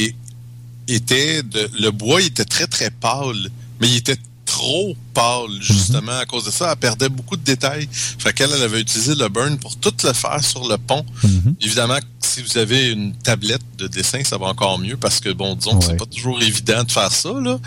était 0.88 1.42
de, 1.42 1.70
le 1.78 1.90
bois 1.90 2.22
était 2.22 2.44
très 2.44 2.66
très 2.66 2.90
pâle, 2.90 3.50
mais 3.80 3.88
il 3.88 3.96
était 3.96 4.18
trop 4.58 4.96
pâle 5.14 5.56
justement 5.60 6.18
à 6.18 6.26
cause 6.26 6.44
de 6.44 6.50
ça. 6.50 6.72
Elle 6.72 6.76
perdait 6.78 7.08
beaucoup 7.08 7.36
de 7.36 7.44
détails. 7.44 7.88
Fait 7.92 8.32
qu'elle 8.32 8.50
elle 8.52 8.62
avait 8.62 8.80
utilisé 8.80 9.14
le 9.14 9.28
burn 9.28 9.56
pour 9.56 9.76
tout 9.76 9.94
le 10.02 10.12
faire 10.12 10.42
sur 10.42 10.66
le 10.66 10.76
pont. 10.76 11.06
Mhm. 11.22 11.54
Évidemment, 11.60 11.98
si 12.20 12.42
vous 12.42 12.58
avez 12.58 12.90
une 12.90 13.14
tablette 13.14 13.62
de 13.78 13.86
dessin, 13.86 14.24
ça 14.24 14.36
va 14.36 14.46
encore 14.46 14.80
mieux 14.80 14.96
parce 14.96 15.20
que, 15.20 15.30
bon, 15.30 15.54
disons 15.54 15.78
que 15.78 15.84
c'est 15.84 15.96
pas 15.96 16.06
toujours 16.06 16.42
évident 16.42 16.82
de 16.82 16.90
faire 16.90 17.12
ça, 17.12 17.32
là. 17.40 17.58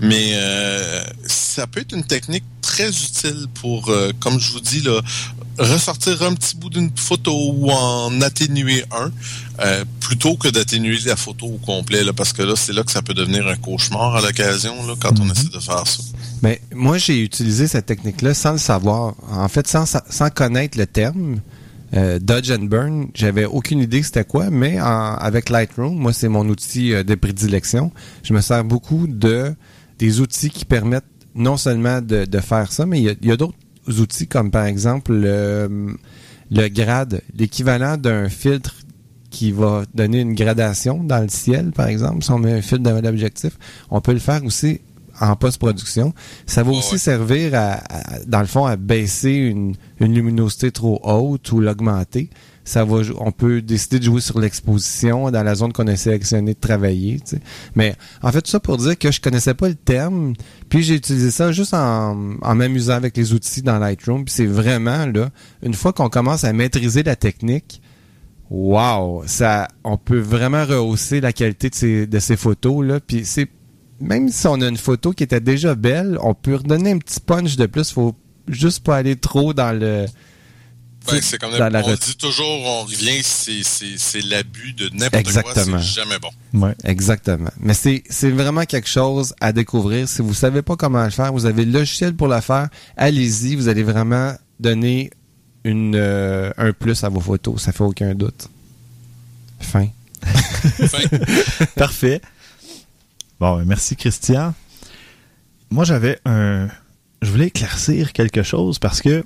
Mais 0.00 0.30
euh, 0.32 1.04
ça 1.26 1.66
peut 1.66 1.80
être 1.80 1.92
une 1.92 2.04
technique 2.04 2.44
très 2.62 2.88
utile 2.88 3.46
pour, 3.60 3.90
euh, 3.90 4.12
comme 4.18 4.40
je 4.40 4.52
vous 4.52 4.60
dis, 4.60 4.80
là, 4.80 5.02
ressortir 5.58 6.22
un 6.22 6.34
petit 6.34 6.56
bout 6.56 6.70
d'une 6.70 6.90
photo 6.96 7.32
ou 7.54 7.70
en 7.70 8.20
atténuer 8.20 8.84
un, 8.90 9.10
euh, 9.64 9.84
plutôt 10.00 10.36
que 10.36 10.48
d'atténuer 10.48 10.98
la 11.06 11.16
photo 11.16 11.46
au 11.46 11.58
complet, 11.58 12.04
là, 12.04 12.12
parce 12.12 12.32
que 12.32 12.42
là, 12.42 12.54
c'est 12.56 12.72
là 12.72 12.82
que 12.82 12.92
ça 12.92 13.02
peut 13.02 13.14
devenir 13.14 13.46
un 13.46 13.56
cauchemar 13.56 14.16
à 14.16 14.20
l'occasion, 14.20 14.86
là, 14.86 14.94
quand 15.00 15.18
on 15.20 15.24
Mhm. 15.24 15.32
essaie 15.32 15.48
de 15.48 15.58
faire 15.60 15.86
ça. 15.86 16.02
Mais 16.42 16.60
moi, 16.74 16.98
j'ai 16.98 17.20
utilisé 17.22 17.66
cette 17.66 17.86
technique-là 17.86 18.34
sans 18.34 18.52
le 18.52 18.58
savoir. 18.58 19.14
En 19.30 19.48
fait, 19.48 19.66
sans, 19.66 19.84
sans 19.86 20.30
connaître 20.30 20.78
le 20.78 20.86
terme. 20.86 21.40
euh, 21.94 22.18
Dodge 22.18 22.50
and 22.50 22.64
Burn, 22.66 23.08
j'avais 23.14 23.46
aucune 23.46 23.78
idée 23.80 24.02
c'était 24.02 24.22
quoi, 24.22 24.50
mais 24.50 24.78
en- 24.78 25.14
avec 25.14 25.48
Lightroom, 25.48 25.96
moi 25.96 26.12
c'est 26.12 26.28
mon 26.28 26.46
outil 26.50 26.92
euh, 26.92 27.02
de 27.02 27.14
prédilection. 27.14 27.90
Je 28.22 28.34
me 28.34 28.42
sers 28.42 28.62
beaucoup 28.62 29.06
de 29.06 29.54
des 29.98 30.20
outils 30.20 30.50
qui 30.50 30.66
permettent 30.66 31.06
non 31.34 31.56
seulement 31.56 32.02
de, 32.02 32.26
de 32.26 32.40
faire 32.40 32.72
ça, 32.72 32.84
mais 32.84 32.98
il 33.00 33.04
y 33.04 33.08
a, 33.08 33.14
il 33.22 33.28
y 33.28 33.32
a 33.32 33.38
d'autres 33.38 33.56
outils 33.88 34.26
comme 34.26 34.50
par 34.50 34.64
exemple 34.66 35.12
le, 35.12 35.96
le 36.50 36.68
grade, 36.68 37.22
l'équivalent 37.36 37.96
d'un 37.96 38.28
filtre 38.28 38.74
qui 39.30 39.52
va 39.52 39.82
donner 39.94 40.20
une 40.20 40.34
gradation 40.34 41.04
dans 41.04 41.20
le 41.20 41.28
ciel, 41.28 41.70
par 41.72 41.86
exemple. 41.88 42.24
Si 42.24 42.30
on 42.30 42.38
met 42.38 42.52
un 42.52 42.62
filtre 42.62 42.84
devant 42.84 43.00
l'objectif, 43.02 43.58
on 43.90 44.00
peut 44.00 44.12
le 44.14 44.18
faire 44.20 44.42
aussi 44.44 44.80
en 45.20 45.36
post-production. 45.36 46.14
Ça 46.46 46.62
va 46.62 46.70
Ouais, 46.70 46.78
aussi 46.78 46.92
ouais. 46.92 46.98
servir, 46.98 47.54
à, 47.54 47.72
à- 47.74 48.18
dans 48.26 48.40
le 48.40 48.46
fond, 48.46 48.64
à 48.64 48.76
baisser 48.76 49.32
une, 49.32 49.74
une 50.00 50.14
luminosité 50.14 50.70
trop 50.70 50.98
haute 51.02 51.50
ou 51.52 51.60
l'augmenter. 51.60 52.30
On 53.18 53.32
peut 53.32 53.62
décider 53.62 53.98
de 53.98 54.04
jouer 54.04 54.20
sur 54.20 54.38
l'exposition 54.38 55.30
dans 55.30 55.42
la 55.42 55.54
zone 55.54 55.72
qu'on 55.72 55.86
a 55.86 55.96
sélectionné 55.96 56.54
de 56.54 56.58
travailler. 56.58 57.20
Mais 57.74 57.94
en 58.22 58.32
fait, 58.32 58.42
tout 58.42 58.50
ça 58.50 58.60
pour 58.60 58.76
dire 58.76 58.98
que 58.98 59.10
je 59.10 59.20
connaissais 59.20 59.54
pas 59.54 59.68
le 59.68 59.74
terme, 59.74 60.34
puis 60.68 60.82
j'ai 60.82 60.94
utilisé 60.94 61.30
ça 61.30 61.52
juste 61.52 61.74
en, 61.74 62.36
en 62.40 62.54
m'amusant 62.54 62.94
avec 62.94 63.16
les 63.16 63.32
outils 63.32 63.62
dans 63.62 63.78
Lightroom. 63.78 64.24
Puis 64.24 64.34
c'est 64.34 64.46
vraiment 64.46 65.06
là, 65.06 65.30
une 65.62 65.74
fois 65.74 65.92
qu'on 65.92 66.08
commence 66.08 66.44
à 66.44 66.52
maîtriser 66.52 67.02
la 67.02 67.16
technique, 67.16 67.82
Wow, 68.50 69.24
ça, 69.26 69.68
on 69.84 69.98
peut 69.98 70.20
vraiment 70.20 70.64
rehausser 70.64 71.20
la 71.20 71.34
qualité 71.34 71.68
de 71.68 71.74
ces, 71.74 72.06
de 72.06 72.18
ces 72.18 72.34
photos 72.36 72.82
là. 72.82 72.98
Puis 72.98 73.26
c'est 73.26 73.46
même 74.00 74.28
si 74.28 74.46
on 74.46 74.60
a 74.60 74.68
une 74.68 74.76
photo 74.76 75.12
qui 75.12 75.24
était 75.24 75.40
déjà 75.40 75.74
belle, 75.74 76.18
on 76.22 76.34
peut 76.34 76.54
redonner 76.54 76.92
un 76.92 76.98
petit 76.98 77.20
punch 77.20 77.56
de 77.56 77.66
plus. 77.66 77.92
Faut 77.92 78.14
juste 78.46 78.84
pas 78.84 78.96
aller 78.96 79.16
trop 79.16 79.52
dans 79.52 79.78
le. 79.78 80.06
Ben, 81.10 81.22
c'est 81.22 81.38
comme 81.38 81.56
dans 81.56 81.68
la 81.68 81.84
on 81.84 81.94
dit 81.94 82.16
toujours, 82.16 82.46
on 82.46 82.82
revient, 82.82 83.22
c'est, 83.22 84.20
l'abus 84.22 84.72
de 84.72 84.88
n'importe 84.92 85.42
quoi, 85.42 85.52
c'est 85.54 85.78
jamais 85.80 86.18
bon. 86.18 86.30
Ouais. 86.54 86.74
Exactement. 86.84 87.50
Mais 87.60 87.74
c'est 87.74 88.30
vraiment 88.30 88.64
quelque 88.64 88.88
chose 88.88 89.34
à 89.40 89.52
découvrir. 89.52 90.08
Si 90.08 90.22
vous 90.22 90.34
savez 90.34 90.62
pas 90.62 90.76
comment 90.76 91.04
le 91.04 91.10
faire, 91.10 91.32
vous 91.32 91.46
avez 91.46 91.64
le 91.64 91.72
logiciel 91.72 92.14
pour 92.14 92.28
le 92.28 92.40
faire. 92.40 92.68
Allez-y, 92.96 93.56
vous 93.56 93.68
allez 93.68 93.82
vraiment 93.82 94.34
donner 94.60 95.10
une 95.64 95.96
euh, 95.96 96.50
un 96.56 96.72
plus 96.72 97.04
à 97.04 97.08
vos 97.08 97.20
photos. 97.20 97.62
Ça 97.62 97.72
fait 97.72 97.84
aucun 97.84 98.14
doute. 98.14 98.48
Fin. 99.60 99.88
Fin. 100.22 101.64
Parfait. 101.76 102.20
Bon, 103.40 103.56
ben, 103.56 103.64
merci 103.64 103.96
Christian. 103.96 104.54
Moi, 105.70 105.84
j'avais 105.84 106.18
un. 106.24 106.68
Je 107.22 107.30
voulais 107.30 107.48
éclaircir 107.48 108.12
quelque 108.12 108.42
chose 108.42 108.78
parce 108.78 109.00
que 109.00 109.24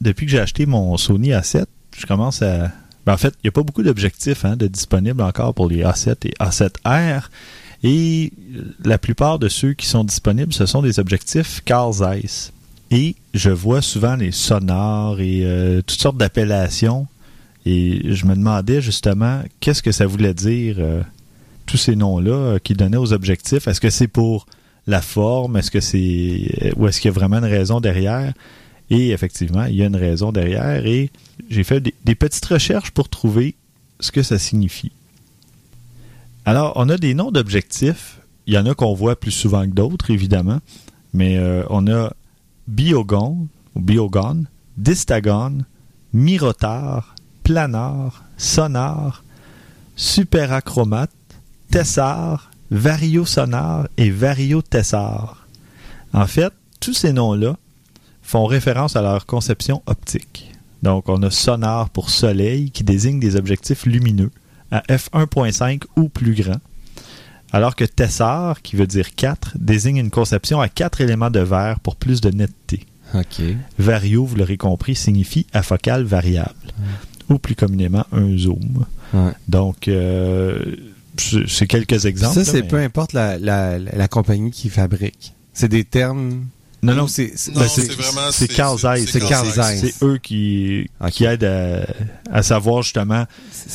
depuis 0.00 0.26
que 0.26 0.32
j'ai 0.32 0.40
acheté 0.40 0.66
mon 0.66 0.96
Sony 0.96 1.30
A7, 1.30 1.64
je 1.98 2.06
commence 2.06 2.42
à. 2.42 2.70
ben, 3.06 3.12
en 3.14 3.16
fait, 3.16 3.34
il 3.42 3.46
n'y 3.46 3.48
a 3.48 3.52
pas 3.52 3.62
beaucoup 3.62 3.82
d'objectifs 3.82 4.44
hein, 4.44 4.56
de 4.56 4.66
disponibles 4.66 5.22
encore 5.22 5.54
pour 5.54 5.68
les 5.68 5.82
A7 5.82 6.16
et 6.24 6.34
A7R. 6.40 7.24
Et 7.82 8.32
la 8.84 8.98
plupart 8.98 9.38
de 9.38 9.48
ceux 9.48 9.72
qui 9.72 9.86
sont 9.86 10.04
disponibles, 10.04 10.52
ce 10.52 10.66
sont 10.66 10.82
des 10.82 10.98
objectifs 10.98 11.62
Carl 11.64 11.92
Zeiss. 11.92 12.52
Et 12.90 13.14
je 13.34 13.50
vois 13.50 13.80
souvent 13.82 14.16
les 14.16 14.32
sonores 14.32 15.20
et 15.20 15.42
euh, 15.44 15.80
toutes 15.80 16.00
sortes 16.00 16.16
d'appellations. 16.18 17.06
Et 17.64 18.14
je 18.14 18.26
me 18.26 18.34
demandais 18.34 18.80
justement 18.82 19.42
qu'est-ce 19.60 19.82
que 19.82 19.92
ça 19.92 20.06
voulait 20.06 20.34
dire, 20.34 20.76
euh, 20.78 21.02
tous 21.66 21.76
ces 21.76 21.94
noms-là 21.96 22.32
euh, 22.32 22.58
qu'ils 22.58 22.76
donnaient 22.76 22.96
aux 22.96 23.12
objectifs? 23.12 23.68
Est-ce 23.68 23.80
que 23.80 23.90
c'est 23.90 24.08
pour 24.08 24.46
la 24.86 25.00
forme? 25.00 25.56
Est-ce 25.56 25.70
que 25.70 25.80
c'est. 25.80 26.50
euh, 26.62 26.70
Ou 26.76 26.88
est-ce 26.88 27.00
qu'il 27.00 27.08
y 27.10 27.14
a 27.14 27.14
vraiment 27.14 27.38
une 27.38 27.44
raison 27.44 27.80
derrière? 27.80 28.32
Et 28.90 29.10
effectivement, 29.10 29.64
il 29.64 29.76
y 29.76 29.82
a 29.82 29.86
une 29.86 29.96
raison 29.96 30.32
derrière. 30.32 30.84
Et 30.84 31.10
j'ai 31.48 31.64
fait 31.64 31.80
des, 31.80 32.14
petites 32.14 32.44
recherches 32.46 32.90
pour 32.90 33.08
trouver 33.08 33.54
ce 34.00 34.10
que 34.10 34.22
ça 34.22 34.38
signifie. 34.38 34.92
Alors, 36.44 36.72
on 36.74 36.88
a 36.88 36.98
des 36.98 37.14
noms 37.14 37.30
d'objectifs. 37.30 38.18
Il 38.46 38.54
y 38.54 38.58
en 38.58 38.66
a 38.66 38.74
qu'on 38.74 38.94
voit 38.94 39.18
plus 39.18 39.30
souvent 39.30 39.62
que 39.64 39.74
d'autres, 39.74 40.10
évidemment. 40.10 40.58
Mais 41.14 41.38
euh, 41.38 41.62
on 41.70 41.86
a 41.86 42.12
Biogone, 42.66 43.46
ou 43.76 43.80
Biogone, 43.80 44.46
Distagone, 44.76 45.64
Mirotar, 46.12 47.14
Planar, 47.44 48.24
Sonar, 48.36 49.22
Superachromate, 49.94 51.12
Tessar, 51.70 52.50
Variosonar 52.70 53.88
et 53.96 54.10
Variotessar. 54.10 55.46
En 56.12 56.26
fait, 56.26 56.52
tous 56.80 56.94
ces 56.94 57.12
noms-là 57.12 57.56
font 58.30 58.46
référence 58.46 58.94
à 58.94 59.02
leur 59.02 59.26
conception 59.26 59.82
optique. 59.86 60.52
Donc, 60.84 61.08
on 61.08 61.20
a 61.24 61.30
sonar 61.30 61.90
pour 61.90 62.10
soleil 62.10 62.70
qui 62.70 62.84
désigne 62.84 63.18
des 63.18 63.34
objectifs 63.34 63.86
lumineux 63.86 64.30
à 64.70 64.80
f1.5 64.88 65.82
ou 65.96 66.08
plus 66.08 66.34
grand, 66.34 66.60
alors 67.52 67.74
que 67.74 67.84
tessar, 67.84 68.62
qui 68.62 68.76
veut 68.76 68.86
dire 68.86 69.14
4, 69.16 69.54
désigne 69.58 69.96
une 69.96 70.10
conception 70.10 70.60
à 70.60 70.68
4 70.68 71.00
éléments 71.00 71.30
de 71.30 71.40
verre 71.40 71.80
pour 71.80 71.96
plus 71.96 72.20
de 72.20 72.30
netteté. 72.30 72.86
OK. 73.14 73.42
Vario, 73.80 74.24
vous 74.24 74.36
l'aurez 74.36 74.56
compris, 74.56 74.94
signifie 74.94 75.46
à 75.52 75.62
focale 75.64 76.04
variable, 76.04 76.54
ou 77.28 77.38
plus 77.38 77.56
communément 77.56 78.06
un 78.12 78.36
zoom. 78.38 78.86
Ouais. 79.12 79.32
Donc, 79.48 79.88
euh, 79.88 80.76
c'est 81.48 81.66
quelques 81.66 82.06
exemples. 82.06 82.36
ça, 82.36 82.44
c'est 82.44 82.62
mais- 82.62 82.68
peu 82.68 82.76
importe 82.78 83.12
la, 83.12 83.38
la, 83.40 83.80
la 83.80 84.06
compagnie 84.08 84.52
qui 84.52 84.68
fabrique. 84.68 85.34
C'est 85.52 85.66
des 85.68 85.82
termes. 85.82 86.44
Non, 86.82 86.94
non, 86.94 87.06
c'est 87.06 87.32
ben, 87.54 87.60
vraiment. 87.62 88.30
c'est 88.32 88.48
Carl 88.48 88.78
Zeiss. 88.78 89.10
c'est 89.10 89.20
Carl 89.20 89.46
Zeiss. 89.50 89.80
C'est 89.80 90.04
eux 90.04 90.18
qui, 90.22 90.88
qui 91.12 91.24
aident 91.24 91.44
à, 91.44 91.86
à 92.38 92.42
savoir 92.42 92.82
justement 92.82 93.26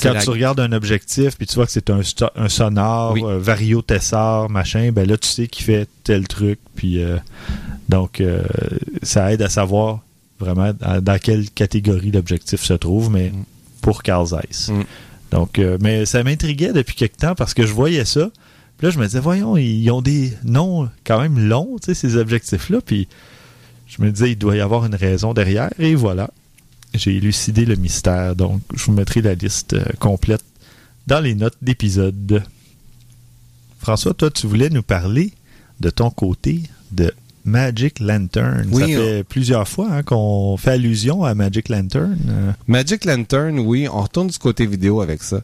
quand 0.01 0.13
la- 0.13 0.21
tu 0.23 0.29
regardes 0.31 0.59
un 0.59 0.71
objectif 0.71 1.37
puis 1.37 1.45
tu 1.45 1.55
vois 1.55 1.65
que 1.67 1.71
c'est 1.71 1.89
un, 1.91 2.01
sto- 2.01 2.31
un 2.35 2.49
sonore, 2.49 3.13
Oui. 3.13 3.21
euh, 3.23 3.37
vario 3.39 3.81
tessar, 3.83 4.49
machin, 4.49 4.91
ben 4.91 5.07
là 5.07 5.17
tu 5.17 5.27
sais 5.27 5.47
qu'il 5.47 5.65
fait 5.65 5.87
tel 6.03 6.27
truc 6.27 6.59
puis 6.75 7.03
euh, 7.03 7.17
donc 7.89 8.21
euh, 8.21 8.41
ça 9.03 9.31
aide 9.31 9.41
à 9.43 9.49
savoir 9.49 9.99
vraiment 10.39 10.71
dans, 10.73 10.99
dans 11.01 11.19
quelle 11.19 11.49
catégorie 11.51 12.11
l'objectif 12.11 12.61
se 12.63 12.73
trouve, 12.73 13.09
mais 13.11 13.29
Mm. 13.29 13.43
pour 13.81 14.01
Carl 14.03 14.25
Zeiss. 14.25 14.69
Mm. 14.69 14.81
Donc, 15.31 15.59
euh, 15.59 15.77
mais 15.81 16.05
ça 16.05 16.23
m'intriguait 16.23 16.73
depuis 16.73 16.95
quelque 16.95 17.17
temps 17.17 17.35
parce 17.35 17.53
que 17.53 17.65
je 17.65 17.73
voyais 17.73 18.05
ça. 18.05 18.29
Puis 18.77 18.87
là, 18.87 18.91
je 18.91 18.99
me 18.99 19.05
disais, 19.05 19.19
voyons, 19.19 19.55
ils 19.57 19.89
ont 19.89 20.01
des 20.01 20.33
noms 20.43 20.89
quand 21.05 21.21
même 21.21 21.39
longs, 21.39 21.77
tu 21.81 21.87
sais, 21.87 21.93
ces 21.93 22.17
objectifs-là. 22.17 22.79
Puis 22.85 23.07
je 23.87 24.01
me 24.01 24.11
disais, 24.11 24.31
il 24.31 24.35
doit 24.37 24.55
y 24.55 24.61
avoir 24.61 24.85
une 24.85 24.95
raison 24.95 25.33
derrière. 25.33 25.69
Et 25.79 25.95
voilà. 25.95 26.29
j'ai 26.93 27.15
élucidé 27.15 27.65
le 27.65 27.75
mystère. 27.75 28.35
Donc, 28.35 28.61
je 28.73 28.85
vous 28.85 28.91
mettrai 28.91 29.21
la 29.21 29.35
liste 29.35 29.73
euh, 29.73 29.85
complète 29.99 30.43
dans 31.07 31.19
les 31.19 31.35
notes 31.35 31.57
d'épisode. 31.61 32.43
François, 33.79 34.13
toi, 34.13 34.29
tu 34.31 34.47
voulais 34.47 34.69
nous 34.69 34.83
parler 34.83 35.31
de 35.79 35.89
ton 35.89 36.09
côté 36.09 36.63
de 36.91 37.13
Magic 37.45 37.99
Lantern. 37.99 38.67
Oui, 38.71 38.81
Ça 38.81 38.87
fait 38.87 39.23
plusieurs 39.23 39.67
fois 39.67 39.87
hein, 39.91 40.03
qu'on 40.03 40.57
fait 40.57 40.71
allusion 40.71 41.23
à 41.23 41.35
Magic 41.35 41.69
Lantern. 41.69 42.17
Magic 42.67 43.05
Lantern, 43.05 43.59
oui, 43.59 43.87
on 43.87 44.01
retourne 44.01 44.27
du 44.27 44.37
côté 44.39 44.65
vidéo 44.65 45.01
avec 45.01 45.21
ça. 45.21 45.41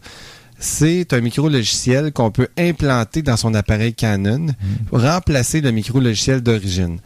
C'est 0.63 1.11
un 1.13 1.21
micro-logiciel 1.21 2.13
qu'on 2.13 2.29
peut 2.29 2.47
implanter 2.55 3.23
dans 3.23 3.35
son 3.35 3.55
appareil 3.55 3.95
Canon 3.95 4.45
pour 4.87 5.01
remplacer 5.01 5.59
le 5.59 5.71
micro-logiciel 5.71 6.41
d'origine. 6.41 6.99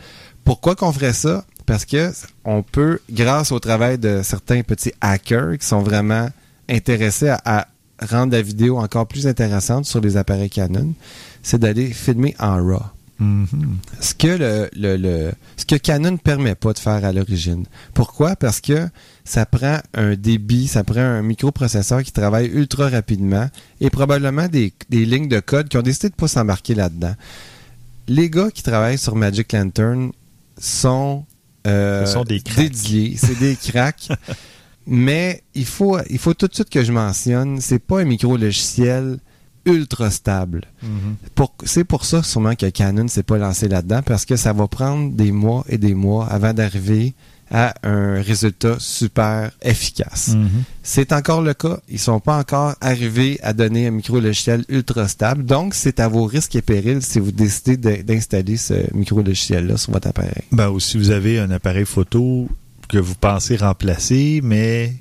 Pourquoi 0.44 0.76
qu'on 0.76 0.92
ferait 0.92 1.14
ça? 1.14 1.46
Parce 1.66 1.86
que 1.86 2.12
on 2.44 2.64
peut, 2.64 3.00
grâce 3.10 3.54
au 3.54 3.60
travail 3.60 3.98
de 3.98 4.20
certains 4.24 4.62
petits 4.62 4.92
hackers 5.00 5.58
qui 5.58 5.66
sont 5.66 5.82
vraiment 5.82 6.28
intéressés 6.70 7.30
à, 7.30 7.40
à 7.46 7.68
rendre 8.06 8.34
la 8.34 8.42
vidéo 8.42 8.78
encore 8.78 9.08
plus 9.08 9.26
intéressante 9.26 9.86
sur 9.86 10.02
les 10.02 10.18
appareils 10.18 10.50
Canon, 10.50 10.94
c'est 11.42 11.58
d'aller 11.58 11.94
filmer 11.94 12.36
en 12.40 12.58
RAW. 12.58 12.84
Ce 13.20 14.14
que 14.14 14.28
le, 14.28 14.70
le, 14.76 14.98
le- 14.98 15.32
ce 15.58 15.66
que 15.66 15.76
Canon 15.76 16.12
ne 16.12 16.18
permet 16.18 16.56
pas 16.56 16.74
de 16.74 16.80
faire 16.80 17.04
à 17.06 17.12
l'origine. 17.14 17.66
Pourquoi? 17.94 18.36
Parce 18.36 18.60
que 18.62 18.90
ça 19.24 19.46
prend 19.46 19.80
un 19.94 20.16
débit, 20.16 20.68
ça 20.68 20.84
prend 20.84 21.00
un 21.00 21.22
microprocesseur 21.22 22.04
qui 22.04 22.12
travaille 22.12 22.48
ultra 22.48 22.90
rapidement 22.90 23.50
et 23.80 23.90
probablement 23.90 24.48
des, 24.48 24.74
des 24.90 25.06
lignes 25.06 25.30
de 25.30 25.40
code 25.40 25.70
qui 25.70 25.78
ont 25.78 25.82
décidé 25.82 26.10
de 26.10 26.14
ne 26.14 26.20
pas 26.20 26.28
s'embarquer 26.28 26.76
là-dedans. 26.76 27.16
Les 28.08 28.30
gars 28.30 28.52
qui 28.52 28.62
travaillent 28.64 28.98
sur 29.00 29.16
Magic 29.16 29.52
Lantern 29.54 30.12
sont, 30.60 31.26
euh, 31.68 32.06
Ce 32.06 32.14
sont 32.14 32.24
des 32.24 32.40
dédiés, 32.40 33.16
c'est 33.18 33.40
des 33.40 33.56
cracks. 33.56 34.10
Mais 34.88 35.42
il 35.56 35.66
faut, 35.66 35.98
il 36.12 36.20
faut 36.20 36.36
tout 36.36 36.48
de 36.48 36.54
suite 36.54 36.70
que 36.70 36.84
je 36.84 36.92
mentionne, 36.92 37.60
c'est 37.60 37.80
pas 37.80 38.02
un 38.02 38.06
micro-logiciel 38.06 39.18
ultra 39.66 40.10
stable. 40.12 40.62
Pour- 41.36 41.54
c'est 41.64 41.84
pour 41.84 42.06
ça 42.06 42.24
sûrement 42.24 42.56
que 42.56 42.68
Canon 42.70 43.08
s'est 43.08 43.24
pas 43.24 43.38
lancé 43.38 43.68
là-dedans 43.68 44.02
parce 44.06 44.26
que 44.26 44.36
ça 44.36 44.54
va 44.54 44.68
prendre 44.68 45.12
des 45.12 45.32
mois 45.32 45.64
et 45.70 45.78
des 45.78 45.94
mois 45.94 46.28
avant 46.28 46.54
d'arriver 46.54 47.14
à 47.52 47.76
un 47.84 48.22
résultat 48.24 48.78
super 48.80 49.52
efficace. 49.62 50.30
Mhm. 50.30 50.64
C'est 50.82 51.12
encore 51.14 51.44
le 51.44 51.54
cas. 51.54 51.78
Ils 51.90 52.00
sont 52.00 52.20
pas 52.20 52.40
encore 52.40 52.74
arrivés 52.82 53.40
à 53.44 53.54
donner 53.54 53.86
un 53.88 53.92
micro-logiciel 53.92 54.66
ultra 54.68 55.08
stable. 55.08 55.46
Donc, 55.46 55.76
c'est 55.76 56.00
à 56.00 56.08
vos 56.08 56.26
risques 56.26 56.56
et 56.56 56.64
périls 56.64 57.04
si 57.04 57.20
vous 57.20 57.32
décidez 57.32 57.78
de- 57.78 58.02
d'installer 58.02 58.58
ce 58.58 58.74
micro-logiciel-là 58.96 59.78
sur 59.78 59.94
votre 59.94 60.08
appareil. 60.08 60.42
Ben, 60.52 60.70
ou 60.70 60.80
si 60.80 60.98
vous 60.98 61.12
avez 61.12 61.38
un 61.40 61.52
appareil 61.52 61.86
photo 61.86 62.50
que 62.90 62.98
vous 62.98 63.16
pensez 63.16 63.58
remplacer, 63.58 64.42
mais 64.44 64.94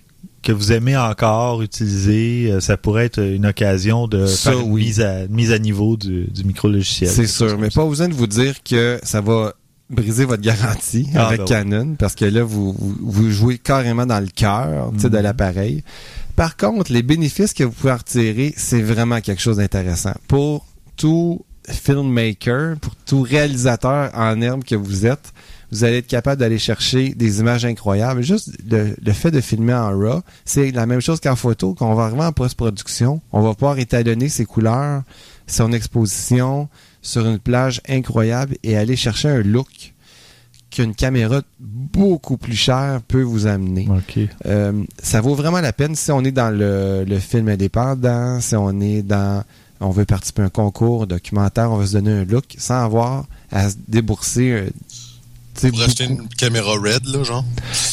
que 0.44 0.52
vous 0.52 0.72
aimez 0.72 0.96
encore 0.96 1.62
utiliser, 1.62 2.50
euh, 2.52 2.60
ça 2.60 2.76
pourrait 2.76 3.06
être 3.06 3.20
une 3.22 3.46
occasion 3.46 4.06
de 4.06 4.26
Ça, 4.26 4.50
faire 4.52 4.60
une 4.60 4.70
oui. 4.72 4.84
mise, 4.84 5.00
à, 5.00 5.26
mise 5.28 5.50
à 5.52 5.58
niveau 5.58 5.96
du, 5.96 6.24
du 6.26 6.44
micro-logiciel. 6.44 7.10
C'est 7.10 7.26
sûr, 7.26 7.58
mais 7.58 7.70
pas 7.70 7.84
besoin 7.86 8.08
de 8.08 8.14
vous 8.14 8.26
dire 8.26 8.62
que 8.62 9.00
ça 9.02 9.20
va 9.20 9.54
briser 9.90 10.24
votre 10.24 10.42
garantie 10.42 11.08
Ah, 11.14 11.26
avec 11.26 11.38
ben 11.40 11.44
Canon, 11.46 11.94
parce 11.98 12.14
que 12.14 12.24
là, 12.24 12.42
vous, 12.42 12.74
vous, 12.78 12.94
vous 13.00 13.30
jouez 13.30 13.58
carrément 13.58 14.06
dans 14.06 14.20
le 14.20 14.28
cœur 14.28 14.90
tu 14.94 15.00
sais, 15.00 15.10
de 15.10 15.16
Mhm. 15.16 15.22
l'appareil. 15.22 15.82
Par 16.36 16.56
contre, 16.56 16.92
les 16.92 17.02
bénéfices 17.02 17.52
que 17.52 17.64
vous 17.64 17.70
pouvez 17.72 17.92
en 17.92 17.96
retirer, 17.96 18.54
c'est 18.56 18.82
vraiment 18.82 19.20
quelque 19.20 19.40
chose 19.42 19.58
d'intéressant. 19.58 20.14
Pour 20.26 20.66
tout 20.96 21.44
filmmaker, 21.68 22.76
pour 22.78 22.94
tout 23.06 23.22
réalisateur 23.22 24.10
en 24.14 24.40
herbe 24.40 24.64
que 24.64 24.74
vous 24.74 25.06
êtes, 25.06 25.32
vous 25.74 25.82
allez 25.82 25.98
être 25.98 26.06
capable 26.06 26.38
d'aller 26.38 26.58
chercher 26.58 27.14
des 27.14 27.40
images 27.40 27.64
incroyables. 27.64 28.22
Juste 28.22 28.50
le, 28.70 28.94
le 29.04 29.12
fait 29.12 29.32
de 29.32 29.40
filmer 29.40 29.74
en 29.74 29.88
RAW, 29.88 30.22
c'est 30.44 30.70
la 30.70 30.86
même 30.86 31.00
chose 31.00 31.18
qu'en 31.18 31.34
photo. 31.34 31.74
Quand 31.74 31.90
on 31.90 31.94
va 31.94 32.04
arriver 32.04 32.22
en 32.22 32.32
post-production, 32.32 33.20
on 33.32 33.42
va 33.42 33.54
pouvoir 33.54 33.80
étalonner 33.80 34.28
ses 34.28 34.44
couleurs, 34.44 35.02
son 35.48 35.72
exposition 35.72 36.68
sur 37.02 37.26
une 37.26 37.40
plage 37.40 37.80
incroyable 37.88 38.56
et 38.62 38.76
aller 38.76 38.94
chercher 38.94 39.28
un 39.28 39.42
look 39.42 39.94
qu'une 40.70 40.94
caméra 40.94 41.42
beaucoup 41.58 42.36
plus 42.36 42.56
chère 42.56 43.00
peut 43.08 43.22
vous 43.22 43.46
amener. 43.46 43.88
Euh, 44.46 44.84
ça 45.02 45.20
vaut 45.20 45.34
vraiment 45.34 45.60
la 45.60 45.72
peine 45.72 45.96
si 45.96 46.12
on 46.12 46.22
est 46.24 46.32
dans 46.32 46.56
le, 46.56 47.04
le 47.04 47.18
film 47.18 47.48
indépendant, 47.48 48.40
si 48.40 48.54
on 48.54 48.80
est 48.80 49.02
dans 49.02 49.42
on 49.80 49.90
veut 49.90 50.04
participer 50.04 50.42
à 50.42 50.44
un 50.46 50.50
concours 50.50 51.06
documentaire, 51.06 51.70
on 51.72 51.76
veut 51.76 51.86
se 51.86 51.92
donner 51.94 52.12
un 52.12 52.24
look 52.24 52.44
sans 52.58 52.84
avoir 52.84 53.26
à 53.50 53.68
se 53.70 53.74
débourser 53.88 54.68
Pour 55.70 55.82
acheter 55.82 56.06
beaucoup. 56.08 56.22
une 56.22 56.28
caméra 56.28 56.72
red, 56.72 57.06
là, 57.06 57.22
genre. 57.22 57.44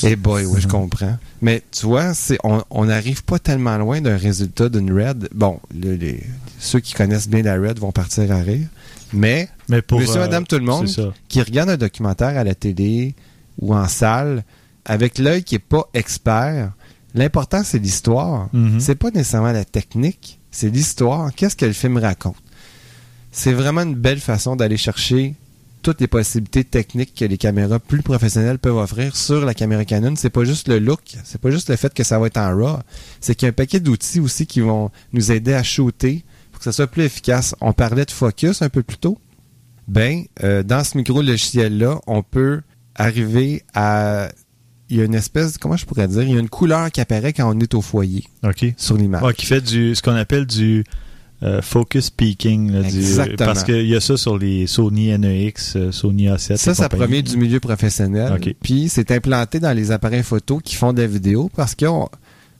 Eh 0.03 0.15
boy, 0.15 0.45
oui, 0.45 0.59
je 0.61 0.67
comprends. 0.67 1.17
Mais 1.41 1.61
tu 1.71 1.85
vois, 1.85 2.13
c'est 2.13 2.37
on 2.43 2.63
on 2.69 2.85
n'arrive 2.85 3.23
pas 3.23 3.39
tellement 3.39 3.77
loin 3.77 4.01
d'un 4.01 4.17
résultat 4.17 4.69
d'une 4.69 4.91
Red. 4.91 5.29
Bon, 5.33 5.59
le- 5.73 5.95
les, 5.95 6.23
ceux 6.59 6.79
qui 6.79 6.93
connaissent 6.93 7.29
bien 7.29 7.43
la 7.43 7.55
Red 7.55 7.79
vont 7.79 7.91
partir 7.91 8.31
à 8.31 8.37
rire. 8.41 8.67
Mais 9.13 9.49
Mais 9.69 9.81
pour, 9.81 9.99
Monsieur, 9.99 10.17
euh, 10.17 10.21
madame, 10.21 10.45
tout 10.47 10.57
le 10.57 10.63
monde, 10.65 10.87
qui 11.27 11.41
regarde 11.41 11.69
un 11.69 11.77
documentaire 11.77 12.37
à 12.37 12.43
la 12.43 12.55
télé 12.55 13.13
ou 13.59 13.75
en 13.75 13.87
salle, 13.87 14.43
avec 14.85 15.17
l'œil 15.17 15.43
qui 15.43 15.55
est 15.55 15.59
pas 15.59 15.87
expert, 15.93 16.71
l'important 17.13 17.61
c'est 17.63 17.79
l'histoire. 17.79 18.49
Mhm. 18.53 18.79
C'est 18.79 18.95
pas 18.95 19.11
nécessairement 19.11 19.51
la 19.51 19.65
technique, 19.65 20.39
c'est 20.49 20.69
l'histoire. 20.69 21.31
Qu'est-ce 21.35 21.55
que 21.55 21.65
le 21.65 21.73
film 21.73 21.97
raconte? 21.97 22.37
C'est 23.31 23.53
vraiment 23.53 23.81
une 23.81 23.95
belle 23.95 24.19
façon 24.19 24.55
d'aller 24.55 24.77
chercher 24.77 25.35
toutes 25.81 26.01
les 26.01 26.07
possibilités 26.07 26.63
techniques 26.63 27.13
que 27.15 27.25
les 27.25 27.37
caméras 27.37 27.79
plus 27.79 28.01
professionnelles 28.01 28.59
peuvent 28.59 28.77
offrir 28.77 29.15
sur 29.15 29.45
la 29.45 29.53
caméra 29.53 29.85
Canon. 29.85 30.13
C'est 30.15 30.29
pas 30.29 30.43
juste 30.43 30.67
le 30.67 30.79
look, 30.79 31.01
c'est 31.23 31.39
pas 31.39 31.51
juste 31.51 31.69
le 31.69 31.75
fait 31.75 31.93
que 31.93 32.03
ça 32.03 32.19
va 32.19 32.27
être 32.27 32.37
en 32.37 32.55
RAW, 32.55 32.79
c'est 33.19 33.35
qu'il 33.35 33.45
y 33.45 33.47
a 33.47 33.49
un 33.49 33.53
paquet 33.53 33.79
d'outils 33.79 34.19
aussi 34.19 34.45
qui 34.45 34.61
vont 34.61 34.91
nous 35.13 35.31
aider 35.31 35.53
à 35.53 35.63
shooter 35.63 36.23
pour 36.51 36.59
que 36.59 36.65
ça 36.65 36.71
soit 36.71 36.87
plus 36.87 37.03
efficace. 37.03 37.55
On 37.61 37.73
parlait 37.73 38.05
de 38.05 38.11
focus 38.11 38.61
un 38.61 38.69
peu 38.69 38.83
plus 38.83 38.97
tôt. 38.97 39.19
Ben, 39.87 40.23
euh, 40.43 40.63
dans 40.63 40.83
ce 40.83 40.97
micro-logiciel-là, 40.97 41.99
on 42.07 42.23
peut 42.23 42.61
arriver 42.95 43.63
à... 43.73 44.29
Il 44.89 44.97
y 44.97 45.01
a 45.01 45.05
une 45.05 45.15
espèce, 45.15 45.57
comment 45.57 45.77
je 45.77 45.85
pourrais 45.85 46.07
dire, 46.09 46.23
il 46.23 46.33
y 46.33 46.35
a 46.35 46.39
une 46.39 46.49
couleur 46.49 46.91
qui 46.91 46.99
apparaît 46.99 47.31
quand 47.31 47.49
on 47.49 47.57
est 47.61 47.73
au 47.73 47.81
foyer 47.81 48.25
sur 48.75 48.97
l'image. 48.97 49.23
Ouais, 49.23 49.33
qui 49.33 49.45
fait 49.45 49.61
du 49.61 49.95
ce 49.95 50.01
qu'on 50.01 50.15
appelle 50.15 50.45
du 50.45 50.83
euh, 51.43 51.61
focus 51.61 52.09
peaking. 52.09 52.71
là, 52.71 52.81
du- 52.83 52.97
Exactement. 52.97 53.37
parce 53.37 53.63
qu'il 53.63 53.87
y 53.87 53.95
a 53.95 54.01
ça 54.01 54.15
sur 54.17 54.37
les 54.37 54.67
Sony 54.67 55.17
NEX, 55.17 55.75
euh, 55.75 55.91
Sony 55.91 56.27
A7. 56.27 56.57
Ça, 56.57 56.71
et 56.71 56.75
ça 56.75 56.89
provient 56.89 57.21
du 57.21 57.37
milieu 57.37 57.59
professionnel. 57.59 58.39
Puis 58.61 58.89
c'est 58.89 59.11
implanté 59.11 59.59
dans 59.59 59.75
les 59.75 59.91
appareils 59.91 60.23
photo 60.23 60.59
qui 60.59 60.75
font 60.75 60.93
de 60.93 61.01
la 61.01 61.07
vidéo 61.07 61.49
parce 61.55 61.75
que 61.75 61.85
on- 61.85 62.09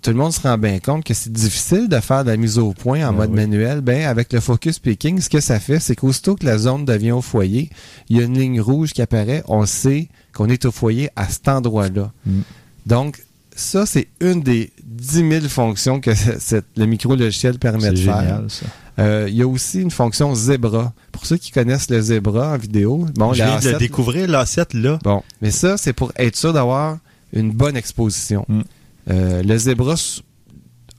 tout 0.02 0.10
le 0.10 0.18
monde 0.18 0.34
se 0.34 0.42
rend 0.42 0.58
bien 0.58 0.80
compte 0.80 1.04
que 1.04 1.14
c'est 1.14 1.32
difficile 1.32 1.88
de 1.88 2.00
faire 2.00 2.24
de 2.24 2.32
la 2.32 2.38
mise 2.38 2.58
au 2.58 2.74
point 2.74 3.06
en 3.06 3.10
Ah 3.10 3.12
mode 3.12 3.30
oui. 3.30 3.36
manuel. 3.36 3.82
Ben, 3.82 4.08
avec 4.08 4.34
le 4.34 4.40
focus 4.40 4.80
picking, 4.80 5.22
ce 5.22 5.30
que 5.30 5.40
ça 5.40 5.60
fait, 5.60 5.80
c'est 5.80 5.96
qu'aussitôt 5.96 6.36
que 6.36 6.44
la 6.44 6.58
zone 6.58 6.86
devient 6.86 7.12
au 7.12 7.22
foyer, 7.22 7.70
il 8.10 8.18
y 8.18 8.20
a 8.20 8.24
une 8.24 8.36
ligne 8.36 8.60
rouge 8.62 8.94
qui 8.94 9.04
apparaît. 9.04 9.44
On 9.48 9.64
sait 9.68 10.10
qu'on 10.34 10.48
est 10.50 10.66
au 10.66 10.72
foyer 10.72 11.10
à 11.16 11.28
cet 11.30 11.48
endroit-là. 11.50 12.12
Mm. 12.26 12.40
Donc, 12.88 13.20
ça, 13.62 13.86
c'est 13.86 14.08
une 14.20 14.42
des 14.42 14.72
10 14.84 15.30
000 15.30 15.48
fonctions 15.48 16.00
que 16.00 16.14
cette- 16.16 16.66
le 16.76 16.86
micro-logiciel 16.86 17.58
permet 17.60 17.92
de 17.92 17.96
faire. 17.98 18.42
ça. 18.50 18.66
Euh, 19.00 19.26
il 19.30 19.36
y 19.36 19.42
a 19.42 19.48
aussi 19.48 19.82
une 19.82 19.90
fonction 19.92 20.36
Zebra. 20.36 20.92
Pour 21.14 21.26
ceux 21.26 21.38
qui 21.38 21.52
connaissent 21.52 21.90
le 21.90 22.02
Zebra 22.02 22.54
en 22.54 22.58
vidéo, 22.58 23.06
bon, 23.16 23.32
Je 23.34 23.44
viens 23.44 23.58
de 23.60 23.66
le 23.66 23.72
A7, 23.76 23.78
découvrir, 23.80 24.28
l'A7, 24.28 24.74
là. 24.78 25.00
Bon, 25.04 25.24
mais 25.42 25.50
ça, 25.52 25.78
c'est 25.78 25.94
pour 25.94 26.12
être 26.18 26.36
sûr 26.36 26.52
d'avoir 26.54 26.98
une 27.34 27.52
bonne 27.52 27.78
exposition. 27.78 28.46
Mm. 28.50 28.62
Euh, 29.10 29.44
le 29.44 29.58
zébra, 29.58 29.94
s- 29.94 30.22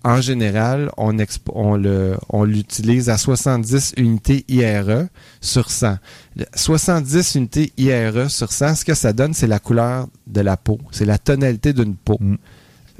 en 0.04 0.20
général, 0.20 0.90
on, 0.96 1.12
expo- 1.18 1.52
on 1.54 1.76
le- 1.76 2.16
on 2.28 2.44
l'utilise 2.44 3.08
à 3.08 3.16
70 3.18 3.94
unités 3.96 4.44
IRE 4.48 5.06
sur 5.40 5.70
100. 5.70 5.96
Le 6.36 6.44
70 6.54 7.34
unités 7.36 7.72
IRE 7.78 8.30
sur 8.30 8.52
100, 8.52 8.74
ce 8.76 8.84
que 8.84 8.94
ça 8.94 9.12
donne, 9.12 9.34
c'est 9.34 9.46
la 9.46 9.58
couleur 9.58 10.08
de 10.26 10.40
la 10.40 10.56
peau. 10.56 10.78
C'est 10.90 11.04
la 11.04 11.18
tonalité 11.18 11.72
d'une 11.72 11.94
peau. 11.94 12.16
Mm. 12.20 12.34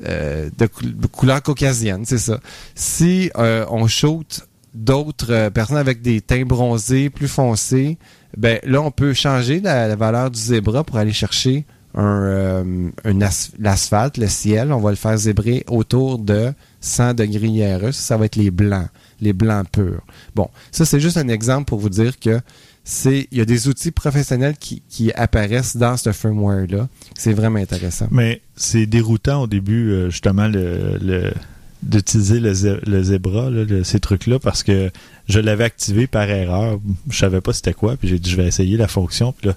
Euh, 0.07 0.49
de, 0.59 0.67
cou- 0.67 0.87
de 0.87 1.07
couleur 1.07 1.43
caucasienne, 1.43 2.05
c'est 2.07 2.19
ça. 2.19 2.41
Si 2.75 3.31
euh, 3.37 3.65
on 3.71 3.87
shoot 3.87 4.47
d'autres 4.75 5.31
euh, 5.33 5.51
personnes 5.51 5.77
avec 5.77 6.01
des 6.03 6.21
teints 6.21 6.45
bronzés 6.47 7.11
plus 7.11 7.29
foncés, 7.29 7.99
ben 8.37 8.59
là, 8.65 8.81
on 8.81 8.91
peut 8.91 9.13
changer 9.13 9.61
la, 9.61 9.87
la 9.89 9.95
valeur 9.97 10.31
du 10.31 10.41
zébra 10.41 10.83
pour 10.83 10.97
aller 10.97 11.13
chercher 11.13 11.67
un, 11.95 12.23
euh, 12.23 12.91
un 13.05 13.21
as- 13.23 13.51
l'asphalte, 13.59 14.17
le 14.19 14.29
ciel. 14.29 14.73
On 14.73 14.81
va 14.81 14.91
le 14.91 14.97
faire 14.97 15.17
zébrer 15.17 15.65
autour 15.69 16.19
de 16.19 16.53
100 16.81 17.15
degrés 17.15 17.49
IRE. 17.49 17.93
Ça, 17.93 18.17
va 18.17 18.25
être 18.27 18.37
les 18.37 18.51
blancs, 18.51 18.89
les 19.21 19.33
blancs 19.33 19.67
purs. 19.71 20.03
Bon, 20.35 20.49
ça, 20.71 20.85
c'est 20.85 21.01
juste 21.01 21.17
un 21.17 21.29
exemple 21.29 21.67
pour 21.67 21.79
vous 21.79 21.91
dire 21.91 22.19
que 22.19 22.41
c'est 22.85 23.29
il 23.31 23.39
y 23.39 23.41
a 23.41 23.45
des 23.45 23.69
outils 23.69 23.93
professionnels 23.93 24.57
qui, 24.59 24.83
qui 24.89 25.13
apparaissent 25.13 25.77
dans 25.77 25.97
ce 25.97 26.11
firmware-là. 26.13 26.89
C'est 27.17 27.33
vraiment 27.33 27.59
intéressant. 27.61 28.09
Mais 28.11 28.41
c'est 28.57 28.87
déroutant 28.87 29.43
au 29.43 29.47
début, 29.47 29.91
euh, 29.93 30.11
justement, 30.11 30.49
le, 30.49 30.99
le- 31.01 31.33
d'utiliser 31.83 32.39
le, 32.39 32.53
le 32.87 33.03
zébra, 33.03 33.51
là, 33.51 33.65
ces 33.85 33.99
trucs-là, 33.99 34.39
parce 34.39 34.63
que 34.63 34.91
je 35.29 35.41
l'avais 35.41 35.65
activé 35.65 36.07
par 36.07 36.31
erreur. 36.31 36.79
Je 37.11 37.19
savais 37.19 37.41
pas 37.41 37.53
c'était 37.53 37.73
quoi, 37.75 37.97
puis 37.97 38.07
j'ai 38.09 38.19
dit 38.21 38.31
je 38.31 38.37
vais 38.37 38.47
essayer 38.47 38.77
la 38.77 38.87
fonction. 38.89 39.33
Puis 39.33 39.49
là, 39.49 39.55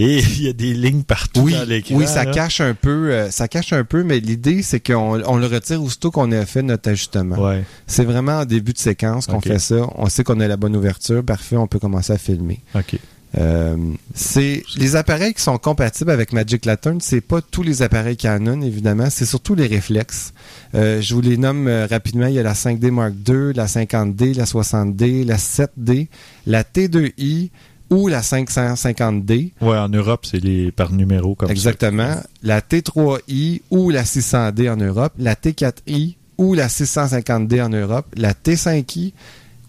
Et 0.00 0.18
il 0.38 0.42
y 0.42 0.48
a 0.48 0.52
des 0.52 0.72
lignes 0.72 1.02
partout 1.02 1.42
Oui, 1.42 1.52
dans 1.52 1.68
l'écran. 1.68 1.94
oui, 1.94 2.06
ça 2.06 2.24
là. 2.24 2.32
cache 2.32 2.60
un 2.60 2.74
peu, 2.74 3.10
euh, 3.12 3.30
ça 3.30 3.48
cache 3.48 3.72
un 3.74 3.84
peu, 3.84 4.02
mais 4.02 4.18
l'idée 4.18 4.62
c'est 4.62 4.80
qu'on 4.80 5.22
on 5.24 5.36
le 5.36 5.46
retire 5.46 5.82
aussitôt 5.82 6.10
qu'on 6.10 6.32
a 6.32 6.46
fait 6.46 6.62
notre 6.62 6.90
ajustement. 6.90 7.36
Ouais. 7.36 7.64
C'est 7.86 8.04
vraiment 8.04 8.38
en 8.38 8.44
début 8.46 8.72
de 8.72 8.78
séquence 8.78 9.26
qu'on 9.26 9.40
fait 9.40 9.58
ça. 9.58 9.86
On 9.96 10.08
sait 10.08 10.24
qu'on 10.24 10.40
a 10.40 10.48
la 10.48 10.56
bonne 10.56 10.74
ouverture, 10.74 11.22
parfait, 11.22 11.56
on 11.56 11.66
peut 11.66 11.78
commencer 11.78 12.12
à 12.14 12.18
filmer. 12.18 12.60
OK. 12.74 12.96
Euh, 13.38 13.76
c'est 14.12 14.64
les 14.76 14.96
appareils 14.96 15.34
qui 15.34 15.42
sont 15.42 15.56
compatibles 15.56 16.10
avec 16.10 16.32
Magic 16.32 16.66
Lantern, 16.66 17.00
c'est 17.00 17.20
pas 17.20 17.40
tous 17.40 17.62
les 17.62 17.82
appareils 17.82 18.16
Canon 18.16 18.60
évidemment, 18.60 19.08
c'est 19.08 19.24
surtout 19.26 19.54
les 19.54 19.68
réflexes. 19.68 20.32
Euh, 20.74 21.00
je 21.00 21.14
vous 21.14 21.20
les 21.20 21.36
nomme 21.36 21.68
euh, 21.68 21.86
rapidement, 21.86 22.26
il 22.26 22.34
y 22.34 22.40
a 22.40 22.42
la 22.42 22.54
5D 22.54 22.90
Mark 22.90 23.12
II, 23.28 23.52
la 23.54 23.66
50D, 23.66 24.34
la 24.36 24.44
60D, 24.44 25.24
la 25.24 25.36
7D, 25.36 26.08
la 26.46 26.64
T2i 26.64 27.50
ou 27.90 28.08
la 28.08 28.20
550D. 28.20 29.52
Ouais, 29.60 29.76
en 29.76 29.88
Europe, 29.88 30.24
c'est 30.24 30.42
les 30.42 30.70
par 30.72 30.92
numéro 30.92 31.34
comme 31.34 31.50
Exactement. 31.50 32.16
La 32.42 32.60
T3i 32.60 33.62
ou 33.70 33.90
la 33.90 34.04
600D 34.04 34.70
en 34.70 34.76
Europe, 34.76 35.12
la 35.18 35.34
T4i 35.34 36.14
ou 36.38 36.54
la 36.54 36.68
650D 36.68 37.62
en 37.62 37.68
Europe, 37.68 38.06
la 38.16 38.32
T5i 38.32 39.12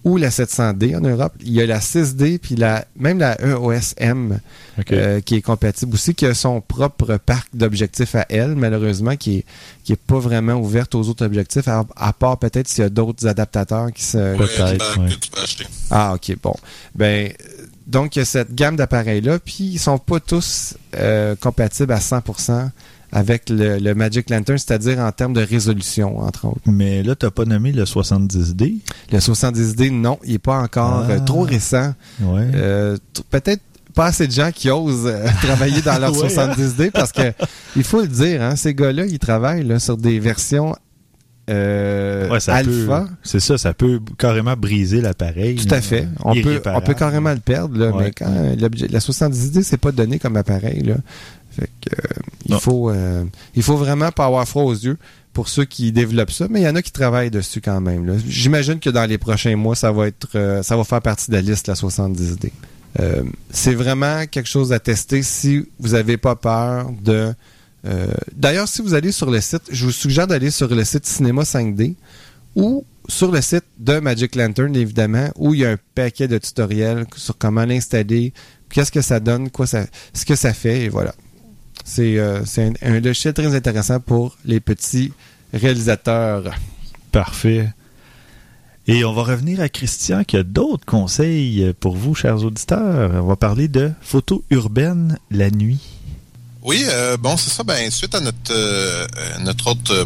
ou 0.04 0.18
la 0.18 0.30
700D 0.30 0.98
en 0.98 1.02
Europe. 1.02 1.34
Il 1.42 1.52
y 1.52 1.62
a 1.62 1.66
la 1.66 1.80
6D 1.80 2.40
puis 2.40 2.56
la 2.56 2.86
même 2.98 3.20
la 3.20 3.40
EOSM 3.42 4.40
euh, 4.92 5.22
qui 5.22 5.36
est 5.36 5.42
compatible 5.42 5.94
aussi, 5.94 6.16
qui 6.16 6.26
a 6.26 6.34
son 6.34 6.60
propre 6.62 7.18
parc 7.24 7.50
d'objectifs 7.54 8.16
à 8.16 8.26
elle, 8.30 8.56
malheureusement, 8.56 9.16
qui 9.16 9.38
est, 9.40 9.46
qui 9.84 9.94
est 9.94 10.02
pas 10.02 10.18
vraiment 10.18 10.54
ouverte 10.54 10.96
aux 10.96 11.08
autres 11.08 11.26
objectifs, 11.26 11.68
à, 11.68 11.86
à 11.96 12.14
part 12.14 12.38
peut-être 12.40 12.68
s'il 12.68 12.84
y 12.84 12.88
a 12.88 12.90
d'autres 12.90 13.28
adaptateurs 13.28 13.92
qui 13.92 14.04
se... 14.04 14.18
Ouais, 14.18 14.38
Peut-être, 14.38 14.96
que 14.96 15.00
ouais. 15.02 15.10
tu 15.22 15.30
peux 15.30 15.42
acheter. 15.42 15.66
Ah, 15.92 16.14
ok, 16.16 16.36
bon. 16.42 16.56
Ben, 16.96 17.32
donc, 17.88 18.16
il 18.16 18.20
y 18.20 18.22
a 18.22 18.26
cette 18.26 18.54
gamme 18.54 18.76
d'appareils-là, 18.76 19.40
puis 19.40 19.64
ils 19.74 19.80
sont 19.80 19.98
pas 19.98 20.20
tous 20.20 20.76
euh, 20.96 21.36
compatibles 21.36 21.92
à 21.94 22.00
100% 22.00 22.70
avec 23.14 23.50
le, 23.50 23.78
le 23.78 23.94
Magic 23.94 24.30
Lantern, 24.30 24.58
c'est-à-dire 24.58 25.00
en 25.00 25.12
termes 25.12 25.34
de 25.34 25.42
résolution, 25.42 26.20
entre 26.20 26.46
autres. 26.48 26.62
Mais 26.66 27.04
là, 27.04 27.14
t'as 27.16 27.30
pas 27.30 27.44
nommé 27.44 27.74
le 27.74 27.84
70D. 27.84 28.78
Le 29.12 29.20
70D, 29.20 29.92
non, 29.92 30.18
il 30.24 30.36
est 30.36 30.40
pas 30.40 30.60
encore 30.62 31.04
Ah. 31.08 31.12
euh, 31.12 31.20
trop 31.20 31.42
récent. 31.42 31.94
Ouais. 32.22 32.48
Euh, 32.56 32.98
peut-être 33.30 33.62
pas 33.94 34.06
assez 34.06 34.26
de 34.28 34.32
gens 34.32 34.52
qui 34.54 34.70
osent 34.70 35.08
euh, 35.08 35.26
travailler 35.42 35.82
dans 35.82 36.00
leur 36.00 36.16
Ouais, 36.18 36.40
hein? 36.40 36.54
70D 36.54 36.92
parce 36.92 37.12
que 37.12 37.34
il 37.76 37.84
faut 37.84 38.00
le 38.02 38.08
dire, 38.08 38.42
hein, 38.42 38.56
ces 38.56 38.74
gars-là, 38.74 39.06
ils 39.06 39.20
travaillent 39.20 39.66
là, 39.66 39.80
sur 39.80 39.98
des 39.98 40.18
versions 40.20 40.74
euh, 41.52 42.30
Ouais, 42.30 42.40
ça 42.40 42.56
alpha? 42.56 43.08
C'est 43.24 43.40
ça, 43.40 43.58
ça 43.58 43.74
peut 43.74 44.00
carrément 44.18 44.56
briser 44.56 45.02
l'appareil. 45.02 45.56
Tout 45.56 45.74
à 45.74 45.82
fait. 45.82 46.08
On 46.24 46.34
peut, 46.34 46.40
on 46.40 46.50
Irréparable. 46.52 46.86
peut 46.86 46.94
carrément 46.94 47.34
le 47.34 47.40
perdre, 47.40 47.78
là, 47.78 47.92
Ouais. 47.92 48.06
mais 48.06 48.12
quand 48.12 48.26
euh, 48.30 48.56
la 48.90 49.00
70D, 49.00 49.64
c'est 49.64 49.78
pas 49.78 49.92
donné 49.92 50.18
comme 50.20 50.38
appareil. 50.38 50.82
Là. 50.84 50.96
Fait 51.52 51.70
que, 51.82 51.90
euh, 51.96 52.22
il, 52.48 52.60
faut, 52.60 52.90
euh, 52.90 53.24
il 53.56 53.64
faut 53.64 53.76
vraiment 53.78 54.12
pas 54.12 54.26
avoir 54.26 54.48
froid 54.48 54.64
aux 54.64 54.74
yeux 54.74 54.98
pour 55.34 55.50
ceux 55.50 55.66
qui 55.66 55.92
développent 55.92 56.32
ça, 56.32 56.48
mais 56.50 56.62
il 56.62 56.64
y 56.64 56.68
en 56.68 56.76
a 56.76 56.82
qui 56.82 56.92
travaillent 56.92 57.32
dessus 57.32 57.62
quand 57.62 57.82
même. 57.82 58.18
J'imagine 58.28 58.80
que 58.80 58.90
dans 58.90 59.06
les 59.06 59.18
prochains 59.18 59.56
mois, 59.56 59.76
ça 59.76 59.92
va 59.92 60.08
être 60.08 60.62
ça 60.64 60.78
va 60.78 60.84
faire 60.84 61.02
partie 61.02 61.30
de 61.30 61.36
la 61.36 61.42
liste, 61.42 61.68
la 61.68 61.74
70D. 61.76 62.52
Euh, 63.00 63.24
c'est 63.52 63.74
vraiment 63.74 64.26
quelque 64.30 64.50
chose 64.50 64.74
à 64.74 64.80
tester 64.80 65.24
si 65.24 65.66
vous 65.80 65.90
n'avez 65.90 66.18
pas 66.18 66.36
peur 66.36 66.90
de... 67.02 67.34
euh, 67.86 68.08
D'ailleurs, 68.36 68.68
si 68.68 68.82
vous 68.82 68.94
allez 68.94 69.12
sur 69.12 69.30
le 69.30 69.42
site, 69.42 69.64
je 69.72 69.86
vous 69.86 69.92
suggère 69.92 70.28
d'aller 70.28 70.52
sur 70.52 70.74
le 70.74 70.84
site 70.84 71.06
Cinéma 71.06 71.44
5D 71.44 71.96
ou 72.56 72.86
sur 73.08 73.32
le 73.32 73.42
site 73.42 73.66
de 73.80 74.00
Magic 74.00 74.36
Lantern, 74.36 74.76
évidemment, 74.76 75.30
où 75.36 75.54
il 75.54 75.62
y 75.62 75.66
a 75.66 75.72
un 75.72 75.78
paquet 75.96 76.28
de 76.28 76.38
tutoriels 76.38 77.06
sur 77.16 77.38
comment 77.38 77.66
l'installer, 77.66 78.34
qu'est-ce 78.70 78.92
que 78.92 79.02
ça 79.02 79.20
donne, 79.20 79.50
quoi 79.50 79.66
ce 79.68 80.26
que 80.26 80.36
ça 80.36 80.54
fait, 80.54 80.84
et 80.84 80.90
voilà. 80.90 81.14
C'est 81.84 82.20
euh, 82.20 82.46
c'est 82.46 82.64
un, 82.64 82.74
un 82.84 83.00
logiciel 83.00 83.34
très 83.34 83.56
intéressant 83.56 84.00
pour 84.00 84.38
les 84.46 84.60
petits 84.60 85.12
réalisateurs. 85.54 86.54
Parfait. 87.12 87.70
Et 88.88 89.06
on 89.06 89.14
va 89.14 89.24
revenir 89.24 89.62
à 89.62 89.70
Christian 89.70 90.24
qui 90.24 90.38
a 90.38 90.44
d'autres 90.44 90.86
conseils 90.86 91.74
pour 91.80 91.96
vous, 91.96 92.16
chers 92.16 92.44
auditeurs. 92.44 93.24
On 93.24 93.28
va 93.28 93.36
parler 93.36 93.68
de 93.68 93.92
photos 94.02 94.42
urbaines 94.50 95.18
la 95.30 95.50
nuit. 95.52 96.01
Oui, 96.64 96.84
euh, 96.88 97.18
bon, 97.18 97.38
c'est 97.38 97.50
ça. 97.50 97.64
Ben, 97.64 97.90
suite 97.90 98.14
à 98.16 98.20
notre, 98.20 98.52
euh, 98.52 99.08
notre 99.40 99.68
autre 99.72 99.94
euh, 99.94 100.06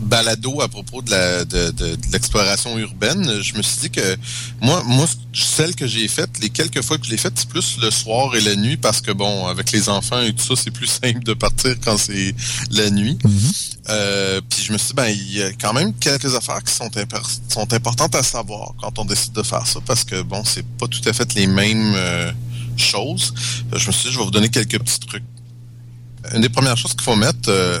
balado 0.00 0.60
à 0.60 0.68
propos 0.68 1.00
de 1.00 1.10
la 1.10 1.44
de, 1.46 1.70
de- 1.70 1.94
de 1.96 2.12
l'exploration 2.12 2.76
urbaine, 2.78 3.40
je 3.40 3.54
me 3.54 3.62
suis 3.62 3.80
dit 3.82 3.90
que 3.90 4.16
moi, 4.60 4.82
moi, 4.84 5.06
celle 5.32 5.74
que 5.74 5.86
j'ai 5.86 6.06
faite, 6.08 6.28
les 6.42 6.50
quelques 6.50 6.82
fois 6.82 6.98
que 6.98 7.06
je 7.06 7.10
l'ai 7.10 7.16
faite, 7.16 7.32
c'est 7.36 7.48
plus 7.48 7.78
le 7.80 7.90
soir 7.90 8.34
et 8.36 8.40
la 8.42 8.54
nuit 8.56 8.76
parce 8.76 9.00
que 9.00 9.12
bon, 9.12 9.46
avec 9.46 9.72
les 9.72 9.88
enfants 9.88 10.20
et 10.20 10.34
tout 10.34 10.44
ça, 10.44 10.60
c'est 10.62 10.70
plus 10.72 10.86
simple 11.02 11.22
de 11.22 11.32
partir 11.32 11.74
quand 11.82 11.96
c'est 11.96 12.34
la 12.70 12.90
nuit. 12.90 13.16
Euh, 13.88 14.40
puis 14.50 14.62
je 14.62 14.72
me 14.72 14.78
suis 14.78 14.88
dit, 14.88 14.94
ben, 14.94 15.08
il 15.08 15.32
y 15.36 15.42
a 15.42 15.52
quand 15.52 15.72
même 15.72 15.94
quelques 15.94 16.34
affaires 16.34 16.62
qui 16.62 16.74
sont, 16.74 16.88
impor- 16.88 17.38
sont 17.48 17.72
importantes 17.72 18.14
à 18.14 18.22
savoir 18.22 18.74
quand 18.80 18.98
on 18.98 19.04
décide 19.06 19.32
de 19.32 19.42
faire 19.42 19.66
ça, 19.66 19.80
parce 19.86 20.04
que 20.04 20.20
bon, 20.22 20.42
c'est 20.44 20.66
pas 20.76 20.86
tout 20.86 21.00
à 21.08 21.12
fait 21.14 21.32
les 21.34 21.46
mêmes 21.46 21.94
euh, 21.96 22.30
choses. 22.76 23.32
Je 23.74 23.86
me 23.86 23.92
suis 23.92 24.08
dit, 24.08 24.12
je 24.14 24.18
vais 24.18 24.24
vous 24.24 24.30
donner 24.30 24.50
quelques 24.50 24.78
petits 24.78 25.00
trucs. 25.00 25.22
Une 26.34 26.40
des 26.40 26.48
premières 26.48 26.76
choses 26.76 26.92
qu'il 26.92 27.02
faut 27.02 27.16
mettre 27.16 27.48
euh, 27.48 27.78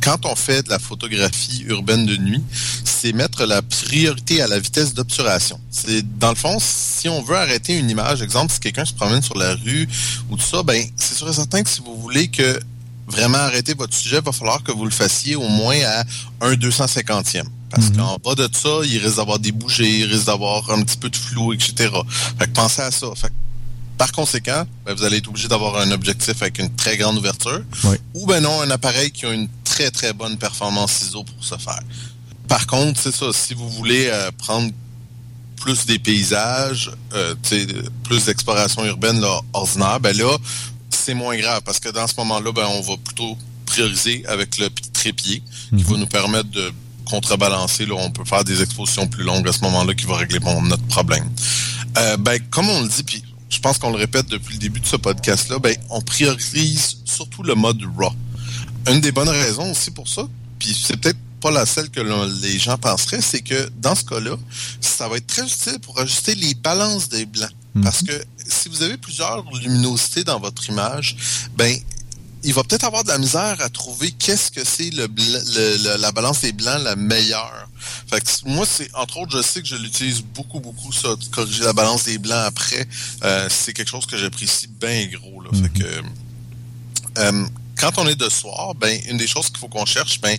quand 0.00 0.24
on 0.26 0.36
fait 0.36 0.62
de 0.62 0.70
la 0.70 0.78
photographie 0.78 1.64
urbaine 1.66 2.06
de 2.06 2.16
nuit, 2.16 2.42
c'est 2.84 3.12
mettre 3.12 3.44
la 3.44 3.62
priorité 3.62 4.40
à 4.42 4.46
la 4.48 4.58
vitesse 4.58 4.94
d'obturation. 4.94 5.60
C'est 5.70 6.02
dans 6.18 6.30
le 6.30 6.34
fond, 6.36 6.56
si 6.60 7.08
on 7.08 7.22
veut 7.22 7.36
arrêter 7.36 7.76
une 7.76 7.90
image, 7.90 8.22
exemple, 8.22 8.52
si 8.52 8.60
quelqu'un 8.60 8.84
se 8.84 8.92
promène 8.94 9.22
sur 9.22 9.36
la 9.36 9.54
rue 9.54 9.88
ou 10.30 10.36
tout 10.36 10.44
ça, 10.46 10.62
ben 10.62 10.82
c'est 10.96 11.14
sûr 11.16 11.28
et 11.28 11.32
certain 11.32 11.62
que 11.62 11.68
si 11.68 11.80
vous 11.84 12.00
voulez 12.00 12.28
que 12.28 12.58
vraiment 13.06 13.38
arrêter 13.38 13.74
votre 13.74 13.94
sujet, 13.94 14.16
il 14.18 14.22
va 14.24 14.32
falloir 14.32 14.62
que 14.62 14.70
vous 14.72 14.84
le 14.84 14.90
fassiez 14.90 15.34
au 15.36 15.48
moins 15.48 15.76
à 15.84 16.04
un 16.46 16.54
250e. 16.54 17.44
Parce 17.70 17.90
Mhm. 17.90 17.96
qu'en 17.96 18.16
bas 18.24 18.34
de 18.34 18.48
ça, 18.54 18.68
il 18.84 18.98
risque 18.98 19.16
d'avoir 19.16 19.38
des 19.38 19.52
bougées, 19.52 19.98
il 20.00 20.04
risque 20.06 20.26
d'avoir 20.26 20.70
un 20.70 20.82
petit 20.82 20.96
peu 20.96 21.10
de 21.10 21.16
flou, 21.16 21.52
etc. 21.52 21.90
Fait 22.38 22.46
que 22.46 22.52
pensez 22.52 22.80
à 22.82 22.90
ça. 22.90 23.08
Fait 23.14 23.28
que, 23.28 23.32
par 23.98 24.12
conséquent, 24.12 24.64
ben, 24.86 24.94
vous 24.94 25.02
allez 25.04 25.18
être 25.18 25.28
obligé 25.28 25.48
d'avoir 25.48 25.76
un 25.78 25.90
objectif 25.90 26.40
avec 26.40 26.58
une 26.58 26.74
très 26.74 26.96
grande 26.96 27.18
ouverture. 27.18 27.60
Oui. 27.84 27.96
Ou 28.14 28.26
ben 28.26 28.40
non, 28.40 28.62
un 28.62 28.70
appareil 28.70 29.10
qui 29.10 29.26
a 29.26 29.32
une 29.32 29.48
très 29.64 29.90
très 29.90 30.12
bonne 30.12 30.38
performance 30.38 31.02
ISO 31.02 31.24
pour 31.24 31.44
ce 31.44 31.56
faire. 31.56 31.80
Par 32.46 32.66
contre, 32.66 33.00
c'est 33.00 33.14
ça, 33.14 33.26
si 33.32 33.54
vous 33.54 33.68
voulez 33.68 34.06
euh, 34.06 34.30
prendre 34.38 34.70
plus 35.60 35.84
des 35.86 35.98
paysages, 35.98 36.92
euh, 37.12 37.34
plus 38.04 38.24
d'exploration 38.24 38.84
urbaine 38.84 39.20
là, 39.20 39.40
ordinaire, 39.52 39.98
ben 39.98 40.16
là, 40.16 40.36
c'est 40.90 41.14
moins 41.14 41.36
grave 41.36 41.62
parce 41.64 41.80
que 41.80 41.88
dans 41.88 42.06
ce 42.06 42.14
moment-là, 42.18 42.52
ben, 42.52 42.66
on 42.66 42.80
va 42.80 42.96
plutôt 42.96 43.36
prioriser 43.66 44.24
avec 44.26 44.58
le 44.58 44.70
trépied 44.92 45.42
qui 45.76 45.82
va 45.82 45.96
nous 45.96 46.06
permettre 46.06 46.50
de 46.50 46.72
contrebalancer. 47.04 47.84
Là, 47.86 47.96
on 47.98 48.10
peut 48.10 48.24
faire 48.24 48.44
des 48.44 48.62
expositions 48.62 49.08
plus 49.08 49.24
longues 49.24 49.48
à 49.48 49.52
ce 49.52 49.60
moment-là 49.62 49.94
qui 49.94 50.06
va 50.06 50.16
régler 50.16 50.38
bon, 50.38 50.62
notre 50.62 50.86
problème. 50.86 51.28
Euh, 51.98 52.16
ben, 52.16 52.38
comme 52.50 52.68
on 52.68 52.82
le 52.82 52.88
dit, 52.88 53.02
puis 53.02 53.22
je 53.50 53.58
pense 53.60 53.78
qu'on 53.78 53.90
le 53.90 53.96
répète 53.96 54.26
depuis 54.26 54.54
le 54.54 54.58
début 54.60 54.80
de 54.80 54.86
ce 54.86 54.96
podcast-là, 54.96 55.58
ben, 55.58 55.74
on 55.90 56.00
priorise 56.00 56.98
surtout 57.04 57.42
le 57.42 57.54
mode 57.54 57.82
RAW. 57.96 58.12
Une 58.88 59.00
des 59.00 59.12
bonnes 59.12 59.28
raisons 59.28 59.70
aussi 59.70 59.90
pour 59.90 60.08
ça, 60.08 60.22
puis 60.58 60.76
c'est 60.80 60.96
peut-être 60.96 61.18
pas 61.40 61.50
la 61.50 61.66
seule 61.66 61.88
que 61.90 62.00
les 62.42 62.58
gens 62.58 62.76
penseraient, 62.78 63.20
c'est 63.22 63.42
que 63.42 63.70
dans 63.80 63.94
ce 63.94 64.04
cas-là, 64.04 64.36
ça 64.80 65.08
va 65.08 65.16
être 65.18 65.26
très 65.26 65.44
utile 65.46 65.78
pour 65.80 65.98
ajuster 66.00 66.34
les 66.34 66.54
balances 66.54 67.08
des 67.08 67.26
blancs. 67.26 67.50
Mhm. 67.74 67.84
Parce 67.84 68.02
que 68.02 68.12
si 68.48 68.68
vous 68.68 68.82
avez 68.82 68.96
plusieurs 68.96 69.44
luminosités 69.52 70.24
dans 70.24 70.40
votre 70.40 70.68
image, 70.68 71.16
ben 71.56 71.76
il 72.44 72.54
va 72.54 72.62
peut-être 72.64 72.84
avoir 72.84 73.04
de 73.04 73.08
la 73.08 73.18
misère 73.18 73.56
à 73.60 73.68
trouver 73.68 74.10
qu'est-ce 74.12 74.50
que 74.50 74.64
c'est 74.64 74.90
le, 74.90 75.06
blanc- 75.06 75.24
le- 75.54 75.76
le- 75.94 75.96
la 76.00 76.12
balance 76.12 76.40
des 76.40 76.52
blancs 76.52 76.82
la 76.82 76.96
meilleure. 76.96 77.67
Fait 78.10 78.20
que 78.20 78.48
moi, 78.48 78.66
c'est 78.66 78.88
entre 78.94 79.18
autres, 79.18 79.36
je 79.36 79.42
sais 79.42 79.62
que 79.62 79.68
je 79.68 79.76
l'utilise 79.76 80.22
beaucoup, 80.22 80.60
beaucoup, 80.60 80.92
ça, 80.92 81.16
de 81.16 81.24
corriger 81.26 81.64
la 81.64 81.72
balance 81.72 82.04
des 82.04 82.18
blancs 82.18 82.44
après. 82.46 82.86
Euh, 83.22 83.48
c'est 83.50 83.72
quelque 83.72 83.90
chose 83.90 84.06
que 84.06 84.16
j'apprécie 84.16 84.68
bien 84.68 85.06
gros. 85.06 85.42
Là. 85.42 85.50
Fait 85.52 85.78
que 85.80 86.02
euh, 87.18 87.46
quand 87.78 87.98
on 87.98 88.06
est 88.06 88.16
de 88.16 88.28
soir, 88.28 88.74
ben 88.74 89.00
une 89.08 89.16
des 89.16 89.26
choses 89.26 89.48
qu'il 89.48 89.58
faut 89.58 89.68
qu'on 89.68 89.86
cherche, 89.86 90.20
ben 90.20 90.36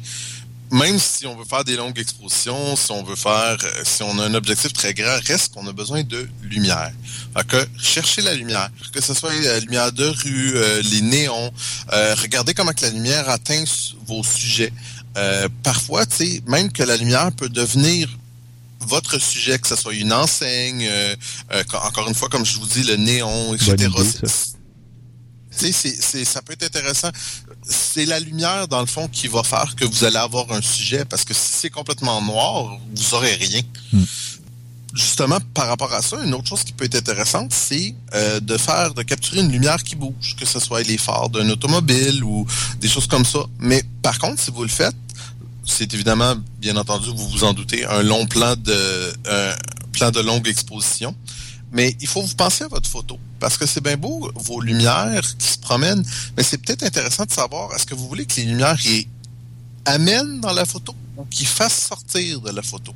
même 0.72 1.00
si 1.00 1.26
on 1.26 1.36
veut 1.36 1.46
faire 1.46 1.64
des 1.64 1.76
longues 1.76 1.98
expositions, 1.98 2.76
si 2.76 2.92
on 2.92 3.04
veut 3.04 3.16
faire, 3.16 3.58
euh, 3.64 3.82
si 3.84 4.04
on 4.04 4.20
a 4.20 4.26
un 4.26 4.34
objectif 4.34 4.72
très 4.74 4.94
grand, 4.94 5.18
reste 5.26 5.54
qu'on 5.54 5.66
a 5.68 5.74
besoin 5.74 6.04
de 6.04 6.28
lumière. 6.44 6.92
Fait 7.36 7.48
que 7.48 7.68
cherchez 7.82 8.22
la 8.22 8.36
lumière, 8.36 8.70
que 8.94 9.02
ce 9.02 9.14
soit 9.14 9.34
la 9.34 9.60
lumière 9.60 9.92
de 9.92 10.06
rue, 10.06 10.54
euh, 10.56 10.82
les 10.84 11.02
néons, 11.02 11.52
euh, 11.92 12.16
regardez 12.22 12.54
comment 12.54 12.72
que 12.72 12.82
la 12.82 12.92
lumière 12.92 13.30
atteint 13.30 13.64
vos 14.06 14.24
sujets. 14.24 14.72
Euh, 15.20 15.49
parfois, 15.63 16.05
tu 16.05 16.15
sais, 16.15 16.43
même 16.47 16.72
que 16.72 16.84
la 16.84 16.95
lumière 16.97 17.32
peut 17.34 17.49
devenir 17.49 18.09
votre 18.80 19.20
sujet, 19.20 19.59
que 19.59 19.67
ce 19.67 19.76
soit 19.76 19.93
une 19.93 20.13
enseigne, 20.13 20.88
euh, 20.89 21.15
euh, 21.51 21.63
encore 21.84 22.07
une 22.07 22.15
fois, 22.15 22.30
comme 22.30 22.45
je 22.45 22.57
vous 22.57 22.65
dis, 22.65 22.84
le 22.84 22.95
néon, 22.95 23.53
etc. 23.53 23.76
Idée, 23.76 25.74
c'est, 25.74 26.24
ça 26.26 26.41
peut 26.41 26.53
être 26.53 26.63
intéressant. 26.63 27.09
C'est 27.67 28.05
la 28.05 28.20
lumière, 28.20 28.70
dans 28.70 28.80
le 28.80 28.86
fond, 28.86 29.09
qui 29.09 29.28
va 29.28 29.43
faire 29.43 29.76
que 29.76 29.84
vous 29.84 30.05
allez 30.05 30.15
avoir 30.15 30.49
un 30.53 30.61
sujet, 30.61 31.03
parce 31.03 31.26
que 31.26 31.34
si 31.34 31.51
c'est 31.51 31.70
complètement 31.70 32.22
noir, 32.22 32.78
vous 32.95 33.13
aurez 33.13 33.34
rien. 33.34 33.61
Hmm. 33.91 34.03
Justement, 35.00 35.39
par 35.54 35.68
rapport 35.68 35.93
à 35.93 36.02
ça, 36.02 36.18
une 36.24 36.34
autre 36.34 36.47
chose 36.47 36.64
qui 36.64 36.74
peut 36.74 36.86
être 36.86 36.95
intéressante, 36.95 37.54
c'est 37.54 37.95
euh, 38.14 38.39
de 38.39 38.58
faire, 38.58 38.93
de 38.93 39.04
capturer 39.04 39.39
une 39.39 39.52
lumière 39.52 39.82
qui 39.84 39.95
bouge, 39.95 40.36
que 40.38 40.45
ce 40.45 40.60
soit 40.60 40.84
les 40.84 40.97
phares 40.97 41.30
d'un 41.30 41.50
automobile 41.50 42.24
ou 42.24 42.45
des 42.80 42.88
choses 42.88 43.08
comme 43.08 43.26
ça. 43.26 43.39
Mais 43.60 43.84
par 44.02 44.20
contre, 44.20 44.41
si 44.41 44.52
vous 44.52 44.64
le 44.64 44.70
faites, 44.70 44.95
c'est 45.66 45.93
évidemment, 45.93 46.36
bien 46.60 46.76
entendu, 46.78 47.10
vous 47.16 47.28
vous 47.30 47.43
en 47.43 47.54
doutez, 47.54 47.86
un 47.86 48.02
long 48.04 48.26
plan 48.26 48.56
de 48.56 49.14
plan 49.91 50.12
de 50.12 50.20
longue 50.20 50.47
exposition. 50.47 51.16
Mais 51.72 51.95
il 52.00 52.08
faut 52.08 52.22
vous 52.22 52.36
penser 52.36 52.64
à 52.64 52.68
votre 52.68 52.89
photo. 52.89 53.20
Parce 53.39 53.58
que 53.58 53.66
c'est 53.66 53.82
bien 53.82 53.95
beau, 53.95 54.32
vos 54.36 54.60
lumières 54.60 55.22
qui 55.38 55.47
se 55.47 55.58
promènent, 55.60 56.04
mais 56.36 56.43
c'est 56.43 56.58
peut-être 56.58 56.84
intéressant 56.84 57.26
de 57.26 57.32
savoir, 57.32 57.74
est-ce 57.74 57.86
que 57.86 57.95
vous 57.95 58.08
voulez 58.08 58.26
que 58.26 58.36
les 58.38 58.45
lumières 58.45 58.86
y 58.86 59.08
amènent 59.86 60.41
dans 60.41 60.52
la 60.52 60.66
photo 60.66 60.93
ou 61.16 61.26
qu'ils 61.26 61.47
fassent 61.47 61.88
sortir 61.88 62.41
de 62.41 62.52
la 62.52 62.62
photo? 62.62 62.93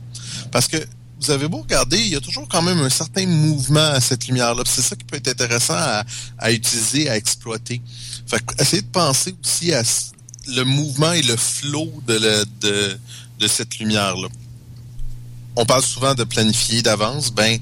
Parce 0.51 0.67
que 0.67 0.77
vous 1.23 1.31
avez 1.31 1.47
beau 1.47 1.61
regarder, 1.61 1.97
il 1.97 2.09
y 2.09 2.15
a 2.15 2.19
toujours 2.21 2.47
quand 2.49 2.61
même 2.61 2.79
un 2.79 2.89
certain 2.89 3.25
mouvement 3.25 3.79
à 3.79 4.01
cette 4.01 4.27
lumière-là. 4.27 4.63
C'est 4.65 4.81
ça 4.81 4.95
qui 4.95 5.05
peut 5.05 5.15
être 5.15 5.29
intéressant 5.29 5.77
à, 6.37 6.51
utiliser, 6.51 7.09
à 7.09 7.15
exploiter. 7.15 7.81
Fait 8.27 8.45
que 8.45 8.61
essayez 8.61 8.81
de 8.81 8.87
penser 8.87 9.33
aussi 9.43 9.73
à 9.73 9.83
le 10.47 10.63
mouvement 10.63 11.13
et 11.13 11.21
le 11.21 11.35
le- 12.07 12.45
de, 12.61 12.99
de 13.39 13.47
cette 13.47 13.79
lumière-là. 13.79 14.27
On 15.55 15.65
parle 15.65 15.83
souvent 15.83 16.13
de 16.13 16.25
planifier 16.25 16.81
d'avance. 16.81 17.31
Ben, 17.31 17.57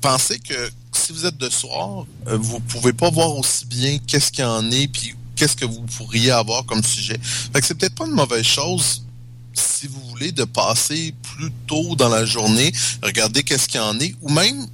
pensez 0.00 0.40
que 0.40 0.70
si 0.92 1.12
vous 1.12 1.24
êtes 1.24 1.38
de 1.38 1.50
soir, 1.50 2.04
euh, 2.26 2.36
vous 2.36 2.58
pouvez 2.60 2.92
pas 2.92 3.10
voir 3.10 3.36
aussi 3.36 3.64
bien 3.66 3.98
qu'est-ce 3.98 4.32
qu'il 4.32 4.42
y 4.42 4.46
en 4.46 4.68
est, 4.72 4.88
puis 4.88 5.14
qu'est-ce 5.36 5.56
que 5.56 5.64
vous 5.64 5.82
pourriez 5.96 6.32
avoir 6.32 6.64
comme 6.64 6.82
sujet. 6.82 7.18
Fait 7.52 7.60
que 7.60 7.66
c'est 7.66 7.74
peut-être 7.74 7.94
pas 7.94 8.06
une 8.06 8.12
mauvaise 8.12 8.44
chose 8.44 9.04
si 9.54 9.86
vous 9.86 10.00
voulez 10.10 10.32
de 10.32 10.44
passer 10.44 11.14
plus 11.36 11.50
tôt 11.66 11.94
dans 11.96 12.08
la 12.08 12.24
journée, 12.24 12.72
regarder 13.02 13.42
qu'est-ce 13.42 13.68
qu'il 13.68 13.80
y 13.80 13.84
en 13.84 13.98
est, 14.00 14.14
ou 14.22 14.30
même 14.30 14.66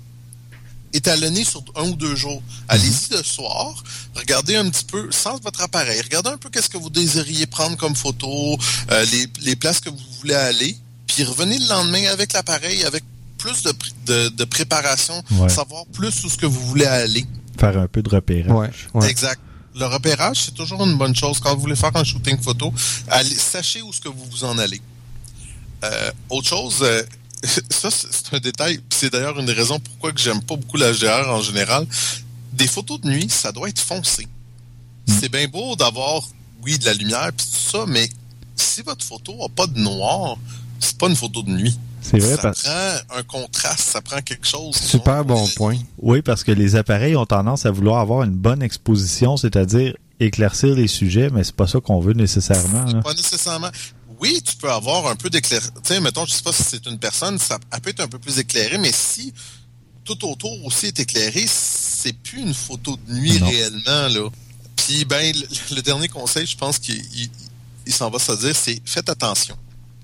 étalonner 0.94 1.44
sur 1.44 1.62
un 1.76 1.88
ou 1.90 1.94
deux 1.96 2.16
jours. 2.16 2.42
Allez-y 2.68 3.12
le 3.16 3.22
soir, 3.22 3.82
regardez 4.14 4.56
un 4.56 4.68
petit 4.70 4.84
peu 4.84 5.10
sans 5.12 5.38
votre 5.40 5.60
appareil, 5.62 6.00
regardez 6.02 6.30
un 6.30 6.38
peu 6.38 6.48
qu'est-ce 6.48 6.70
que 6.70 6.78
vous 6.78 6.90
désiriez 6.90 7.46
prendre 7.46 7.76
comme 7.76 7.94
photo, 7.94 8.56
euh, 8.90 9.04
les, 9.12 9.26
les 9.42 9.56
places 9.56 9.80
que 9.80 9.90
vous 9.90 9.98
voulez 10.20 10.34
aller, 10.34 10.76
puis 11.06 11.24
revenez 11.24 11.58
le 11.58 11.68
lendemain 11.68 12.06
avec 12.10 12.32
l'appareil, 12.32 12.84
avec 12.84 13.04
plus 13.36 13.62
de, 13.62 13.72
de, 14.06 14.28
de 14.30 14.44
préparation, 14.44 15.22
Ouais. 15.32 15.48
savoir 15.48 15.84
plus 15.92 16.24
où 16.24 16.30
ce 16.30 16.36
que 16.36 16.46
vous 16.46 16.60
voulez 16.66 16.86
aller. 16.86 17.24
Faire 17.60 17.76
un 17.78 17.86
peu 17.86 18.02
de 18.02 18.08
repérage. 18.08 18.50
Ouais, 18.50 18.70
ouais. 19.00 19.10
Exact. 19.10 19.40
Le 19.78 19.86
repérage, 19.86 20.44
c'est 20.44 20.54
toujours 20.54 20.84
une 20.84 20.98
bonne 20.98 21.14
chose. 21.14 21.38
Quand 21.38 21.54
vous 21.54 21.60
voulez 21.60 21.76
faire 21.76 21.94
un 21.94 22.02
shooting 22.02 22.40
photo, 22.40 22.72
allez, 23.08 23.34
sachez 23.36 23.80
où 23.80 23.92
ce 23.92 24.00
que 24.00 24.08
vous 24.08 24.24
vous 24.24 24.42
en 24.42 24.58
allez. 24.58 24.80
Euh, 25.84 26.10
autre 26.30 26.48
chose, 26.48 26.78
euh, 26.82 27.04
ça 27.70 27.88
c'est 27.90 28.34
un 28.34 28.40
détail. 28.40 28.80
C'est 28.90 29.12
d'ailleurs 29.12 29.38
une 29.38 29.46
des 29.46 29.52
raisons 29.52 29.78
pourquoi 29.78 30.10
que 30.12 30.20
j'aime 30.20 30.42
pas 30.42 30.56
beaucoup 30.56 30.78
la 30.78 30.90
GR 30.92 31.28
en 31.28 31.40
général. 31.42 31.86
Des 32.52 32.66
photos 32.66 33.00
de 33.00 33.08
nuit, 33.08 33.28
ça 33.30 33.52
doit 33.52 33.68
être 33.68 33.80
foncé. 33.80 34.26
C'est 35.06 35.28
bien 35.28 35.46
beau 35.46 35.76
d'avoir, 35.76 36.22
oui, 36.64 36.76
de 36.76 36.84
la 36.84 36.94
lumière 36.94 37.30
puis 37.36 37.46
tout 37.46 37.70
ça, 37.70 37.84
mais 37.86 38.10
si 38.56 38.82
votre 38.82 39.04
photo 39.04 39.44
a 39.44 39.48
pas 39.48 39.68
de 39.68 39.78
noir, 39.78 40.36
c'est 40.80 40.98
pas 40.98 41.08
une 41.08 41.16
photo 41.16 41.42
de 41.42 41.50
nuit. 41.50 41.78
C'est 42.10 42.18
vrai 42.18 42.36
ça 42.36 42.42
parce 42.42 42.62
prend 42.62 43.18
un 43.18 43.22
contraste, 43.22 43.80
ça 43.80 44.00
prend 44.00 44.20
quelque 44.22 44.46
chose. 44.46 44.74
Super 44.76 45.24
bon 45.24 45.46
point. 45.56 45.76
Oui, 45.98 46.22
parce 46.22 46.42
que 46.44 46.52
les 46.52 46.76
appareils 46.76 47.16
ont 47.16 47.26
tendance 47.26 47.66
à 47.66 47.70
vouloir 47.70 48.00
avoir 48.00 48.22
une 48.22 48.34
bonne 48.34 48.62
exposition, 48.62 49.36
c'est-à-dire 49.36 49.94
éclaircir 50.20 50.74
les 50.74 50.88
sujets, 50.88 51.30
mais 51.30 51.44
c'est 51.44 51.54
pas 51.54 51.66
ça 51.66 51.80
qu'on 51.80 52.00
veut 52.00 52.14
nécessairement. 52.14 52.84
là. 52.84 53.02
Pas 53.02 53.14
nécessairement. 53.14 53.70
Oui, 54.20 54.42
tu 54.44 54.56
peux 54.56 54.70
avoir 54.70 55.06
un 55.06 55.14
peu 55.16 55.30
d'éclairage. 55.30 55.68
Tu 55.84 55.94
sais, 55.94 56.00
mettons, 56.00 56.24
je 56.26 56.32
sais 56.32 56.42
pas 56.42 56.52
si 56.52 56.62
c'est 56.64 56.84
une 56.86 56.98
personne, 56.98 57.38
ça 57.38 57.58
elle 57.72 57.80
peut 57.80 57.90
être 57.90 58.00
un 58.00 58.08
peu 58.08 58.18
plus 58.18 58.38
éclairée, 58.38 58.78
mais 58.78 58.90
si 58.92 59.32
tout 60.04 60.24
autour 60.28 60.64
aussi 60.64 60.86
est 60.86 60.98
éclairé, 61.00 61.44
c'est 61.46 62.14
plus 62.14 62.40
une 62.40 62.54
photo 62.54 62.96
de 63.06 63.12
nuit 63.12 63.38
Non. 63.38 63.46
réellement, 63.48 64.08
là. 64.08 64.28
Puis, 64.74 65.04
ben, 65.04 65.32
le, 65.36 65.76
le 65.76 65.82
dernier 65.82 66.08
conseil, 66.08 66.46
je 66.46 66.56
pense 66.56 66.78
qu'il 66.78 66.96
il, 66.96 67.30
il 67.86 67.92
s'en 67.92 68.08
va 68.10 68.18
se 68.18 68.32
dire, 68.32 68.56
c'est 68.56 68.80
faites 68.84 69.08
attention. 69.08 69.56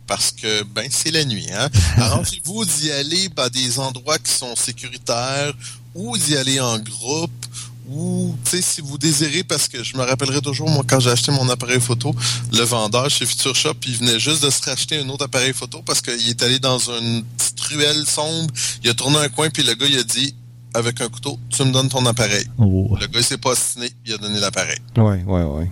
Parce 0.06 0.32
que, 0.32 0.62
ben, 0.64 0.86
c'est 0.90 1.10
la 1.10 1.24
nuit, 1.24 1.48
hein. 1.52 1.68
Arrangez-vous 1.96 2.64
d'y 2.64 2.90
aller 2.90 3.28
à 3.36 3.48
des 3.48 3.78
endroits 3.78 4.18
qui 4.18 4.32
sont 4.32 4.54
sécuritaires 4.54 5.52
ou 5.94 6.16
d'y 6.18 6.36
aller 6.36 6.60
en 6.60 6.78
groupe 6.78 7.30
ou, 7.88 8.34
tu 8.44 8.50
sais, 8.50 8.62
si 8.62 8.80
vous 8.80 8.96
désirez, 8.96 9.44
parce 9.44 9.68
que 9.68 9.82
je 9.82 9.96
me 9.96 10.02
rappellerai 10.02 10.40
toujours, 10.40 10.70
moi, 10.70 10.84
quand 10.86 11.00
j'ai 11.00 11.10
acheté 11.10 11.30
mon 11.32 11.48
appareil 11.50 11.80
photo, 11.80 12.14
le 12.52 12.62
vendeur 12.62 13.10
chez 13.10 13.26
Future 13.26 13.54
Shop, 13.54 13.74
il 13.86 13.96
venait 13.96 14.18
juste 14.18 14.42
de 14.42 14.50
se 14.50 14.62
racheter 14.64 14.98
un 14.98 15.08
autre 15.10 15.26
appareil 15.26 15.52
photo 15.52 15.82
parce 15.84 16.00
qu'il 16.00 16.28
est 16.28 16.42
allé 16.42 16.58
dans 16.58 16.78
une 16.78 17.22
petite 17.36 17.60
ruelle 17.60 18.06
sombre, 18.06 18.52
il 18.82 18.88
a 18.88 18.94
tourné 18.94 19.18
un 19.18 19.28
coin, 19.28 19.50
puis 19.50 19.62
le 19.62 19.74
gars, 19.74 19.86
il 19.86 19.98
a 19.98 20.02
dit, 20.02 20.34
avec 20.72 21.00
un 21.00 21.08
couteau, 21.08 21.38
tu 21.50 21.62
me 21.64 21.72
donnes 21.72 21.90
ton 21.90 22.04
appareil. 22.06 22.46
Oh. 22.58 22.96
Le 22.98 23.06
gars, 23.06 23.20
il 23.20 23.24
s'est 23.24 23.38
pas 23.38 23.52
assassiné, 23.52 23.90
il 24.06 24.14
a 24.14 24.18
donné 24.18 24.40
l'appareil. 24.40 24.78
Ouais, 24.96 25.22
ouais, 25.24 25.42
ouais. 25.42 25.70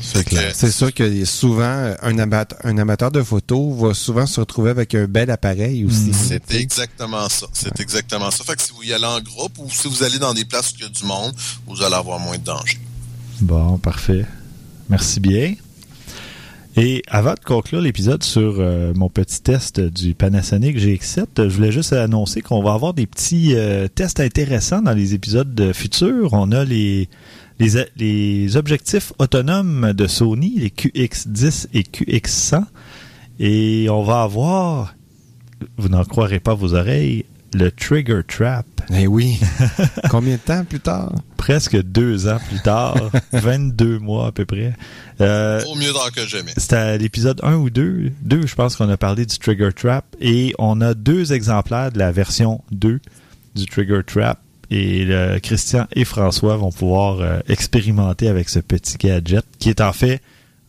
C'est 0.00 0.70
sûr 0.70 0.92
que 0.92 1.24
souvent, 1.24 1.94
un 2.02 2.18
amateur, 2.18 2.58
un 2.64 2.78
amateur 2.78 3.10
de 3.10 3.22
photo 3.22 3.72
va 3.74 3.94
souvent 3.94 4.26
se 4.26 4.40
retrouver 4.40 4.70
avec 4.70 4.94
un 4.94 5.06
bel 5.06 5.30
appareil 5.30 5.84
aussi. 5.84 6.12
C'est 6.12 6.54
exactement 6.54 7.28
ça. 7.28 7.46
C'est 7.52 7.80
exactement 7.80 8.30
ça. 8.30 8.44
Fait 8.44 8.56
que 8.56 8.62
si 8.62 8.72
vous 8.72 8.82
y 8.82 8.92
allez 8.92 9.04
en 9.04 9.20
groupe 9.20 9.58
ou 9.58 9.70
si 9.70 9.88
vous 9.88 10.02
allez 10.02 10.18
dans 10.18 10.34
des 10.34 10.44
places 10.44 10.72
où 10.72 10.76
il 10.78 10.82
y 10.82 10.86
a 10.86 10.88
du 10.88 11.04
monde, 11.04 11.34
vous 11.66 11.82
allez 11.82 11.94
avoir 11.94 12.18
moins 12.18 12.36
de 12.36 12.44
danger. 12.44 12.78
Bon, 13.40 13.78
parfait. 13.78 14.24
Merci 14.88 15.20
bien. 15.20 15.54
Et 16.76 17.02
avant 17.06 17.34
de 17.34 17.40
conclure 17.40 17.80
l'épisode 17.80 18.24
sur 18.24 18.56
euh, 18.58 18.92
mon 18.96 19.08
petit 19.08 19.40
test 19.40 19.80
du 19.80 20.14
Panasonic 20.14 20.76
GX7, 20.76 21.26
je 21.36 21.54
voulais 21.54 21.70
juste 21.70 21.92
annoncer 21.92 22.40
qu'on 22.40 22.62
va 22.64 22.72
avoir 22.72 22.94
des 22.94 23.06
petits 23.06 23.54
euh, 23.54 23.86
tests 23.86 24.18
intéressants 24.18 24.82
dans 24.82 24.92
les 24.92 25.14
épisodes 25.14 25.58
euh, 25.60 25.72
futurs. 25.72 26.32
On 26.32 26.50
a 26.50 26.64
les, 26.64 27.08
les, 27.58 28.56
objectifs 28.56 29.12
autonomes 29.18 29.92
de 29.92 30.06
Sony, 30.06 30.58
les 30.58 30.70
QX10 30.70 31.68
et 31.72 31.82
QX100. 31.82 32.64
Et 33.40 33.88
on 33.90 34.02
va 34.02 34.22
avoir, 34.22 34.94
vous 35.76 35.88
n'en 35.88 36.04
croirez 36.04 36.40
pas 36.40 36.54
vos 36.54 36.74
oreilles, 36.74 37.24
le 37.52 37.70
Trigger 37.70 38.20
Trap. 38.26 38.66
Eh 38.92 39.06
oui. 39.06 39.38
Combien 40.10 40.34
de 40.34 40.40
temps 40.40 40.64
plus 40.64 40.80
tard? 40.80 41.12
Presque 41.36 41.80
deux 41.82 42.28
ans 42.28 42.38
plus 42.48 42.60
tard, 42.60 42.96
22 43.32 43.98
mois 43.98 44.28
à 44.28 44.32
peu 44.32 44.44
près. 44.44 44.74
Euh, 45.20 45.60
Vaut 45.64 45.74
mieux 45.76 45.92
tard 45.92 46.10
que 46.12 46.26
jamais. 46.26 46.52
c'était 46.56 46.76
à 46.76 46.96
l'épisode 46.96 47.40
1 47.42 47.54
ou 47.56 47.70
2. 47.70 48.12
2, 48.22 48.46
je 48.46 48.54
pense 48.54 48.76
qu'on 48.76 48.88
a 48.88 48.96
parlé 48.96 49.24
du 49.26 49.38
Trigger 49.38 49.70
Trap. 49.74 50.04
Et 50.20 50.54
on 50.58 50.80
a 50.80 50.94
deux 50.94 51.32
exemplaires 51.32 51.92
de 51.92 51.98
la 51.98 52.12
version 52.12 52.62
2 52.72 53.00
du 53.54 53.66
Trigger 53.66 54.00
Trap. 54.06 54.40
Et 54.70 55.04
le- 55.04 55.38
Christian 55.40 55.86
et 55.94 56.04
François 56.04 56.56
vont 56.56 56.72
pouvoir 56.72 57.20
euh, 57.20 57.38
expérimenter 57.48 58.28
avec 58.28 58.48
ce 58.48 58.58
petit 58.60 58.96
gadget 58.98 59.44
qui 59.58 59.70
est 59.70 59.80
en 59.80 59.92
fait 59.92 60.20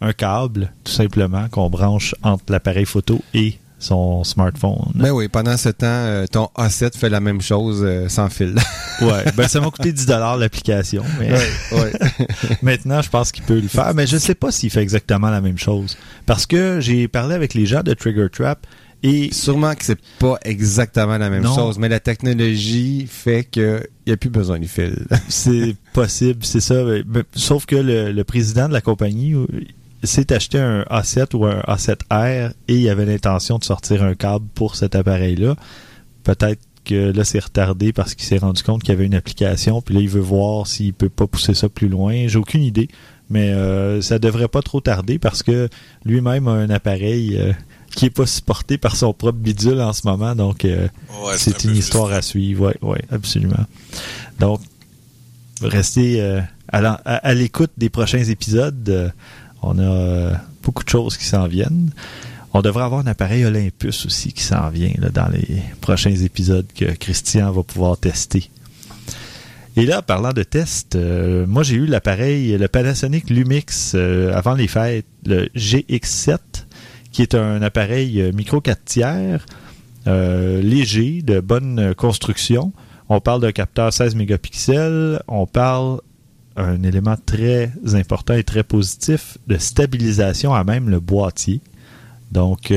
un 0.01 0.13
câble, 0.13 0.71
tout 0.83 0.91
simplement, 0.91 1.47
qu'on 1.49 1.69
branche 1.69 2.13
entre 2.21 2.43
l'appareil 2.49 2.85
photo 2.85 3.21
et 3.33 3.57
son 3.79 4.23
smartphone. 4.23 4.91
Ben 4.95 5.11
oui, 5.11 5.27
pendant 5.27 5.57
ce 5.57 5.69
temps, 5.69 5.85
euh, 5.85 6.25
ton 6.27 6.49
A7 6.57 6.97
fait 6.97 7.09
la 7.09 7.19
même 7.19 7.41
chose 7.41 7.81
euh, 7.83 8.09
sans 8.09 8.29
fil. 8.29 8.55
Ouais, 9.01 9.25
ben 9.35 9.45
ça 9.49 9.59
m'a 9.59 9.69
coûté 9.71 9.91
10 9.91 10.07
l'application. 10.07 11.03
Mais... 11.19 11.33
ouais. 11.33 11.91
Maintenant, 12.61 13.01
je 13.01 13.09
pense 13.09 13.33
qu'il 13.33 13.43
peut 13.43 13.59
le 13.59 13.67
faire, 13.67 13.93
mais 13.93 14.07
je 14.07 14.15
ne 14.15 14.19
sais 14.21 14.35
pas 14.35 14.53
s'il 14.53 14.69
fait 14.69 14.81
exactement 14.81 15.29
la 15.29 15.41
même 15.41 15.57
chose. 15.57 15.97
Parce 16.25 16.45
que 16.45 16.79
j'ai 16.79 17.09
parlé 17.09 17.35
avec 17.35 17.53
les 17.55 17.65
gens 17.65 17.83
de 17.83 17.93
Trigger 17.93 18.27
Trap 18.31 18.65
et 19.07 19.31
Sûrement 19.33 19.75
que 19.75 19.83
c'est 19.83 19.99
pas 20.19 20.37
exactement 20.43 21.17
la 21.17 21.29
même 21.29 21.43
Non. 21.43 21.55
chose, 21.55 21.77
mais 21.77 21.89
la 21.89 21.99
technologie 21.99 23.05
fait 23.09 23.43
que 23.43 23.87
il 24.05 24.09
y 24.09 24.13
a 24.13 24.17
plus 24.17 24.29
besoin 24.29 24.59
du 24.59 24.67
fil. 24.67 25.05
c'est 25.29 25.75
possible, 25.93 26.43
c'est 26.45 26.59
ça. 26.61 26.83
Sauf 27.35 27.65
que 27.65 27.75
le, 27.75 28.11
le 28.11 28.23
président 28.23 28.67
de 28.67 28.73
la 28.73 28.81
compagnie 28.81 29.35
s'est 30.03 30.31
acheté 30.33 30.59
un 30.59 30.81
A7 30.83 31.35
ou 31.35 31.45
un 31.45 31.59
A7R 31.61 32.51
et 32.67 32.75
il 32.75 32.89
avait 32.89 33.05
l'intention 33.05 33.57
de 33.57 33.63
sortir 33.63 34.03
un 34.03 34.15
câble 34.15 34.45
pour 34.53 34.75
cet 34.75 34.95
appareil-là. 34.95 35.55
Peut-être 36.23 36.61
que 36.83 37.11
là, 37.11 37.23
c'est 37.23 37.39
retardé 37.43 37.93
parce 37.93 38.13
qu'il 38.13 38.25
s'est 38.25 38.37
rendu 38.37 38.61
compte 38.63 38.83
qu'il 38.83 38.93
y 38.93 38.95
avait 38.95 39.05
une 39.05 39.15
application, 39.15 39.81
puis 39.81 39.95
là, 39.95 40.01
il 40.01 40.09
veut 40.09 40.21
voir 40.21 40.67
s'il 40.67 40.93
peut 40.93 41.09
pas 41.09 41.25
pousser 41.27 41.53
ça 41.55 41.67
plus 41.67 41.87
loin. 41.89 42.27
J'ai 42.27 42.37
aucune 42.37 42.61
idée, 42.61 42.87
mais 43.29 43.49
euh, 43.51 44.01
ça 44.01 44.19
devrait 44.19 44.47
pas 44.47 44.61
trop 44.61 44.81
tarder 44.81 45.17
parce 45.17 45.41
que 45.41 45.67
lui-même 46.05 46.47
a 46.47 46.51
un 46.51 46.69
appareil 46.69 47.37
euh, 47.39 47.53
qui 47.95 48.05
est 48.05 48.09
pas 48.11 48.25
supporté 48.25 48.77
par 48.77 48.95
son 48.95 49.13
propre 49.13 49.39
bidule 49.39 49.81
en 49.81 49.93
ce 49.93 50.05
moment, 50.05 50.35
donc 50.35 50.65
euh, 50.65 50.87
Ouais, 51.23 51.37
c'est 51.37 51.63
une 51.63 51.75
histoire 51.75 52.11
à 52.11 52.21
suivre. 52.21 52.73
Oui, 52.81 52.89
ouais, 52.89 53.01
absolument. 53.09 53.65
Donc, 54.39 54.59
restez 55.61 56.21
euh, 56.21 56.41
à 56.69 57.33
l'écoute 57.33 57.71
des 57.77 57.89
prochains 57.89 58.23
épisodes. 58.23 58.87
Euh, 58.89 59.09
on 59.61 59.79
a 59.79 59.81
euh, 59.81 60.33
beaucoup 60.61 60.83
de 60.83 60.89
choses 60.89 61.17
qui 61.17 61.25
s'en 61.25 61.47
viennent. 61.47 61.91
On 62.53 62.61
devrait 62.61 62.83
avoir 62.83 63.01
un 63.01 63.07
appareil 63.07 63.45
Olympus 63.45 64.05
aussi 64.05 64.31
qui 64.31 64.43
s'en 64.43 64.69
vient 64.69 64.93
là, 64.97 65.09
dans 65.09 65.27
les 65.27 65.61
prochains 65.81 66.15
épisodes 66.15 66.67
que 66.75 66.85
Christian 66.85 67.51
va 67.51 67.63
pouvoir 67.63 67.97
tester. 67.97 68.49
Et 69.77 69.85
là, 69.85 70.01
parlant 70.01 70.31
de 70.31 70.43
test, 70.43 70.95
euh, 70.95 71.45
moi 71.47 71.63
j'ai 71.63 71.75
eu 71.75 71.85
l'appareil, 71.85 72.57
le 72.57 72.67
Panasonic 72.69 73.29
Lumix 73.29 73.91
euh, 73.93 74.33
avant 74.33 74.53
les 74.53 74.69
fêtes, 74.69 75.05
le 75.25 75.47
GX7, 75.55 76.37
qui 77.15 77.21
est 77.21 77.33
un 77.33 77.61
appareil 77.61 78.21
euh, 78.21 78.33
micro 78.33 78.59
4 78.59 78.83
tiers 78.83 79.45
euh, 80.05 80.61
léger, 80.61 81.21
de 81.21 81.39
bonne 81.39 81.79
euh, 81.79 81.93
construction. 81.93 82.73
On 83.07 83.21
parle 83.21 83.39
d'un 83.39 83.53
capteur 83.53 83.93
16 83.93 84.15
mégapixels. 84.15 85.21
On 85.29 85.47
parle 85.47 86.01
un 86.57 86.83
élément 86.83 87.15
très 87.25 87.71
important 87.93 88.33
et 88.33 88.43
très 88.43 88.63
positif 88.63 89.37
de 89.47 89.57
stabilisation 89.57 90.53
à 90.53 90.65
même 90.65 90.89
le 90.89 90.99
boîtier. 90.99 91.61
Donc 92.33 92.73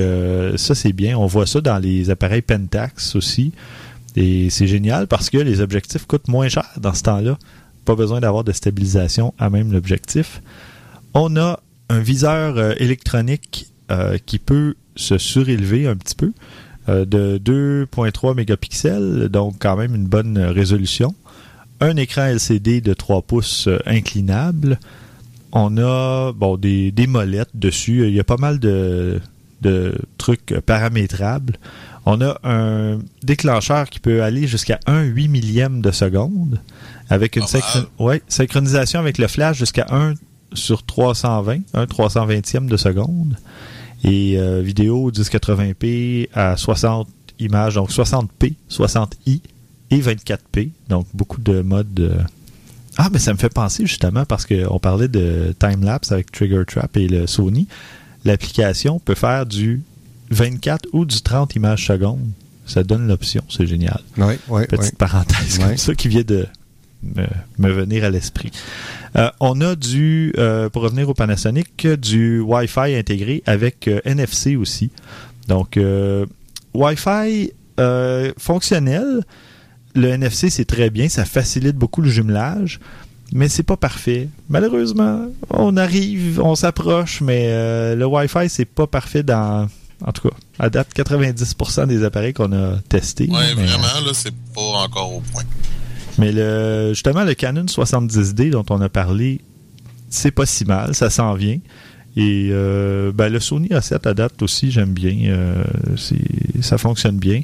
ça 0.56 0.74
c'est 0.74 0.92
bien. 0.92 1.16
On 1.16 1.26
voit 1.26 1.46
ça 1.46 1.60
dans 1.60 1.78
les 1.78 2.10
appareils 2.10 2.42
Pentax 2.42 3.16
aussi. 3.16 3.52
Et 4.14 4.50
c'est 4.50 4.66
génial 4.66 5.06
parce 5.06 5.30
que 5.30 5.38
les 5.38 5.60
objectifs 5.60 6.06
coûtent 6.06 6.28
moins 6.28 6.48
cher 6.48 6.68
dans 6.80 6.92
ce 6.92 7.02
temps-là. 7.04 7.38
Pas 7.84 7.94
besoin 7.94 8.20
d'avoir 8.20 8.44
de 8.44 8.52
stabilisation 8.52 9.32
à 9.38 9.48
même 9.48 9.72
l'objectif. 9.72 10.42
On 11.14 11.36
a 11.36 11.60
un 11.88 12.00
viseur 12.00 12.80
électronique 12.80 13.68
euh, 13.90 14.18
qui 14.24 14.38
peut 14.38 14.74
se 14.96 15.18
surélever 15.18 15.86
un 15.86 15.96
petit 15.96 16.14
peu 16.14 16.32
euh, 16.88 17.04
de 17.04 17.40
2.3 17.92 18.34
mégapixels, 18.34 19.28
donc 19.28 19.56
quand 19.58 19.76
même 19.76 19.94
une 19.94 20.06
bonne 20.06 20.38
résolution. 20.38 21.14
Un 21.80 21.96
écran 21.96 22.22
LCD 22.26 22.80
de 22.80 22.94
3 22.94 23.22
pouces 23.22 23.68
euh, 23.68 23.78
inclinable. 23.86 24.78
On 25.52 25.78
a 25.78 26.32
bon 26.32 26.56
des, 26.56 26.90
des 26.90 27.06
molettes 27.06 27.54
dessus. 27.54 28.06
Il 28.06 28.14
y 28.14 28.20
a 28.20 28.24
pas 28.24 28.36
mal 28.36 28.58
de, 28.58 29.20
de 29.62 29.94
trucs 30.18 30.54
paramétrables. 30.66 31.56
On 32.04 32.20
a 32.20 32.38
un 32.44 32.98
déclencheur 33.22 33.88
qui 33.88 34.00
peut 34.00 34.22
aller 34.22 34.46
jusqu'à 34.46 34.80
1 34.86 35.02
8 35.02 35.28
millième 35.28 35.80
de 35.80 35.90
seconde 35.90 36.60
avec 37.10 37.36
une 37.36 37.44
ouais, 37.98 38.22
synchronisation 38.28 39.00
avec 39.00 39.18
le 39.18 39.28
flash 39.28 39.58
jusqu'à 39.58 39.86
1 39.90 40.14
sur 40.52 40.84
320, 40.84 41.60
1 41.74 41.84
320e 41.84 42.66
de 42.66 42.76
seconde. 42.76 43.36
Et 44.04 44.38
euh, 44.38 44.60
vidéo 44.62 45.10
1080p 45.10 46.28
à 46.32 46.56
60 46.56 47.08
images, 47.40 47.74
donc 47.74 47.90
60p, 47.90 48.54
60i 48.70 49.40
et 49.90 49.98
24p. 50.00 50.70
Donc 50.88 51.06
beaucoup 51.14 51.40
de 51.40 51.60
modes. 51.62 52.00
euh. 52.00 52.18
Ah, 52.96 53.08
mais 53.12 53.18
ça 53.18 53.32
me 53.32 53.38
fait 53.38 53.48
penser 53.52 53.86
justement 53.86 54.24
parce 54.24 54.44
qu'on 54.46 54.78
parlait 54.78 55.08
de 55.08 55.54
time-lapse 55.58 56.10
avec 56.12 56.32
Trigger 56.32 56.62
Trap 56.66 56.96
et 56.96 57.08
le 57.08 57.26
Sony. 57.26 57.66
L'application 58.24 58.98
peut 58.98 59.14
faire 59.14 59.46
du 59.46 59.82
24 60.30 60.88
ou 60.92 61.04
du 61.04 61.20
30 61.22 61.54
images 61.56 61.86
secondes. 61.86 62.28
Ça 62.66 62.82
donne 62.82 63.06
l'option, 63.08 63.42
c'est 63.48 63.66
génial. 63.66 64.00
Oui, 64.18 64.34
oui, 64.48 64.66
Petite 64.66 64.84
oui. 64.92 64.96
parenthèse 64.98 65.58
comme 65.58 65.76
ça 65.76 65.94
qui 65.94 66.08
vient 66.08 66.22
de 66.22 66.46
me, 67.02 67.24
me 67.58 67.72
venir 67.72 68.04
à 68.04 68.10
l'esprit. 68.10 68.50
Euh, 69.16 69.30
on 69.40 69.60
a 69.60 69.74
du, 69.76 70.32
euh, 70.38 70.68
pour 70.68 70.82
revenir 70.82 71.08
au 71.08 71.14
Panasonic, 71.14 71.86
du 71.86 72.40
Wi-Fi 72.40 72.94
intégré 72.94 73.42
avec 73.46 73.88
euh, 73.88 74.00
NFC 74.04 74.56
aussi. 74.56 74.90
Donc, 75.48 75.78
Wi-Fi 76.74 77.52
fonctionnel. 78.36 79.22
Le 79.94 80.08
NFC, 80.08 80.50
c'est 80.50 80.64
très 80.66 80.90
bien. 80.90 81.08
Ça 81.08 81.24
facilite 81.24 81.76
beaucoup 81.76 82.02
le 82.02 82.10
jumelage. 82.10 82.80
Mais 83.32 83.48
c'est 83.48 83.62
pas 83.62 83.76
parfait. 83.76 84.28
Malheureusement, 84.48 85.26
on 85.50 85.76
arrive, 85.76 86.40
on 86.42 86.54
s'approche, 86.54 87.20
mais 87.20 87.48
euh, 87.48 87.94
le 87.94 88.06
Wi-Fi, 88.06 88.48
c'est 88.48 88.64
pas 88.64 88.86
parfait 88.86 89.22
dans. 89.22 89.68
En 90.06 90.12
tout 90.12 90.28
cas, 90.28 90.34
à 90.58 90.70
date, 90.70 90.88
90% 90.94 91.88
des 91.88 92.04
appareils 92.04 92.32
qu'on 92.32 92.52
a 92.52 92.78
testés. 92.88 93.28
Mais- 93.28 93.54
vraiment, 93.54 94.06
là, 94.06 94.12
c'est 94.12 94.34
pas 94.54 94.60
encore 94.60 95.12
au 95.16 95.20
point. 95.20 95.42
Mais 96.18 96.32
le, 96.32 96.90
justement, 96.92 97.24
le 97.24 97.34
Canon 97.34 97.64
70D 97.64 98.50
dont 98.50 98.64
on 98.70 98.80
a 98.80 98.88
parlé, 98.88 99.40
c'est 100.10 100.30
pas 100.30 100.46
si 100.46 100.64
mal, 100.64 100.94
ça 100.94 101.10
s'en 101.10 101.34
vient. 101.34 101.58
Et 102.16 102.48
euh, 102.50 103.12
ben, 103.12 103.28
le 103.28 103.38
Sony 103.38 103.68
A7 103.68 104.08
à 104.08 104.14
date 104.14 104.42
aussi, 104.42 104.70
j'aime 104.70 104.92
bien. 104.92 105.30
euh, 105.30 105.62
ça 106.60 106.78
fonctionne 106.78 107.18
bien. 107.18 107.42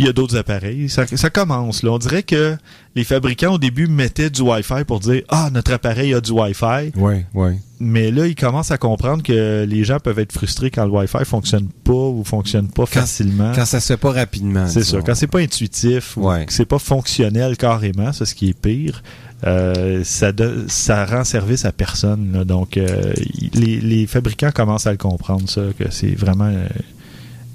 Puis 0.00 0.04
il 0.04 0.06
y 0.06 0.10
a 0.10 0.14
d'autres 0.14 0.38
appareils. 0.38 0.88
Ça, 0.88 1.06
ça 1.06 1.28
commence. 1.28 1.82
Là. 1.82 1.90
On 1.92 1.98
dirait 1.98 2.22
que 2.22 2.56
les 2.96 3.04
fabricants 3.04 3.52
au 3.52 3.58
début 3.58 3.86
mettaient 3.86 4.30
du 4.30 4.40
Wi-Fi 4.40 4.84
pour 4.86 4.98
dire 4.98 5.20
Ah, 5.28 5.50
notre 5.52 5.74
appareil 5.74 6.14
a 6.14 6.22
du 6.22 6.30
Wi-Fi. 6.30 6.92
Oui, 6.96 7.16
oui. 7.34 7.50
Mais 7.80 8.10
là, 8.10 8.26
ils 8.26 8.34
commencent 8.34 8.70
à 8.70 8.78
comprendre 8.78 9.22
que 9.22 9.66
les 9.68 9.84
gens 9.84 9.98
peuvent 9.98 10.18
être 10.18 10.32
frustrés 10.32 10.70
quand 10.70 10.86
le 10.86 10.90
Wi-Fi 10.90 11.26
fonctionne 11.26 11.68
pas 11.84 11.92
ou 11.92 12.24
fonctionne 12.24 12.68
pas 12.68 12.86
facilement. 12.86 13.52
Quand 13.54 13.66
ça 13.66 13.78
se 13.78 13.88
fait 13.88 13.96
pas 13.98 14.12
rapidement. 14.12 14.66
C'est 14.68 14.84
ça. 14.84 15.00
Quand 15.04 15.14
c'est 15.14 15.26
pas 15.26 15.40
intuitif 15.40 16.16
ou 16.16 16.28
Ouais. 16.30 16.46
que 16.46 16.52
c'est 16.54 16.64
pas 16.64 16.78
fonctionnel 16.78 17.58
carrément, 17.58 18.14
c'est 18.14 18.24
ce 18.24 18.34
qui 18.34 18.48
est 18.48 18.58
pire, 18.58 19.02
euh, 19.46 20.02
ça, 20.04 21.04
rend 21.04 21.24
service 21.24 21.66
à 21.66 21.72
personne. 21.72 22.32
là. 22.32 22.44
Donc, 22.46 22.78
euh, 22.78 23.12
les 23.52 24.06
fabricants 24.06 24.50
commencent 24.50 24.86
à 24.86 24.92
le 24.92 24.98
comprendre, 24.98 25.46
ça, 25.50 25.60
que 25.78 25.90
c'est 25.90 26.14
vraiment 26.14 26.44
euh, 26.50 26.66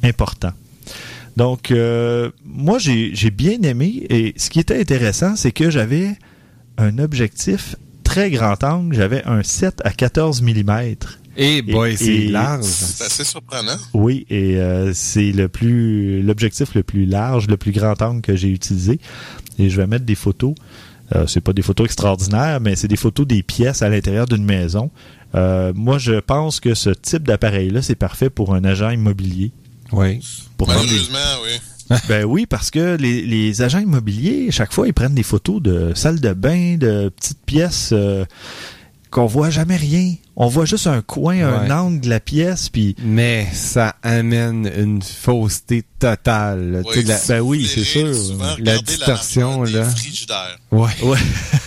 important. 0.04 0.52
Donc, 1.38 1.72
euh, 1.72 2.32
moi, 2.44 2.80
j'ai 2.80 3.12
j'ai 3.14 3.32
bien 3.32 3.62
aimé. 3.64 4.06
Et 4.10 4.34
ce 4.38 4.50
qui 4.50 4.60
était 4.60 4.80
intéressant, 4.80 5.36
c'est 5.36 5.52
que 5.52 5.70
j'avais 5.70 6.12
un 6.78 6.98
objectif 7.00 7.76
très 8.04 8.30
grand 8.32 8.64
angle. 8.64 8.96
J'avais 8.96 9.24
un 9.26 9.44
7 9.44 9.82
à 9.84 9.92
14 9.92 10.42
mm. 10.42 10.96
Et 11.38 11.62
boy, 11.62 11.94
Et- 11.94 11.98
c'est 11.98 12.26
large. 12.28 12.64
C'est 12.64 13.04
assez 13.04 13.24
surprenant. 13.26 13.76
Oui, 13.94 14.26
et 14.30 14.56
euh, 14.58 14.94
c'est 14.94 15.34
le 15.34 15.50
plus 15.50 16.22
l'objectif 16.22 16.74
le 16.76 16.84
plus 16.84 17.06
large, 17.06 17.48
le 17.48 17.58
plus 17.58 17.74
grand 17.74 18.02
angle 18.02 18.22
que 18.22 18.36
j'ai 18.36 18.50
utilisé. 18.50 19.00
Et 19.60 19.70
je 19.70 19.76
vais 19.78 19.88
mettre 19.88 20.06
des 20.06 20.16
photos. 20.16 20.56
Euh, 21.14 21.28
c'est 21.28 21.42
pas 21.42 21.54
des 21.54 21.62
photos 21.62 21.86
extraordinaires, 21.86 22.60
mais 22.62 22.76
c'est 22.76 22.88
des 22.88 22.96
photos 22.96 23.28
des 23.28 23.44
pièces 23.44 23.82
à 23.82 23.90
l'intérieur 23.90 24.26
d'une 24.26 24.46
maison. 24.46 24.90
Euh, 25.36 25.72
moi, 25.76 25.98
je 25.98 26.20
pense 26.20 26.60
que 26.60 26.74
ce 26.74 26.90
type 26.90 27.24
d'appareil-là, 27.24 27.82
c'est 27.82 27.96
parfait 27.96 28.30
pour 28.30 28.56
un 28.56 28.64
agent 28.64 28.90
immobilier. 28.90 29.52
Oui. 29.92 30.20
Pour 30.58 30.68
Malheureusement, 30.68 31.20
oui. 31.44 31.98
ben 32.10 32.26
oui, 32.26 32.46
parce 32.46 32.72
que 32.72 32.96
les, 32.96 33.22
les 33.22 33.62
agents 33.62 33.80
immobiliers, 33.80 34.50
chaque 34.52 34.74
fois, 34.74 34.88
ils 34.88 34.94
prennent 34.94 35.14
des 35.14 35.24
photos 35.24 35.62
de 35.62 35.94
salles 35.94 36.20
de 36.20 36.34
bain, 36.34 36.78
de 36.78 37.10
petites 37.10 37.44
pièces 37.46 37.90
euh, 37.92 38.26
qu'on 39.12 39.28
voit 39.28 39.50
jamais 39.50 39.76
rien. 39.76 40.16
On 40.38 40.48
voit 40.48 40.66
juste 40.66 40.88
un 40.88 41.02
coin, 41.02 41.38
un 41.48 41.66
Ouais. 41.66 41.72
angle 41.72 42.02
de 42.02 42.10
la 42.10 42.20
pièce, 42.20 42.68
puis 42.70 42.96
Mais 43.02 43.48
ça 43.54 43.96
amène 44.04 44.70
une 44.78 45.02
fausseté 45.02 45.84
totale. 45.98 46.84
sais, 46.94 47.04
la- 47.04 47.20
ben 47.30 47.40
oui, 47.42 47.66
c'est 47.74 47.84
sûr. 47.86 48.12
La 48.60 48.78
distorsion, 48.80 49.64
là. 49.64 49.88
Ouais. 50.72 50.90
ouais. 51.04 51.18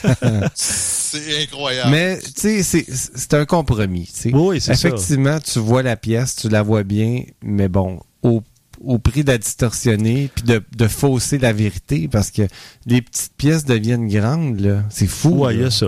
C'est 0.54 1.42
incroyable. 1.42 1.90
Mais 1.90 2.18
tu 2.18 2.32
sais, 2.36 2.62
c'est- 2.62 2.86
c'est 2.90 3.32
un 3.34 3.46
compromis. 3.46 4.06
tu 4.12 4.20
sais. 4.30 4.30
Oui, 4.34 4.60
c'est 4.60 4.74
ça. 4.74 4.88
Effectivement, 4.88 5.38
tu 5.40 5.58
vois 5.58 5.82
la 5.82 5.96
pièce, 5.96 6.36
tu 6.36 6.48
la 6.50 6.62
vois 6.62 6.82
bien, 6.82 7.22
mais 7.42 7.68
bon, 7.68 8.00
au, 8.22 8.42
au 8.84 8.98
prix 8.98 9.24
de 9.24 9.30
la 9.30 9.38
distorsionner 9.38 10.30
puis 10.34 10.44
de, 10.44 10.62
de 10.76 10.86
fausser 10.88 11.38
la 11.38 11.52
vérité, 11.54 12.08
parce 12.08 12.30
que 12.30 12.42
les 12.86 13.00
petites 13.00 13.32
pièces 13.38 13.64
deviennent 13.64 14.08
grandes, 14.08 14.60
là. 14.60 14.82
C'est 14.90 15.06
fou. 15.06 15.30
Ouais, 15.46 15.54
il 15.54 15.62
y 15.62 15.64
a 15.64 15.70
ça. 15.70 15.86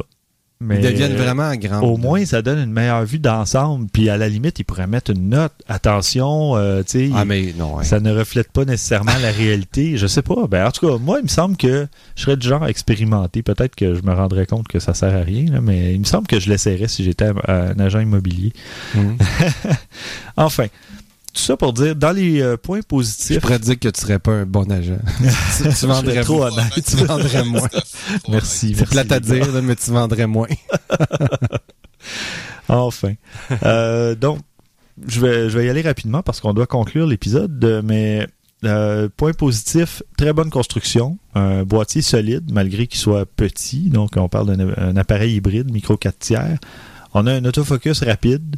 Mais 0.63 0.77
Ils 0.77 0.83
deviennent 0.83 1.17
vraiment 1.17 1.55
grandes. 1.57 1.83
Au 1.85 1.97
moins, 1.97 2.23
ça 2.27 2.43
donne 2.43 2.59
une 2.59 2.71
meilleure 2.73 3.05
vue 3.07 3.19
d'ensemble. 3.19 3.87
Puis 3.91 4.11
à 4.11 4.19
la 4.19 4.29
limite, 4.29 4.59
ils 4.59 4.65
pourraient 4.65 4.87
mettre 4.87 5.11
une 5.11 5.31
note. 5.31 5.53
Attention, 5.69 6.55
euh, 6.57 6.83
tu 6.83 7.09
sais, 7.09 7.11
Ah, 7.15 7.25
mais 7.25 7.55
non, 7.59 7.77
ouais. 7.77 7.85
ça 7.85 7.99
ne 7.99 8.13
reflète 8.15 8.53
pas 8.53 8.67
nécessairement 8.67 9.17
la 9.23 9.31
réalité. 9.31 9.97
Je 9.97 10.07
sais 10.07 10.21
pas. 10.21 10.47
Ben, 10.49 10.67
en 10.67 10.71
tout 10.71 10.87
cas, 10.87 10.99
moi, 10.99 11.19
il 11.21 11.23
me 11.23 11.29
semble 11.29 11.57
que 11.57 11.87
je 12.15 12.23
serais 12.23 12.37
du 12.37 12.47
genre 12.47 12.63
à 12.63 12.69
expérimenter. 12.69 13.43
Peut-être 13.43 13.75
que 13.75 13.95
je 13.95 14.03
me 14.03 14.13
rendrais 14.13 14.45
compte 14.45 14.69
que 14.69 14.81
ça 14.81 14.93
sert 14.93 15.17
à 15.17 15.23
rien, 15.23 15.47
là, 15.51 15.61
mais 15.63 15.95
il 15.95 16.01
me 16.01 16.05
semble 16.05 16.27
que 16.27 16.39
je 16.39 16.51
l'essaierais 16.51 16.89
si 16.89 17.05
j'étais 17.05 17.25
un- 17.27 17.35
un 17.49 17.79
agent 17.81 18.01
immobilier. 18.01 18.53
Mhm. 18.95 19.17
Enfin, 20.37 20.67
tout 21.33 21.41
ça 21.41 21.57
pour 21.57 21.73
dire, 21.73 21.95
dans 21.97 22.13
les 22.13 22.41
euh, 22.43 22.57
points 22.57 22.81
Je 22.81 22.87
positifs, 22.87 23.41
pourrais 23.41 23.59
te 23.59 23.65
dire 23.65 23.79
que 23.79 23.89
tu 23.89 24.01
serais 24.01 24.19
pas 24.19 24.33
un 24.33 24.47
bon 24.47 24.71
agent. 24.71 24.99
tu, 25.57 25.69
tu 25.69 25.87
vendrais 25.87 26.23
trop 26.23 26.39
moins. 26.39 26.53
honnête. 26.53 26.85
Tu 26.87 26.97
vendrais 26.97 27.45
moins. 27.45 27.69
Merci, 28.29 28.75
C'est 28.77 28.89
plate 28.89 29.13
à 29.13 29.21
dire, 29.21 29.53
là, 29.53 29.63
mais 29.63 29.77
tu 29.77 29.91
vendrais 29.91 30.27
moins. 30.27 30.49
Enfin. 32.69 33.15
Euh, 33.65 34.15
donc, 34.15 34.39
je 35.07 35.21
vais, 35.21 35.51
je 35.51 35.59
vais 35.59 35.67
y 35.67 35.69
aller 35.69 35.83
rapidement 35.83 36.23
parce 36.23 36.41
qu'on 36.41 36.55
doit 36.55 36.67
conclure 36.67 37.07
l'épisode, 37.07 37.83
mais 37.85 38.27
euh, 38.65 39.09
point 39.17 39.33
positif, 39.33 40.03
très 40.17 40.33
bonne 40.33 40.51
construction, 40.51 41.19
un 41.35 41.63
boîtier 41.63 42.03
solide 42.03 42.53
malgré 42.53 42.87
qu'il 42.87 43.01
soit 43.01 43.25
petit, 43.25 43.89
donc 43.89 44.11
on 44.17 44.29
parle 44.29 44.55
d'un 44.55 44.75
un 44.77 44.97
appareil 44.97 45.35
hybride, 45.35 45.73
micro 45.73 45.97
4 45.97 46.19
tiers. 46.19 46.59
On 47.15 47.27
a 47.27 47.33
un 47.33 47.45
autofocus 47.45 48.05
rapide, 48.05 48.57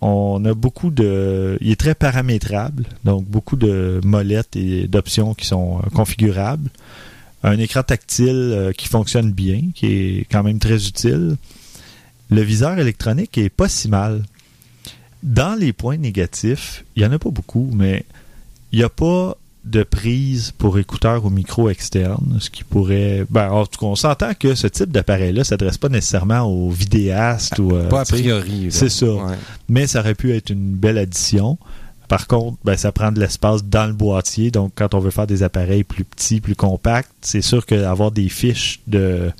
on 0.00 0.44
a 0.44 0.54
beaucoup 0.54 0.90
de... 0.90 1.58
Il 1.60 1.70
est 1.70 1.80
très 1.80 1.94
paramétrable, 1.94 2.84
donc 3.04 3.24
beaucoup 3.24 3.56
de 3.56 4.00
molettes 4.04 4.56
et 4.56 4.86
d'options 4.88 5.34
qui 5.34 5.46
sont 5.46 5.78
euh, 5.78 5.88
configurables. 5.94 6.70
Un 7.42 7.58
écran 7.58 7.82
tactile 7.82 8.52
euh, 8.52 8.72
qui 8.72 8.88
fonctionne 8.88 9.32
bien, 9.32 9.62
qui 9.74 9.86
est 9.86 10.26
quand 10.30 10.42
même 10.42 10.58
très 10.58 10.86
utile 10.86 11.36
le 12.30 12.42
viseur 12.42 12.78
électronique 12.78 13.38
est 13.38 13.48
pas 13.48 13.68
si 13.68 13.88
mal. 13.88 14.24
Dans 15.22 15.58
les 15.58 15.72
points 15.72 15.96
négatifs, 15.96 16.84
il 16.94 17.02
y 17.02 17.06
en 17.06 17.12
a 17.12 17.18
pas 17.18 17.30
beaucoup, 17.30 17.70
mais 17.72 18.04
il 18.72 18.78
n'y 18.78 18.84
a 18.84 18.88
pas 18.88 19.36
de 19.66 19.82
prise 19.82 20.52
pour 20.56 20.78
écouteurs 20.78 21.24
ou 21.24 21.30
micro 21.30 21.68
externe, 21.68 22.38
ce 22.40 22.50
qui 22.50 22.62
pourrait... 22.64 23.26
Ben, 23.30 23.50
en 23.50 23.66
tout 23.66 23.78
cas, 23.80 23.86
on 23.86 23.96
s'entend 23.96 24.32
que 24.38 24.54
ce 24.54 24.68
type 24.68 24.90
d'appareil-là 24.92 25.40
ne 25.40 25.44
s'adresse 25.44 25.76
pas 25.76 25.88
nécessairement 25.88 26.42
aux 26.42 26.70
vidéastes 26.70 27.58
ou... 27.58 27.72
euh, 27.74 27.88
Pas 27.88 28.04
sais, 28.04 28.14
priori. 28.14 28.68
c'est 28.70 28.88
ça. 28.88 29.06
Ouais. 29.06 29.34
mais 29.68 29.86
ça 29.86 30.00
aurait 30.00 30.14
pu 30.14 30.32
être 30.34 30.50
une 30.50 30.74
belle 30.74 30.98
addition. 30.98 31.58
Par 32.08 32.28
contre, 32.28 32.56
ben, 32.64 32.76
ça 32.76 32.92
prend 32.92 33.10
de 33.10 33.18
l'espace 33.18 33.64
dans 33.64 33.86
le 33.86 33.92
boîtier. 33.92 34.52
Donc, 34.52 34.70
quand 34.76 34.94
on 34.94 35.00
veut 35.00 35.10
faire 35.10 35.26
des 35.26 35.42
appareils 35.42 35.82
plus 35.82 36.04
petits, 36.04 36.40
plus 36.40 36.54
compacts, 36.54 37.10
c'est 37.20 37.42
sûr 37.42 37.66
qu'avoir 37.66 38.12
des 38.12 38.28
fiches 38.28 38.78
de 38.86 39.32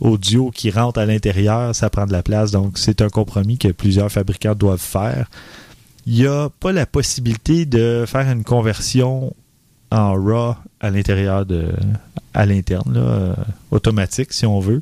audio 0.00 0.50
qui 0.50 0.72
rentrent 0.72 0.98
à 0.98 1.06
l'intérieur, 1.06 1.72
ça 1.76 1.88
prend 1.88 2.06
de 2.06 2.12
la 2.12 2.24
place. 2.24 2.50
Donc, 2.50 2.78
c'est 2.78 3.00
un 3.02 3.08
compromis 3.08 3.58
que 3.58 3.68
plusieurs 3.68 4.10
fabricants 4.10 4.56
doivent 4.56 4.80
faire. 4.80 5.30
Il 6.06 6.14
n'y 6.14 6.26
a 6.26 6.48
pas 6.58 6.72
la 6.72 6.86
possibilité 6.86 7.64
de 7.64 8.04
faire 8.08 8.28
une 8.28 8.42
conversion 8.42 9.32
en 9.92 10.14
RAW 10.14 10.56
à 10.80 10.90
l'intérieur 10.90 11.46
de 11.46 11.66
à 12.34 12.46
l'interne, 12.46 12.94
euh, 12.96 13.34
automatique 13.70 14.32
si 14.32 14.46
on 14.46 14.58
veut, 14.58 14.80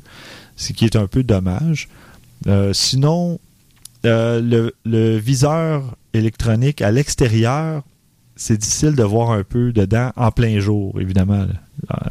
ce 0.55 0.71
qui 0.73 0.85
est 0.85 0.95
un 0.95 1.05
peu 1.07 1.21
dommage. 1.23 1.89
Euh, 2.47 2.71
sinon, 2.73 3.39
euh, 4.05 4.41
le, 4.41 4.73
le 4.85 5.17
viseur 5.17 5.83
électronique 6.13 6.81
à 6.81 6.91
l'extérieur, 6.91 7.83
c'est 8.37 8.57
difficile 8.57 8.95
de 8.95 9.03
voir 9.03 9.31
un 9.31 9.43
peu 9.43 9.73
dedans 9.73 10.11
en 10.15 10.31
plein 10.31 10.59
jour, 10.59 10.99
évidemment. 10.99 11.45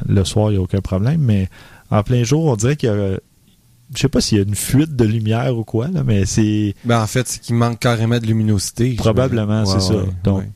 Le 0.06 0.24
soir, 0.24 0.50
il 0.50 0.54
n'y 0.54 0.58
a 0.58 0.62
aucun 0.62 0.80
problème, 0.80 1.20
mais 1.22 1.48
en 1.90 2.02
plein 2.02 2.22
jour, 2.22 2.44
on 2.44 2.56
dirait 2.56 2.76
qu'il 2.76 2.88
y 2.90 2.92
a. 2.92 3.18
Je 3.92 3.98
sais 3.98 4.08
pas 4.08 4.20
s'il 4.20 4.38
y 4.38 4.40
a 4.40 4.44
une 4.44 4.54
fuite 4.54 4.94
de 4.94 5.04
lumière 5.04 5.56
ou 5.56 5.64
quoi, 5.64 5.88
là, 5.88 6.04
mais 6.04 6.26
c'est. 6.26 6.74
Ben, 6.84 7.02
en 7.02 7.06
fait, 7.08 7.26
c'est 7.26 7.40
qu'il 7.40 7.56
manque 7.56 7.80
carrément 7.80 8.18
de 8.18 8.26
luminosité. 8.26 8.94
Probablement, 8.94 9.62
Ouais, 9.64 9.66
c'est 9.66 9.80
ça. 9.80 9.94
ouais, 9.96 10.04
Donc, 10.22 10.38
ouais. 10.40 10.48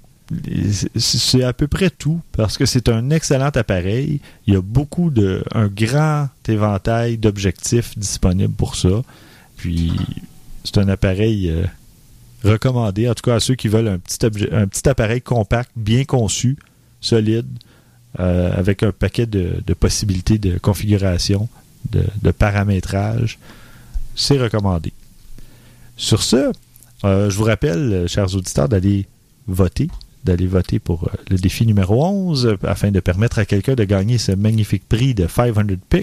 C'est- 0.96 1.42
à 1.42 1.52
peu 1.52 1.66
près 1.66 1.90
tout 1.90 2.20
parce 2.32 2.56
que 2.56 2.66
c'est 2.66 2.88
un 2.88 3.10
excellent 3.10 3.50
appareil. 3.54 4.20
Il 4.46 4.54
y 4.54 4.56
a 4.56 4.62
beaucoup 4.62 5.10
de. 5.10 5.44
un 5.52 5.68
grand 5.68 6.28
éventail 6.48 7.18
d'objectifs 7.18 7.98
disponibles 7.98 8.54
pour 8.54 8.76
ça. 8.76 9.02
Puis, 9.56 9.92
c'est 10.64 10.78
un 10.78 10.88
appareil 10.88 11.50
euh, 11.50 11.64
recommandé, 12.42 13.08
en 13.08 13.14
tout 13.14 13.22
cas 13.22 13.36
à 13.36 13.40
ceux 13.40 13.54
qui 13.54 13.68
veulent 13.68 13.88
un 13.88 13.98
petit, 13.98 14.88
appareil 14.88 15.20
compact, 15.20 15.70
bien 15.76 16.04
conçu, 16.04 16.56
solide, 17.00 17.46
euh, 18.20 18.52
avec 18.56 18.82
un 18.82 18.92
paquet 18.92 19.26
de, 19.26 19.62
possibilités 19.78 20.38
de 20.38 20.58
configuration, 20.58 21.48
de, 21.90 22.30
paramétrage. 22.30 23.38
C'est 24.16 24.38
recommandé. 24.38 24.92
Sur 25.96 26.22
ce, 26.22 26.52
euh, 27.04 27.30
je 27.30 27.36
vous 27.36 27.44
rappelle, 27.44 28.06
chers 28.08 28.34
auditeurs, 28.34 28.68
d'aller 28.68 29.06
voter, 29.46 29.88
d'aller 30.24 30.46
voter 30.46 30.78
pour 30.78 31.04
euh, 31.04 31.16
le 31.30 31.36
défi 31.36 31.66
numéro 31.66 32.04
11 32.04 32.46
euh, 32.46 32.56
afin 32.64 32.90
de 32.90 33.00
permettre 33.00 33.38
à 33.38 33.44
quelqu'un 33.44 33.74
de 33.74 33.84
gagner 33.84 34.18
ce 34.18 34.32
magnifique 34.32 34.88
prix 34.88 35.14
de 35.14 35.26
500 35.26 35.62
pics. 35.66 35.92